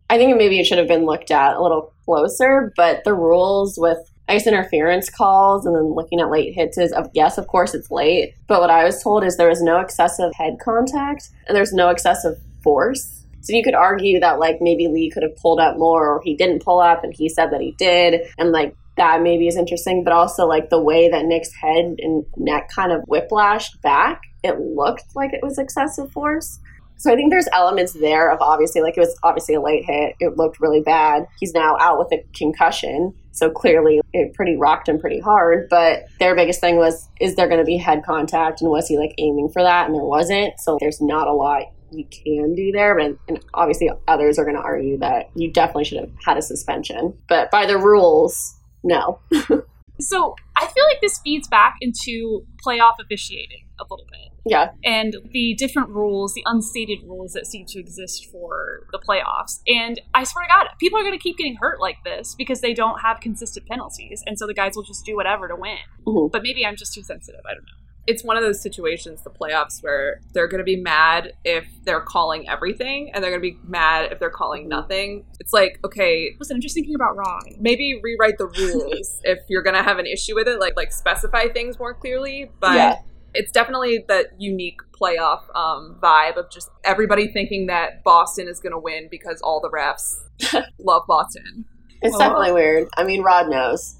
I 0.10 0.18
think 0.18 0.38
maybe 0.38 0.60
it 0.60 0.66
should 0.66 0.78
have 0.78 0.90
been 0.90 1.06
looked 1.06 1.32
at 1.32 1.56
a 1.56 1.62
little 1.64 1.94
closer, 2.04 2.74
but 2.76 3.04
the 3.06 3.14
rules 3.14 3.78
with 3.80 3.98
ice 4.32 4.48
interference 4.48 5.10
calls 5.10 5.65
and 5.65 5.76
then 5.76 5.94
looking 5.94 6.22
at 6.22 6.30
late 6.30 6.54
hits 6.56 6.78
is 6.78 6.94
of 6.94 7.10
yes, 7.13 7.38
of 7.38 7.48
course 7.48 7.74
it's 7.74 7.91
late. 7.91 8.34
But 8.48 8.62
what 8.62 8.70
I 8.70 8.86
was 8.86 9.04
told 9.04 9.26
is 9.26 9.36
there 9.36 9.50
was 9.50 9.62
no 9.62 9.80
excessive 9.80 10.32
head 10.34 10.58
contact 10.63 11.30
and 11.48 11.56
there's 11.56 11.74
no 11.74 11.89
excessive 11.89 12.38
force. 12.63 13.26
So 13.41 13.56
you 13.56 13.63
could 13.63 13.74
argue 13.74 14.20
that 14.20 14.39
like 14.39 14.58
maybe 14.62 14.88
Lee 14.88 15.10
could 15.10 15.24
have 15.24 15.36
pulled 15.36 15.60
up 15.60 15.78
more 15.78 16.08
or 16.08 16.22
he 16.24 16.36
didn't 16.36 16.63
pull 16.63 16.80
up 16.80 17.04
and 17.04 17.13
he 17.13 17.28
said 17.28 17.52
that 17.52 17.60
he 17.60 17.72
did 17.78 18.22
and 18.38 18.52
like 18.52 18.76
that 18.98 19.22
maybe 19.22 19.48
is 19.48 19.58
interesting, 19.58 20.04
but 20.04 20.13
also 20.13 20.46
like 20.46 20.70
the 20.70 20.82
way 20.82 21.10
that 21.10 21.26
Nick's 21.26 21.54
head 21.54 21.96
and 22.00 22.26
neck 22.38 22.70
kind 22.74 22.91
of 22.91 23.02
whiplashed 23.10 23.82
back, 23.82 24.22
it 24.44 24.60
looked 24.60 25.15
like 25.15 25.34
it 25.34 25.44
was 25.44 25.58
excessive 25.58 26.12
force. 26.12 26.60
So 27.02 27.12
I 27.12 27.16
think 27.16 27.32
there's 27.32 27.48
elements 27.52 27.94
there 27.94 28.32
of 28.32 28.40
obviously 28.42 28.82
like 28.82 28.96
it 28.96 29.00
was 29.00 29.18
obviously 29.24 29.56
a 29.56 29.62
late 29.62 29.86
hit. 29.86 30.16
It 30.20 30.38
looked 30.38 30.60
really 30.60 30.82
bad. 30.82 31.26
He's 31.40 31.52
now 31.52 31.76
out 31.80 31.98
with 31.98 32.12
a 32.14 32.24
concussion. 32.36 33.16
So 33.32 33.50
clearly 33.50 34.02
it 34.14 34.36
pretty 34.36 34.56
rocked 34.56 34.88
him 34.88 35.00
pretty 35.00 35.20
hard. 35.20 35.68
But 35.68 36.04
their 36.20 36.36
biggest 36.36 36.62
thing 36.62 36.78
was 36.78 37.10
is 37.20 37.36
there 37.36 37.50
gonna 37.50 37.64
be 37.64 37.78
head 37.78 38.04
contact 38.06 38.62
and 38.62 38.70
was 38.70 38.88
he 38.88 39.00
like 39.00 39.16
aiming 39.18 39.50
for 39.50 39.64
that? 39.64 39.88
And 39.88 39.96
there 39.96 40.04
wasn't. 40.04 40.60
So 40.60 40.78
there's 40.80 41.02
not 41.02 41.28
a 41.28 41.34
lot 41.34 41.64
you 41.90 42.06
can 42.06 42.54
do 42.54 42.72
there. 42.72 42.96
But 42.96 43.18
and 43.28 43.44
obviously, 43.56 43.90
others 44.08 44.38
are 44.38 44.46
going 44.46 44.56
to 44.56 44.62
argue 44.62 44.98
that 45.00 45.30
you 45.36 45.52
definitely 45.52 45.84
should 45.84 46.00
have 46.00 46.12
had 46.24 46.38
a 46.38 46.42
suspension. 46.42 47.18
But 47.28 47.52
by 47.52 47.66
the 47.66 47.78
rules, 47.78 48.56
no. 48.84 49.20
So 50.02 50.36
I 50.58 50.66
feel 50.68 50.84
like 50.86 51.00
this 51.00 51.20
feeds 51.20 51.48
back 51.48 51.76
into 51.80 52.44
playoff 52.66 52.96
officiating 53.00 53.68
a 53.80 53.84
little 53.84 54.08
bit. 54.10 54.31
Yeah. 54.46 54.70
And 54.84 55.16
the 55.32 55.54
different 55.56 55.90
rules, 55.90 56.34
the 56.34 56.44
unstated 56.46 57.00
rules 57.04 57.34
that 57.34 57.46
seem 57.46 57.66
to 57.68 57.80
exist 57.80 58.28
for 58.32 58.88
the 58.92 59.00
playoffs. 59.00 59.60
And 59.68 60.02
I 60.14 60.24
swear 60.24 60.46
to 60.46 60.50
God, 60.50 60.68
people 60.80 60.98
are 61.00 61.04
going 61.04 61.14
to 61.18 61.22
keep 61.22 61.38
getting 61.38 61.56
hurt 61.60 61.80
like 61.80 61.98
this 62.04 62.34
because 62.36 62.62
they 62.62 62.74
don't 62.74 63.00
have 63.02 63.20
consistent 63.20 63.68
penalties. 63.68 64.24
And 64.26 64.40
so 64.40 64.48
the 64.48 64.54
guys 64.56 64.76
will 64.76 64.84
just 64.84 65.06
do 65.06 65.16
whatever 65.16 65.48
to 65.48 65.56
win. 65.56 65.78
Mhm. 66.08 66.32
But 66.32 66.42
maybe 66.44 66.66
I'm 66.66 66.76
just 66.76 66.94
too 66.94 67.04
sensitive. 67.04 67.42
I 67.46 67.54
don't 67.54 67.64
know. 67.64 67.78
it's 68.08 68.24
one 68.24 68.36
of 68.36 68.42
those 68.42 68.60
situations, 68.60 69.24
the 69.24 69.30
playoffs, 69.30 69.84
where 69.84 70.20
they're 70.34 70.48
going 70.48 70.58
to 70.58 70.64
be 70.66 70.76
mad 70.76 71.34
if 71.46 71.68
they're 71.86 72.02
calling 72.02 72.50
everything, 72.50 73.12
and 73.14 73.24
they're 73.24 73.30
going 73.30 73.40
to 73.42 73.48
be 73.48 73.60
mad 73.68 74.12
if 74.12 74.18
they're 74.20 74.32
calling 74.32 74.68
nothing. 74.68 75.24
It's 75.40 75.54
like, 75.54 75.78
okay, 75.86 76.32
Listen, 76.40 76.56
I'm 76.56 76.62
just 76.62 76.74
thinking 76.74 76.96
about 76.96 77.16
wrong. 77.16 77.42
maybe 77.60 78.00
rewrite 78.02 78.40
the 78.40 78.48
rules 78.48 79.22
if 79.24 79.38
you're 79.50 79.62
going 79.62 79.76
to 79.76 79.84
have 79.84 80.00
an 80.00 80.08
issue 80.08 80.34
with 80.34 80.48
it, 80.48 80.60
like 80.60 80.76
like 80.76 80.92
specify 80.92 81.48
things 81.50 81.78
more 81.78 81.94
clearly. 81.94 82.50
But 82.60 82.74
Yeah. 82.76 82.96
It's 83.34 83.52
definitely 83.52 84.04
that 84.08 84.28
unique 84.38 84.80
playoff 85.00 85.41
um, 85.56 85.98
vibe 86.02 86.38
of 86.38 86.50
just 86.52 86.70
everybody 86.84 87.28
thinking 87.32 87.67
that 87.67 88.04
Boston 88.04 88.48
is 88.48 88.60
going 88.60 88.72
to 88.74 88.80
win 88.80 89.08
because 89.10 89.41
all 89.41 89.60
the 89.62 89.70
refs 89.70 90.17
love 90.80 91.04
Boston. 91.08 91.65
It's 92.02 92.17
definitely 92.17 92.52
weird. 92.52 92.88
I 92.98 93.04
mean, 93.04 93.22
Rod 93.22 93.50
knows. 93.50 93.96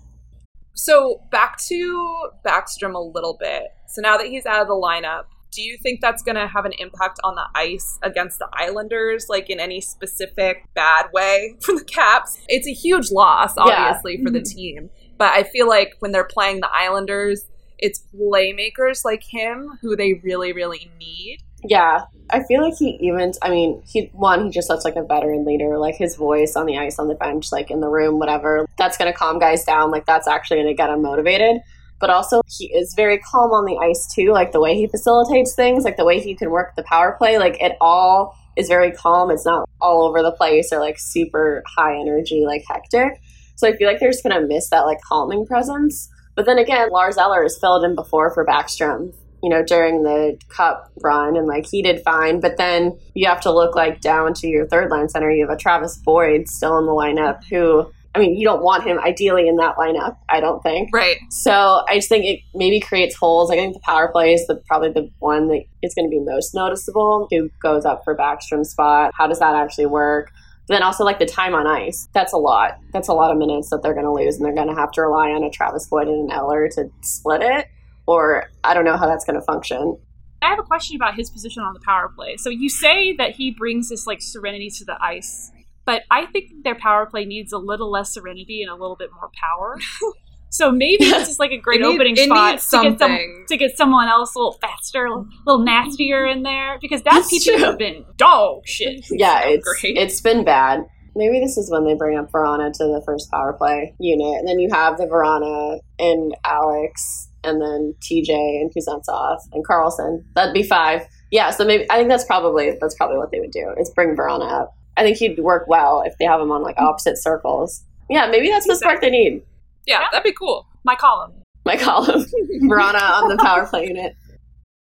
So 0.74 1.22
back 1.32 1.58
to 1.67 2.30
Backstrom 2.46 2.96
a 2.96 3.00
little 3.00 3.38
bit. 3.39 3.63
So 3.88 4.02
now 4.02 4.17
that 4.17 4.28
he's 4.28 4.46
out 4.46 4.62
of 4.62 4.67
the 4.67 4.74
lineup, 4.74 5.24
do 5.52 5.62
you 5.62 5.78
think 5.84 6.00
that's 6.02 6.24
going 6.24 6.36
to 6.38 6.48
have 6.48 6.65
an 6.65 6.72
impact 6.80 7.20
on 7.24 7.36
the 7.36 7.44
ice 7.54 8.00
against 8.02 8.39
the 8.39 8.48
Islanders, 8.54 9.26
like 9.30 9.50
in 9.50 9.60
any 9.60 9.82
specific 9.82 10.63
bad 10.74 11.08
way 11.13 11.56
for 11.62 11.76
the 11.78 11.84
Caps? 11.84 12.39
It's 12.48 12.67
a 12.67 12.74
huge 12.74 13.12
loss, 13.12 13.54
Yeah. 13.58 13.63
obviously, 13.63 14.24
for 14.24 14.32
the 14.32 14.41
team. 14.41 14.89
But 15.17 15.34
I 15.34 15.44
feel 15.44 15.67
like 15.67 15.96
when 16.00 16.12
they're 16.12 16.24
playing 16.24 16.62
the 16.62 16.70
Islanders, 16.74 17.46
it's 17.82 18.04
playmakers 18.15 19.04
like 19.04 19.24
him 19.24 19.78
who 19.82 19.96
they 19.96 20.13
really, 20.24 20.54
really 20.54 20.89
need. 21.00 21.39
Yeah, 21.63 22.06
I 22.30 22.44
feel 22.44 22.62
like 22.62 22.76
he 22.78 22.98
even. 23.02 23.34
I 23.41 23.50
mean, 23.50 23.84
he 23.86 24.10
one. 24.13 24.46
He 24.46 24.52
just 24.52 24.70
looks 24.70 24.86
like 24.86 24.96
a 24.96 25.04
veteran 25.04 25.46
leader. 25.46 25.78
Like 25.78 25.96
his 25.96 26.15
voice 26.15 26.56
on 26.56 26.65
the 26.65 26.78
ice, 26.78 26.98
on 26.98 27.08
the 27.08 27.15
bench, 27.15 27.52
like 27.52 27.70
in 27.70 27.82
the 27.82 27.89
room, 27.89 28.20
whatever. 28.20 28.67
That's 28.78 28.98
gonna 28.98 29.13
calm 29.13 29.39
guys 29.39 29.63
down. 29.63 29.91
Like 29.91 30.06
that's 30.06 30.28
actually 30.28 30.58
gonna 30.58 30.74
get 30.74 30.88
them 30.88 31.02
motivated. 31.02 31.62
But 32.00 32.10
also, 32.10 32.41
he 32.48 32.65
is 32.74 32.96
very 32.96 33.20
calm 33.20 33.52
on 33.52 33.65
the 33.65 33.78
ice 33.78 34.12
too. 34.13 34.32
Like 34.32 34.54
the 34.54 34.60
way 34.60 34.76
he 34.76 34.88
facilitates 34.88 35.54
things, 35.54 35.84
like 35.84 35.98
the 35.98 36.06
way 36.06 36.20
he 36.20 36.36
can 36.36 36.50
work 36.50 36.76
the 36.76 36.84
power 36.84 37.15
play. 37.17 37.38
Like 37.38 37.62
it 37.62 37.78
all 37.80 38.36
is 38.58 38.67
very 38.67 38.91
calm. 38.91 39.30
It's 39.30 39.46
not 39.46 39.70
all 39.80 40.08
over 40.08 40.24
the 40.24 40.32
place 40.32 40.74
or 40.74 40.80
like 40.80 40.98
super 40.98 41.63
high 41.67 41.96
energy, 42.00 42.44
like 42.46 42.63
hectic. 42.67 43.22
So 43.56 43.67
I 43.67 43.76
feel 43.76 43.88
like 43.88 44.00
they're 44.00 44.12
just 44.12 44.24
gonna 44.24 44.46
miss 44.48 44.70
that 44.72 44.82
like 44.82 45.00
calming 45.02 45.46
presence. 45.46 46.10
But 46.36 46.46
then 46.46 46.58
again, 46.58 46.89
Lars 46.89 47.17
Eller 47.17 47.44
has 47.44 47.58
filled 47.60 47.84
in 47.84 47.96
before 47.96 48.34
for 48.34 48.46
Backstrom 48.46 49.13
you 49.44 49.50
know, 49.50 49.63
during 49.63 50.04
the 50.04 50.38
cup 50.50 50.91
run 51.02 51.36
and 51.36 51.48
like 51.48 51.65
he 51.65 51.82
did 51.82 52.02
fine. 52.04 52.39
But 52.39 52.58
then 52.58 52.98
you 53.13 53.28
have 53.28 53.41
to 53.41 53.52
look 53.52 53.76
like 53.76 54.02
down 54.02 54.34
to 54.36 54.48
your 54.48 54.67
third 54.67 54.91
line 54.91 55.10
center. 55.10 55.32
You 55.32 55.48
have 55.48 55.56
a 55.56 55.60
Travis 55.60 55.98
Boyd 55.98 56.48
still 56.48 56.78
in 56.78 56.86
the 56.86 56.91
lineup 56.91 57.44
who, 57.46 57.91
I 58.13 58.20
mean, 58.20 58.36
you 58.38 58.46
don't 58.46 58.62
want 58.62 58.84
him 58.84 59.00
ideally 59.00 59.48
in 59.48 59.56
that 59.56 59.78
lineup, 59.78 60.17
I 60.30 60.41
don't 60.41 60.62
think. 60.62 60.89
Right. 60.94 61.17
So 61.30 61.84
I 61.88 61.96
just 61.96 62.10
think 62.10 62.26
it 62.26 62.41
maybe 62.54 62.80
creates 62.80 63.15
holes. 63.15 63.50
I 63.50 63.56
think 63.56 63.74
the 63.74 63.80
power 63.80 64.10
play 64.12 64.34
is 64.34 64.46
the, 64.48 64.56
probably 64.67 64.91
the 64.91 65.10
one 65.20 65.48
that 65.48 65.63
is 65.82 65.96
going 65.96 66.06
to 66.06 66.10
be 66.10 66.20
most 66.20 66.54
noticeable. 66.54 67.28
Who 67.32 67.50
goes 67.62 67.86
up 67.86 68.04
for 68.04 68.15
Backstrom 68.15 68.65
spot? 68.65 69.12
How 69.15 69.28
does 69.28 69.39
that 69.39 69.56
actually 69.56 69.88
work? 69.88 70.32
Then 70.67 70.84
also 70.84 71.04
like 71.04 71.19
the 71.19 71.26
time 71.26 71.54
on 71.54 71.67
ice. 71.67 72.08
That's 72.13 72.34
a 72.34 72.38
lot. 72.38 72.80
That's 72.93 73.08
a 73.08 73.13
lot 73.13 73.32
of 73.32 73.38
minutes 73.38 73.69
that 73.71 73.82
they're 73.82 73.93
going 73.93 74.06
to 74.06 74.12
lose, 74.12 74.38
and 74.38 74.45
they're 74.45 74.56
going 74.56 74.67
to 74.67 74.76
have 74.76 74.91
to 74.93 75.02
rely 75.02 75.30
on 75.32 75.43
a 75.43 75.50
Travis 75.50 75.88
Boyd 75.88 76.08
and 76.08 76.30
an 76.30 76.38
Eller 76.38 76.69
to 76.69 76.89
split 77.02 77.41
it. 77.41 77.67
Or 78.08 78.45
I 78.63 78.74
don't 78.74 78.86
know 78.86 78.97
how 78.97 79.08
that's 79.08 79.26
going 79.26 79.39
to 79.39 79.45
function. 79.45 79.97
I 80.41 80.50
have 80.50 80.60
a 80.60 80.63
question 80.63 80.95
about 80.95 81.15
his 81.15 81.30
position 81.30 81.62
on 81.62 81.74
the 81.74 81.80
power 81.82 82.10
play. 82.10 82.38
So 82.38 82.50
you 82.50 82.69
say 82.69 83.15
that 83.17 83.36
he 83.36 83.52
brings 83.52 83.89
this 83.89 84.08
like 84.08 84.21
serenity 84.21 84.69
to 84.71 84.86
the 84.86 84.97
ice, 85.02 85.52
but 85.86 86.04
I 86.10 86.26
think 86.26 86.63
their 86.63 86.76
power 86.76 87.06
play 87.06 87.26
needs 87.26 87.54
a 87.54 87.60
little 87.60 87.91
less 87.91 88.13
serenity 88.13 88.63
and 88.63 88.71
a 88.71 88.76
little 88.76 88.95
bit 88.95 89.10
more 89.13 89.30
power. 89.39 89.78
so 90.52 90.70
maybe 90.70 91.06
this 91.06 91.30
is 91.30 91.40
like 91.40 91.52
a 91.52 91.58
great 91.66 91.82
opening 91.82 92.16
spot 92.16 92.60
to 92.60 92.82
get 92.84 93.00
some 93.00 93.46
to 93.48 93.58
get 93.58 93.78
someone 93.78 94.08
else 94.08 94.36
a 94.36 94.38
little 94.38 94.58
faster, 94.62 95.06
a 95.06 95.24
little 95.48 95.64
nastier 95.64 96.26
in 96.26 96.44
there 96.44 96.78
because 96.82 97.02
that 97.04 97.14
That's 97.14 97.34
PP 97.34 97.46
true. 97.46 97.58
have 97.66 97.78
been 97.78 98.06
dog 98.18 98.68
shit. 98.68 99.06
Yeah, 99.12 99.42
it's 99.46 99.82
great. 99.82 99.98
it's 99.98 100.20
been 100.22 100.44
bad. 100.44 100.86
Maybe 101.16 101.40
this 101.40 101.58
is 101.58 101.70
when 101.72 101.86
they 101.86 101.94
bring 101.96 102.18
up 102.18 102.32
Vrana 102.32 102.72
to 102.72 102.84
the 102.86 103.02
first 103.06 103.32
power 103.32 103.54
play 103.54 103.94
unit, 104.00 104.40
and 104.40 104.48
then 104.48 104.60
you 104.60 104.70
have 104.72 104.98
the 104.98 105.06
Vrana 105.06 105.80
and 106.00 106.36
Alex, 106.46 107.30
and 107.44 107.62
then 107.62 107.96
TJ 108.02 108.30
and 108.30 108.72
Kuznetsov 108.74 109.40
and 109.54 109.66
Carlson. 109.66 110.26
That'd 110.36 110.54
be 110.54 110.64
five. 110.64 111.08
Yeah, 111.32 111.52
so 111.52 111.64
maybe 111.66 111.86
I 111.90 111.96
think 111.98 112.10
that's 112.10 112.26
probably 112.26 112.78
that's 112.80 112.96
probably 112.96 113.18
what 113.18 113.32
they 113.32 113.40
would 113.40 113.52
do 113.52 113.74
is 113.80 113.90
bring 113.90 114.16
Vrana 114.18 114.52
up. 114.52 114.76
I 114.98 115.04
think 115.04 115.18
he'd 115.18 115.40
work 115.40 115.68
well 115.68 116.04
if 116.06 116.18
they 116.18 116.26
have 116.26 116.42
him 116.42 116.52
on 116.52 116.62
like 116.62 116.78
opposite 116.78 117.18
circles. 117.18 117.84
Yeah, 118.10 118.28
maybe 118.30 118.50
that's 118.50 118.68
the 118.68 118.76
spark 118.76 119.00
they 119.00 119.10
need. 119.10 119.44
Yeah, 119.86 120.04
that'd 120.12 120.24
be 120.24 120.34
cool. 120.34 120.67
My 120.84 120.96
column. 120.96 121.34
My 121.65 121.78
column, 121.78 122.26
Vrana 122.63 123.22
on 123.22 123.30
the 123.30 123.38
power 123.38 123.67
play 123.67 123.88
unit. 123.88 124.15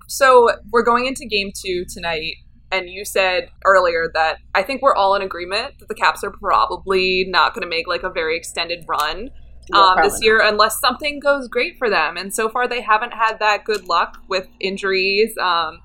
So 0.09 0.51
we're 0.70 0.83
going 0.83 1.07
into 1.07 1.27
game 1.27 1.51
two 1.55 1.85
tonight, 1.88 2.37
and 2.73 2.88
you 2.88 3.05
said 3.05 3.51
earlier 3.64 4.11
that 4.14 4.38
I 4.55 4.62
think 4.62 4.81
we're 4.83 4.94
all 4.94 5.14
in 5.14 5.23
agreement 5.23 5.79
that 5.79 5.88
the 5.88 5.94
Caps 5.94 6.25
are 6.25 6.31
probably 6.31 7.27
not 7.29 7.55
going 7.55 7.62
to 7.62 7.68
make 7.68 7.87
like 7.87 8.03
a 8.03 8.11
very 8.11 8.37
extended 8.37 8.85
run 8.88 9.31
Yeah, 9.68 9.79
um, 9.79 9.97
this 10.03 10.23
year 10.23 10.40
unless 10.42 10.81
something 10.81 11.20
goes 11.20 11.49
great 11.49 11.77
for 11.79 11.90
them. 11.90 12.16
And 12.16 12.35
so 12.35 12.49
far, 12.49 12.66
they 12.66 12.81
haven't 12.81 13.12
had 13.12 13.38
that 13.40 13.64
good 13.64 13.85
luck 13.87 14.18
with 14.29 14.47
injuries. 14.61 15.37
Um, 15.38 15.81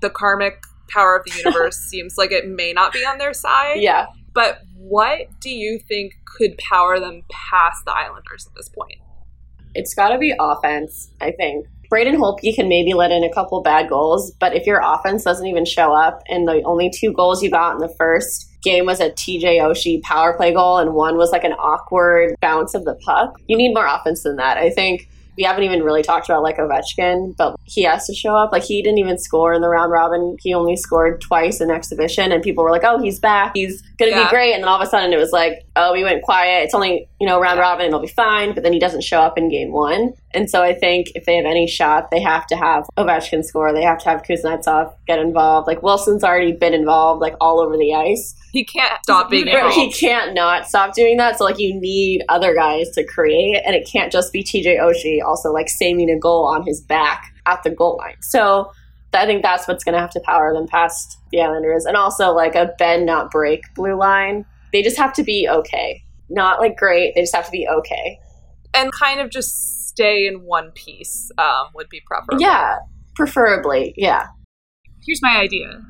The 0.00 0.10
karmic 0.10 0.62
power 0.88 1.16
of 1.16 1.24
the 1.24 1.32
universe 1.44 1.76
seems 1.90 2.14
like 2.16 2.32
it 2.32 2.48
may 2.48 2.72
not 2.72 2.92
be 2.92 3.00
on 3.00 3.18
their 3.18 3.32
side. 3.34 3.80
Yeah, 3.80 4.06
But 4.34 4.60
what 4.88 5.28
do 5.40 5.50
you 5.50 5.78
think 5.78 6.14
could 6.24 6.58
power 6.58 7.00
them 7.00 7.22
past 7.30 7.84
the 7.84 7.92
Islanders 7.92 8.46
at 8.46 8.54
this 8.54 8.68
point? 8.68 8.98
it's 9.74 9.94
got 9.94 10.10
to 10.10 10.18
be 10.18 10.34
offense, 10.38 11.10
I 11.20 11.32
think. 11.32 11.66
Braden 11.90 12.16
Holtby 12.16 12.54
can 12.54 12.68
maybe 12.68 12.94
let 12.94 13.10
in 13.10 13.22
a 13.22 13.32
couple 13.32 13.60
bad 13.62 13.88
goals, 13.88 14.32
but 14.40 14.54
if 14.54 14.66
your 14.66 14.80
offense 14.82 15.22
doesn't 15.22 15.46
even 15.46 15.64
show 15.64 15.92
up 15.92 16.22
and 16.28 16.48
the 16.48 16.62
only 16.64 16.90
two 16.90 17.12
goals 17.12 17.42
you 17.42 17.50
got 17.50 17.72
in 17.72 17.78
the 17.78 17.94
first 17.98 18.50
game 18.62 18.86
was 18.86 19.00
a 19.00 19.10
TJ 19.10 19.60
Oshie 19.60 20.00
power 20.02 20.34
play 20.34 20.52
goal 20.52 20.78
and 20.78 20.94
one 20.94 21.16
was 21.16 21.30
like 21.30 21.44
an 21.44 21.52
awkward 21.52 22.34
bounce 22.40 22.74
of 22.74 22.84
the 22.84 22.94
puck, 23.04 23.34
you 23.46 23.56
need 23.56 23.74
more 23.74 23.86
offense 23.86 24.22
than 24.22 24.36
that. 24.36 24.56
I 24.56 24.70
think 24.70 25.08
we 25.36 25.44
haven't 25.44 25.64
even 25.64 25.82
really 25.82 26.02
talked 26.02 26.28
about 26.28 26.42
like 26.42 26.56
Ovechkin, 26.58 27.36
but 27.36 27.56
he 27.64 27.82
has 27.82 28.06
to 28.06 28.14
show 28.14 28.36
up. 28.36 28.52
Like 28.52 28.62
he 28.62 28.82
didn't 28.82 28.98
even 28.98 29.18
score 29.18 29.52
in 29.52 29.60
the 29.62 29.68
round 29.68 29.90
robin. 29.92 30.36
He 30.40 30.54
only 30.54 30.76
scored 30.76 31.20
twice 31.20 31.60
in 31.60 31.70
exhibition, 31.70 32.32
and 32.32 32.42
people 32.42 32.64
were 32.64 32.70
like, 32.70 32.84
"Oh, 32.84 32.98
he's 33.00 33.18
back. 33.18 33.52
He's 33.54 33.82
gonna 33.98 34.12
Yeah. 34.12 34.24
be 34.24 34.30
great." 34.30 34.52
And 34.54 34.62
then 34.62 34.68
all 34.68 34.80
of 34.80 34.86
a 34.86 34.90
sudden, 34.90 35.12
it 35.12 35.18
was 35.18 35.32
like, 35.32 35.64
"Oh, 35.76 35.92
we 35.92 36.04
went 36.04 36.22
quiet. 36.22 36.64
It's 36.64 36.74
only 36.74 37.08
you 37.20 37.26
know 37.26 37.40
round 37.40 37.58
robin. 37.60 37.86
It'll 37.86 38.00
be 38.00 38.06
fine." 38.08 38.52
But 38.54 38.62
then 38.62 38.72
he 38.72 38.78
doesn't 38.78 39.02
show 39.02 39.20
up 39.20 39.36
in 39.38 39.48
game 39.48 39.72
one, 39.72 40.12
and 40.34 40.50
so 40.50 40.62
I 40.62 40.74
think 40.74 41.08
if 41.14 41.24
they 41.24 41.36
have 41.36 41.46
any 41.46 41.66
shot, 41.66 42.10
they 42.10 42.20
have 42.20 42.46
to 42.48 42.56
have 42.56 42.84
Ovechkin 42.96 43.44
score. 43.44 43.72
They 43.72 43.82
have 43.82 43.98
to 44.00 44.08
have 44.08 44.22
Kuznetsov 44.22 44.94
get 45.06 45.18
involved. 45.18 45.66
Like 45.66 45.82
Wilson's 45.82 46.24
already 46.24 46.52
been 46.52 46.74
involved, 46.74 47.20
like 47.20 47.34
all 47.40 47.60
over 47.60 47.76
the 47.76 47.94
ice. 47.94 48.34
He 48.52 48.64
can't 48.64 48.92
stop 49.02 49.30
being 49.30 49.48
involved. 49.48 49.74
He 49.74 49.90
can't 49.90 50.34
not 50.34 50.66
stop 50.66 50.94
doing 50.94 51.16
that. 51.16 51.38
So 51.38 51.44
like 51.44 51.58
you 51.58 51.78
need 51.78 52.22
other 52.28 52.54
guys 52.54 52.90
to 52.90 53.04
create, 53.04 53.62
and 53.64 53.74
it 53.74 53.88
can't 53.90 54.12
just 54.12 54.32
be 54.32 54.42
TJ 54.42 54.78
Oshie 54.80 55.22
also 55.24 55.52
like 55.52 55.68
saving 55.68 56.10
a 56.10 56.18
goal 56.18 56.46
on 56.46 56.64
his 56.66 56.80
back 56.80 57.32
at 57.46 57.62
the 57.62 57.70
goal 57.70 57.96
line. 57.96 58.16
So 58.20 58.70
I 59.12 59.26
think 59.26 59.42
that's 59.42 59.68
what's 59.68 59.84
going 59.84 59.94
to 59.94 60.00
have 60.00 60.10
to 60.10 60.20
power 60.20 60.52
them 60.52 60.66
past 60.66 61.18
the 61.30 61.40
Islanders, 61.40 61.84
and 61.84 61.96
also 61.96 62.32
like 62.32 62.54
a 62.54 62.72
bend 62.78 63.06
not 63.06 63.30
break 63.30 63.62
blue 63.74 63.98
line. 63.98 64.44
They 64.72 64.82
just 64.82 64.96
have 64.96 65.12
to 65.14 65.22
be 65.22 65.48
okay, 65.48 66.02
not 66.28 66.58
like 66.58 66.76
great. 66.76 67.14
They 67.14 67.20
just 67.20 67.34
have 67.34 67.46
to 67.46 67.52
be 67.52 67.68
okay. 67.68 68.20
and 68.74 68.90
kind 68.92 69.20
of 69.20 69.30
just 69.30 69.73
stay 69.94 70.26
in 70.26 70.42
one 70.42 70.70
piece 70.72 71.30
um, 71.38 71.66
would 71.74 71.88
be 71.88 72.00
preferable. 72.06 72.40
Yeah, 72.40 72.76
preferably. 73.14 73.94
Yeah, 73.96 74.26
Here's 75.06 75.22
my 75.22 75.36
idea: 75.38 75.80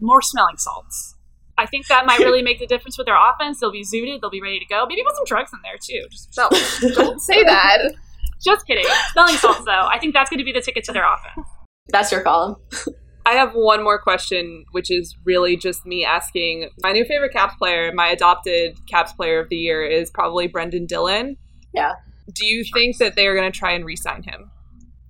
more 0.00 0.22
smelling 0.22 0.56
salts. 0.56 1.16
I 1.56 1.66
think 1.66 1.86
that 1.86 2.04
might 2.04 2.18
really 2.18 2.42
make 2.42 2.58
the 2.58 2.66
difference 2.66 2.98
with 2.98 3.06
their 3.06 3.16
offense. 3.16 3.60
They'll 3.60 3.70
be 3.70 3.84
zooted. 3.84 4.20
They'll 4.20 4.30
be 4.30 4.42
ready 4.42 4.58
to 4.58 4.66
go. 4.66 4.86
Maybe 4.88 5.02
put 5.04 5.14
some 5.14 5.24
drugs 5.24 5.50
in 5.52 5.60
there 5.62 5.78
too. 5.80 6.04
Just, 6.10 6.36
No, 6.36 6.48
don't 6.94 7.20
say 7.20 7.44
that. 7.44 7.94
just 8.42 8.66
kidding. 8.66 8.84
Smelling 9.12 9.36
salts, 9.36 9.64
though. 9.64 9.86
I 9.88 9.98
think 10.00 10.14
that's 10.14 10.28
going 10.28 10.38
to 10.38 10.44
be 10.44 10.52
the 10.52 10.60
ticket 10.60 10.82
to 10.84 10.92
their 10.92 11.04
offense. 11.04 11.46
that's 11.90 12.10
your 12.10 12.22
column. 12.22 12.56
I 13.24 13.34
have 13.34 13.52
one 13.54 13.84
more 13.84 14.00
question, 14.00 14.64
which 14.72 14.90
is 14.90 15.16
really 15.24 15.56
just 15.56 15.86
me 15.86 16.04
asking. 16.04 16.70
My 16.82 16.90
new 16.90 17.04
favorite 17.04 17.32
Caps 17.32 17.54
player, 17.54 17.92
my 17.94 18.08
adopted 18.08 18.76
Caps 18.88 19.12
player 19.12 19.38
of 19.38 19.48
the 19.48 19.56
year, 19.56 19.84
is 19.84 20.10
probably 20.10 20.48
Brendan 20.48 20.86
Dillon. 20.86 21.36
Yeah. 21.72 21.92
Do 22.32 22.46
you 22.46 22.64
think 22.72 22.98
that 22.98 23.16
they 23.16 23.26
are 23.26 23.34
going 23.34 23.50
to 23.50 23.56
try 23.56 23.72
and 23.72 23.84
re-sign 23.84 24.22
him? 24.22 24.50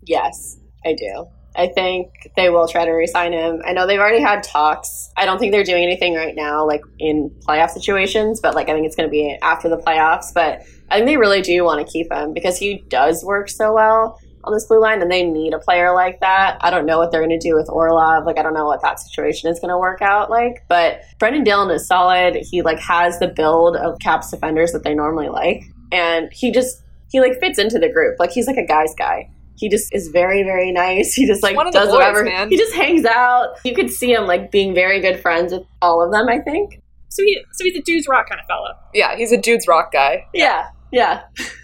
Yes, 0.02 0.58
I 0.84 0.94
do. 0.94 1.26
I 1.56 1.68
think 1.68 2.08
they 2.36 2.50
will 2.50 2.66
try 2.66 2.84
to 2.84 2.90
re-sign 2.90 3.32
him. 3.32 3.62
I 3.64 3.72
know 3.72 3.86
they've 3.86 4.00
already 4.00 4.20
had 4.20 4.42
talks. 4.42 5.10
I 5.16 5.24
don't 5.24 5.38
think 5.38 5.52
they're 5.52 5.62
doing 5.62 5.84
anything 5.84 6.14
right 6.14 6.34
now, 6.34 6.66
like 6.66 6.80
in 6.98 7.30
playoff 7.46 7.70
situations, 7.70 8.40
but 8.40 8.56
like 8.56 8.68
I 8.68 8.72
think 8.72 8.86
it's 8.86 8.96
going 8.96 9.08
to 9.08 9.12
be 9.12 9.38
after 9.40 9.68
the 9.68 9.76
playoffs. 9.76 10.34
But 10.34 10.62
I 10.90 10.96
think 10.96 11.06
they 11.06 11.16
really 11.16 11.42
do 11.42 11.62
want 11.64 11.86
to 11.86 11.90
keep 11.90 12.12
him 12.12 12.32
because 12.34 12.58
he 12.58 12.82
does 12.88 13.24
work 13.24 13.48
so 13.48 13.72
well 13.72 14.18
on 14.42 14.52
this 14.52 14.66
blue 14.66 14.80
line, 14.80 15.00
and 15.00 15.10
they 15.10 15.22
need 15.22 15.54
a 15.54 15.58
player 15.58 15.94
like 15.94 16.20
that. 16.20 16.58
I 16.60 16.70
don't 16.70 16.86
know 16.86 16.98
what 16.98 17.12
they're 17.12 17.24
going 17.24 17.38
to 17.38 17.48
do 17.48 17.54
with 17.54 17.70
Orlov. 17.70 18.26
Like 18.26 18.36
I 18.36 18.42
don't 18.42 18.52
know 18.52 18.66
what 18.66 18.82
that 18.82 18.98
situation 18.98 19.48
is 19.48 19.60
going 19.60 19.70
to 19.70 19.78
work 19.78 20.02
out 20.02 20.30
like. 20.30 20.64
But 20.68 21.02
Brendan 21.20 21.44
Dillon 21.44 21.70
is 21.70 21.86
solid. 21.86 22.36
He 22.50 22.62
like 22.62 22.80
has 22.80 23.20
the 23.20 23.28
build 23.28 23.76
of 23.76 24.00
Caps 24.00 24.32
defenders 24.32 24.72
that 24.72 24.82
they 24.82 24.92
normally 24.92 25.28
like, 25.28 25.62
and 25.92 26.30
he 26.32 26.50
just 26.50 26.82
he 27.14 27.20
like 27.20 27.38
fits 27.40 27.58
into 27.58 27.78
the 27.78 27.88
group. 27.88 28.16
Like 28.18 28.32
he's 28.32 28.46
like 28.46 28.58
a 28.58 28.66
guy's 28.66 28.94
guy 28.98 29.30
he 29.56 29.68
just 29.68 29.94
is 29.94 30.08
very 30.08 30.42
very 30.42 30.72
nice 30.72 31.14
he 31.14 31.28
just 31.28 31.40
like 31.40 31.54
One 31.54 31.68
of 31.68 31.72
the 31.72 31.78
does 31.78 31.88
boys, 31.90 31.94
whatever 31.98 32.24
man. 32.24 32.50
he 32.50 32.56
just 32.56 32.74
hangs 32.74 33.04
out 33.04 33.50
you 33.64 33.72
could 33.72 33.88
see 33.88 34.10
him 34.12 34.26
like 34.26 34.50
being 34.50 34.74
very 34.74 35.00
good 35.00 35.20
friends 35.20 35.52
with 35.52 35.62
all 35.80 36.04
of 36.04 36.10
them 36.10 36.28
i 36.28 36.40
think 36.40 36.82
So 37.08 37.22
he 37.22 37.38
so 37.52 37.62
he's 37.62 37.76
a 37.76 37.82
dude's 37.82 38.08
rock 38.08 38.28
kind 38.28 38.40
of 38.40 38.46
fella. 38.48 38.74
Yeah, 38.92 39.14
he's 39.16 39.30
a 39.30 39.36
dude's 39.36 39.68
rock 39.68 39.92
guy. 39.92 40.26
yeah 40.34 40.70
yeah 40.90 41.20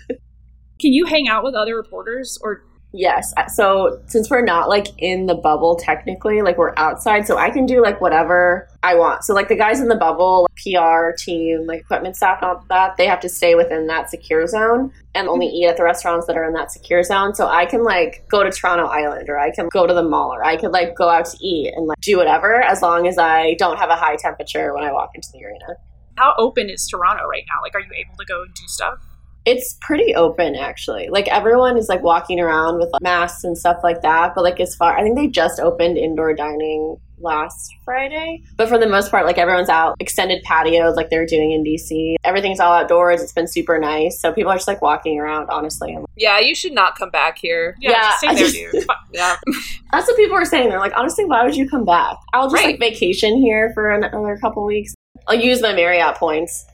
Can 0.09 0.93
you 0.93 1.05
hang 1.05 1.27
out 1.29 1.43
with 1.43 1.55
other 1.57 1.75
reporters 1.77 2.39
or 2.43 2.63
yes 2.92 3.33
so 3.48 4.00
since 4.07 4.29
we're 4.29 4.44
not 4.44 4.68
like 4.68 4.88
in 4.98 5.26
the 5.26 5.35
bubble 5.35 5.76
technically 5.76 6.42
like 6.42 6.59
we're 6.59 6.74
outside 6.76 7.26
so 7.26 7.37
i 7.37 7.48
can 7.48 7.64
do 7.64 7.81
like 7.83 8.00
whatever 8.00 8.68
i 8.83 8.94
want 8.94 9.22
so 9.22 9.33
like 9.33 9.48
the 9.48 9.55
guys 9.55 9.81
in 9.81 9.88
the 9.88 9.96
bubble 9.96 10.48
pr 10.57 11.11
team 11.16 11.66
like 11.66 11.81
equipment 11.81 12.16
staff 12.16 12.38
and 12.42 12.50
all 12.50 12.64
that 12.68 12.96
they 12.96 13.07
have 13.07 13.20
to 13.20 13.29
stay 13.29 13.55
within 13.55 13.87
that 13.87 14.11
secure 14.11 14.46
zone 14.46 14.92
and 15.14 15.29
only 15.29 15.46
mm-hmm. 15.46 15.57
eat 15.57 15.66
at 15.68 15.76
the 15.76 15.85
restaurants 15.85 16.26
that 16.26 16.37
are 16.37 16.44
in 16.44 16.53
that 16.53 16.72
secure 16.72 17.03
zone 17.03 17.33
so 17.35 17.46
i 17.46 17.64
can 17.64 17.85
like 17.85 18.24
go 18.29 18.42
to 18.42 18.50
toronto 18.50 18.87
island 18.87 19.29
or 19.29 19.38
i 19.38 19.50
can 19.50 19.68
go 19.72 19.87
to 19.87 19.94
the 19.94 20.03
mall 20.03 20.33
or 20.33 20.44
i 20.44 20.57
could 20.57 20.72
like 20.72 20.96
go 20.96 21.09
out 21.09 21.24
to 21.24 21.37
eat 21.40 21.72
and 21.76 21.87
like 21.87 21.98
do 22.00 22.16
whatever 22.16 22.61
as 22.62 22.83
long 22.83 23.07
as 23.07 23.18
i 23.18 23.55
don't 23.55 23.79
have 23.79 23.90
a 23.90 23.96
high 23.96 24.16
temperature 24.16 24.74
when 24.74 24.83
i 24.83 24.92
walk 24.92 25.11
into 25.14 25.29
the 25.33 25.44
arena 25.44 25.76
how 26.20 26.35
open 26.37 26.68
is 26.68 26.87
Toronto 26.87 27.26
right 27.26 27.44
now? 27.48 27.62
Like, 27.62 27.74
are 27.74 27.81
you 27.81 27.92
able 27.96 28.14
to 28.18 28.26
go 28.26 28.42
and 28.42 28.53
do 28.53 28.62
stuff? 28.66 28.98
It's 29.46 29.76
pretty 29.81 30.14
open 30.14 30.55
actually. 30.55 31.09
Like 31.11 31.29
everyone 31.29 31.76
is 31.76 31.88
like 31.88 32.03
walking 32.03 32.40
around 32.40 32.79
with 32.79 32.90
like, 32.92 33.03
masks 33.03 33.44
and 33.44 33.57
stuff 33.57 33.79
like 33.83 34.03
that. 34.03 34.35
But 34.35 34.44
like 34.44 34.61
as 34.61 34.74
far, 34.74 34.96
I 34.96 35.03
think 35.03 35.16
they 35.16 35.29
just 35.29 35.59
opened 35.61 35.96
indoor 35.96 36.35
dining 36.35 36.96
last 37.22 37.70
Friday. 37.85 38.42
But 38.57 38.68
for 38.68 38.79
the 38.79 38.88
most 38.88 39.11
part, 39.11 39.26
like 39.26 39.37
everyone's 39.38 39.68
out, 39.68 39.94
extended 40.00 40.42
patios 40.42 40.96
like 40.96 41.11
they're 41.11 41.26
doing 41.26 41.53
in 41.53 41.62
DC. 41.64 42.14
Everything's 42.24 42.61
all 42.61 42.72
outdoors. 42.72 43.22
It's 43.22 43.33
been 43.33 43.46
super 43.46 43.79
nice. 43.79 44.20
So 44.20 44.33
people 44.33 44.50
are 44.53 44.57
just 44.57 44.68
like 44.68 44.81
walking 44.83 45.18
around. 45.18 45.48
Honestly, 45.50 45.96
Yeah, 46.16 46.38
you 46.38 46.55
should 46.55 46.72
not 46.72 46.96
come 46.96 47.11
back 47.11 47.38
here. 47.38 47.76
Yeah, 47.81 47.90
Yeah, 47.90 47.98
just 48.00 48.18
stay 48.18 48.35
there, 48.35 48.72
just- 48.72 48.87
dude. 48.87 48.87
Yeah. 49.12 49.37
that's 49.92 50.07
what 50.07 50.16
people 50.16 50.37
are 50.37 50.44
saying. 50.44 50.68
They're 50.70 50.79
like, 50.79 50.96
honestly, 50.96 51.24
why 51.24 51.44
would 51.44 51.57
you 51.57 51.68
come 51.68 51.85
back? 51.85 52.16
I'll 52.33 52.48
just 52.50 52.62
Right. 52.62 52.79
like 52.79 52.81
vacation 52.81 53.37
here 53.38 53.70
for 53.74 53.90
another 53.90 54.37
couple 54.38 54.64
weeks. 54.64 54.94
I'll 55.29 55.35
use 55.38 55.61
my 55.61 55.74
Marriott 55.74 56.16
points. 56.16 56.64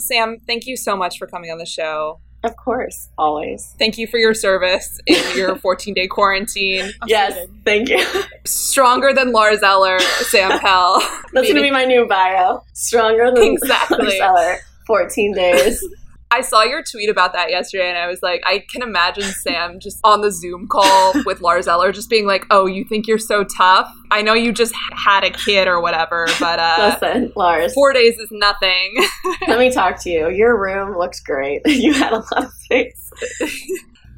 Sam, 0.00 0.38
thank 0.46 0.66
you 0.66 0.76
so 0.76 0.96
much 0.96 1.18
for 1.18 1.26
coming 1.26 1.50
on 1.50 1.58
the 1.58 1.66
show. 1.66 2.20
Of 2.42 2.56
course, 2.56 3.08
always. 3.16 3.74
Thank 3.78 3.96
you 3.96 4.06
for 4.06 4.18
your 4.18 4.34
service 4.34 5.00
in 5.06 5.22
your 5.36 5.56
14 5.60 5.94
day 5.94 6.08
quarantine. 6.08 6.90
yes, 7.06 7.48
thank 7.64 7.88
you. 7.88 8.04
Stronger 8.44 9.14
than 9.14 9.32
Lars 9.32 9.62
Eller, 9.62 9.98
Sam 10.00 10.58
Pell. 10.60 11.00
That's 11.32 11.48
gonna 11.48 11.62
be 11.62 11.70
my 11.70 11.84
new 11.84 12.06
bio. 12.06 12.62
Stronger 12.74 13.30
than 13.34 13.44
Exactly. 13.54 14.18
Seller. 14.18 14.56
14 14.86 15.32
days. 15.32 15.82
I 16.34 16.40
saw 16.40 16.64
your 16.64 16.82
tweet 16.82 17.08
about 17.08 17.32
that 17.34 17.50
yesterday, 17.50 17.88
and 17.88 17.96
I 17.96 18.08
was 18.08 18.18
like, 18.20 18.42
I 18.44 18.64
can 18.68 18.82
imagine 18.82 19.22
Sam 19.22 19.78
just 19.78 20.00
on 20.02 20.20
the 20.20 20.32
Zoom 20.32 20.66
call 20.66 21.12
with 21.24 21.40
Lars 21.40 21.68
Eller, 21.68 21.92
just 21.92 22.10
being 22.10 22.26
like, 22.26 22.44
"Oh, 22.50 22.66
you 22.66 22.84
think 22.84 23.06
you're 23.06 23.18
so 23.18 23.44
tough? 23.44 23.88
I 24.10 24.20
know 24.20 24.34
you 24.34 24.52
just 24.52 24.74
had 24.96 25.22
a 25.22 25.30
kid 25.30 25.68
or 25.68 25.80
whatever, 25.80 26.26
but 26.40 26.58
uh, 26.58 26.98
Listen, 27.00 27.32
Lars, 27.36 27.72
four 27.72 27.92
days 27.92 28.18
is 28.18 28.28
nothing." 28.32 28.96
let 29.46 29.60
me 29.60 29.70
talk 29.70 30.02
to 30.02 30.10
you. 30.10 30.28
Your 30.28 30.60
room 30.60 30.98
looks 30.98 31.20
great. 31.20 31.62
You 31.84 31.92
had 31.92 32.12
a 32.12 32.16
lot 32.16 32.44
of 32.44 32.50
space. 32.52 33.10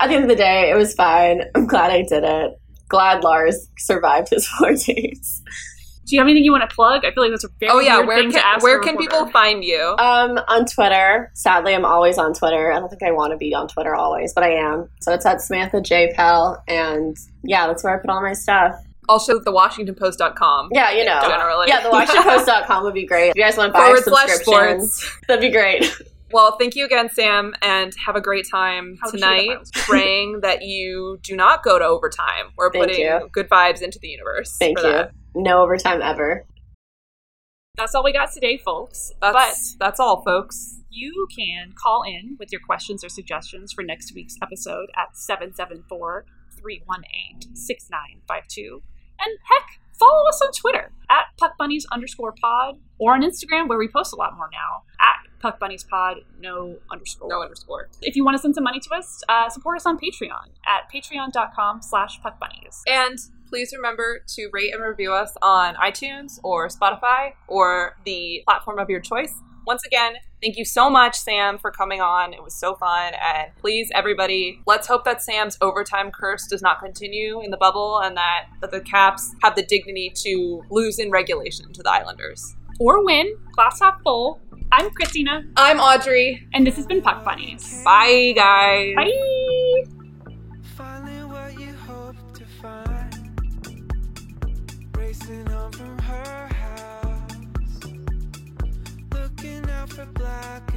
At 0.00 0.08
the 0.08 0.14
end 0.14 0.24
of 0.24 0.28
the 0.30 0.36
day, 0.36 0.70
it 0.70 0.74
was 0.74 0.94
fine. 0.94 1.42
I'm 1.54 1.66
glad 1.66 1.90
I 1.90 2.02
did 2.02 2.22
it. 2.22 2.52
Glad 2.88 3.24
Lars 3.24 3.68
survived 3.76 4.28
his 4.30 4.46
four 4.46 4.72
days. 4.72 5.42
Do 6.06 6.14
you 6.14 6.20
have 6.20 6.26
anything 6.26 6.44
you 6.44 6.52
want 6.52 6.68
to 6.68 6.74
plug? 6.74 7.04
I 7.04 7.12
feel 7.12 7.24
like 7.24 7.32
that's 7.32 7.44
a 7.44 7.48
very 7.58 7.70
good 7.70 7.74
question. 7.74 7.78
oh 7.78 7.80
yeah, 7.80 7.96
weird 7.96 8.06
where 8.06 8.16
thing 8.18 8.30
can 8.30 8.40
to 8.40 8.46
ask. 8.46 8.62
where 8.62 8.80
can 8.80 8.96
people 8.96 9.26
find 9.26 9.64
you? 9.64 9.94
Um, 9.98 10.38
on 10.48 10.64
Twitter. 10.66 11.30
Sadly, 11.34 11.74
I'm 11.74 11.84
always 11.84 12.16
on 12.16 12.32
Twitter. 12.32 12.70
I 12.72 12.78
don't 12.78 12.88
think 12.88 13.02
I 13.02 13.10
want 13.10 13.32
to 13.32 13.36
be 13.36 13.54
on 13.54 13.66
Twitter 13.68 13.94
always, 13.94 14.32
but 14.32 14.44
I 14.44 14.52
am. 14.52 14.88
So 15.00 15.12
it's 15.12 15.26
at 15.26 15.40
Samantha 15.40 15.80
J. 15.80 16.12
Pell, 16.14 16.62
and 16.68 17.16
yeah, 17.42 17.66
that's 17.66 17.82
where 17.82 17.96
I 17.96 18.00
put 18.00 18.08
all 18.10 18.22
my 18.22 18.34
stuff. 18.34 18.76
Also, 19.08 19.38
thewashingtonpost.com. 19.40 20.70
Yeah, 20.72 20.90
you 20.92 21.04
know. 21.04 21.20
Generally. 21.22 21.66
Yeah, 21.68 21.80
thewashingtonpost.com 21.82 22.84
would 22.84 22.94
be 22.94 23.06
great. 23.06 23.30
If 23.30 23.36
you 23.36 23.42
guys 23.42 23.56
want 23.56 23.72
five 23.72 23.86
Forward 23.86 24.04
slash 24.04 24.28
subscriptions, 24.30 24.94
sports. 24.94 25.20
that'd 25.28 25.40
be 25.40 25.50
great. 25.50 25.84
Well, 26.32 26.56
thank 26.58 26.74
you 26.74 26.84
again, 26.84 27.08
Sam, 27.10 27.54
and 27.62 27.94
have 28.04 28.16
a 28.16 28.20
great 28.20 28.48
time 28.50 28.98
How 29.00 29.10
tonight. 29.10 29.58
praying 29.74 30.40
that 30.40 30.62
you 30.62 31.20
do 31.22 31.36
not 31.36 31.62
go 31.62 31.78
to 31.78 31.84
overtime. 31.84 32.46
We're 32.56 32.72
Thank 32.72 32.86
putting 32.86 33.00
you. 33.00 33.28
good 33.30 33.48
vibes 33.48 33.80
into 33.80 34.00
the 34.00 34.08
universe. 34.08 34.56
Thank 34.58 34.80
for 34.80 34.86
you. 34.86 34.92
that. 34.92 35.12
No 35.38 35.62
overtime 35.62 36.00
ever. 36.00 36.46
That's 37.76 37.94
all 37.94 38.02
we 38.02 38.12
got 38.14 38.32
today, 38.32 38.56
folks. 38.56 39.12
That's 39.20 39.76
that's 39.78 40.00
all, 40.00 40.22
folks. 40.24 40.80
You 40.88 41.28
can 41.36 41.74
call 41.74 42.04
in 42.04 42.36
with 42.38 42.50
your 42.50 42.62
questions 42.62 43.04
or 43.04 43.10
suggestions 43.10 43.70
for 43.70 43.84
next 43.84 44.14
week's 44.14 44.36
episode 44.42 44.88
at 44.96 45.14
774 45.14 46.24
318 46.58 47.54
6952. 47.54 48.82
And 49.20 49.38
heck, 49.44 49.78
follow 49.98 50.26
us 50.26 50.40
on 50.40 50.52
Twitter 50.52 50.90
at 51.10 51.26
PuckBunnies 51.38 51.82
underscore 51.92 52.32
pod 52.40 52.76
or 52.98 53.12
on 53.12 53.20
Instagram 53.20 53.68
where 53.68 53.76
we 53.76 53.88
post 53.88 54.14
a 54.14 54.16
lot 54.16 54.38
more 54.38 54.48
now 54.50 54.84
at 54.98 55.16
PuckBunniesPod, 55.42 56.24
no 56.40 56.76
underscore. 56.90 57.28
No 57.28 57.42
underscore. 57.42 57.90
If 58.00 58.16
you 58.16 58.24
want 58.24 58.38
to 58.38 58.40
send 58.40 58.54
some 58.54 58.64
money 58.64 58.80
to 58.80 58.94
us, 58.94 59.22
uh, 59.28 59.50
support 59.50 59.76
us 59.76 59.84
on 59.84 59.98
Patreon 59.98 60.48
at 60.66 60.90
patreon.com 60.90 61.82
slash 61.82 62.20
PuckBunnies. 62.22 62.80
And 62.86 63.18
please 63.48 63.72
remember 63.74 64.20
to 64.28 64.48
rate 64.52 64.72
and 64.74 64.82
review 64.82 65.12
us 65.12 65.32
on 65.42 65.74
iTunes 65.76 66.38
or 66.42 66.68
Spotify 66.68 67.32
or 67.48 67.96
the 68.04 68.42
platform 68.46 68.78
of 68.78 68.90
your 68.90 69.00
choice. 69.00 69.34
Once 69.66 69.84
again, 69.84 70.14
thank 70.40 70.56
you 70.56 70.64
so 70.64 70.88
much, 70.88 71.16
Sam, 71.16 71.58
for 71.58 71.72
coming 71.72 72.00
on. 72.00 72.32
It 72.32 72.42
was 72.42 72.54
so 72.54 72.76
fun. 72.76 73.14
And 73.14 73.50
please, 73.58 73.90
everybody, 73.94 74.60
let's 74.64 74.86
hope 74.86 75.04
that 75.04 75.22
Sam's 75.22 75.58
overtime 75.60 76.12
curse 76.12 76.46
does 76.46 76.62
not 76.62 76.78
continue 76.78 77.42
in 77.42 77.50
the 77.50 77.56
bubble 77.56 77.98
and 77.98 78.16
that, 78.16 78.46
that 78.60 78.70
the 78.70 78.80
Caps 78.80 79.34
have 79.42 79.56
the 79.56 79.64
dignity 79.64 80.12
to 80.22 80.62
lose 80.70 81.00
in 81.00 81.10
regulation 81.10 81.72
to 81.72 81.82
the 81.82 81.90
Islanders. 81.90 82.54
Or 82.78 83.04
win, 83.04 83.36
glass 83.52 83.80
half 83.80 84.00
full. 84.02 84.40
I'm 84.70 84.90
Christina, 84.90 85.42
I'm 85.56 85.80
Audrey. 85.80 86.46
and 86.52 86.66
this 86.66 86.76
has 86.76 86.86
been 86.86 87.00
Puck 87.02 87.24
Bunnies. 87.24 87.82
Bye, 87.84 88.32
guys. 88.36 88.94
Bye! 88.94 89.35
Black 100.14 100.75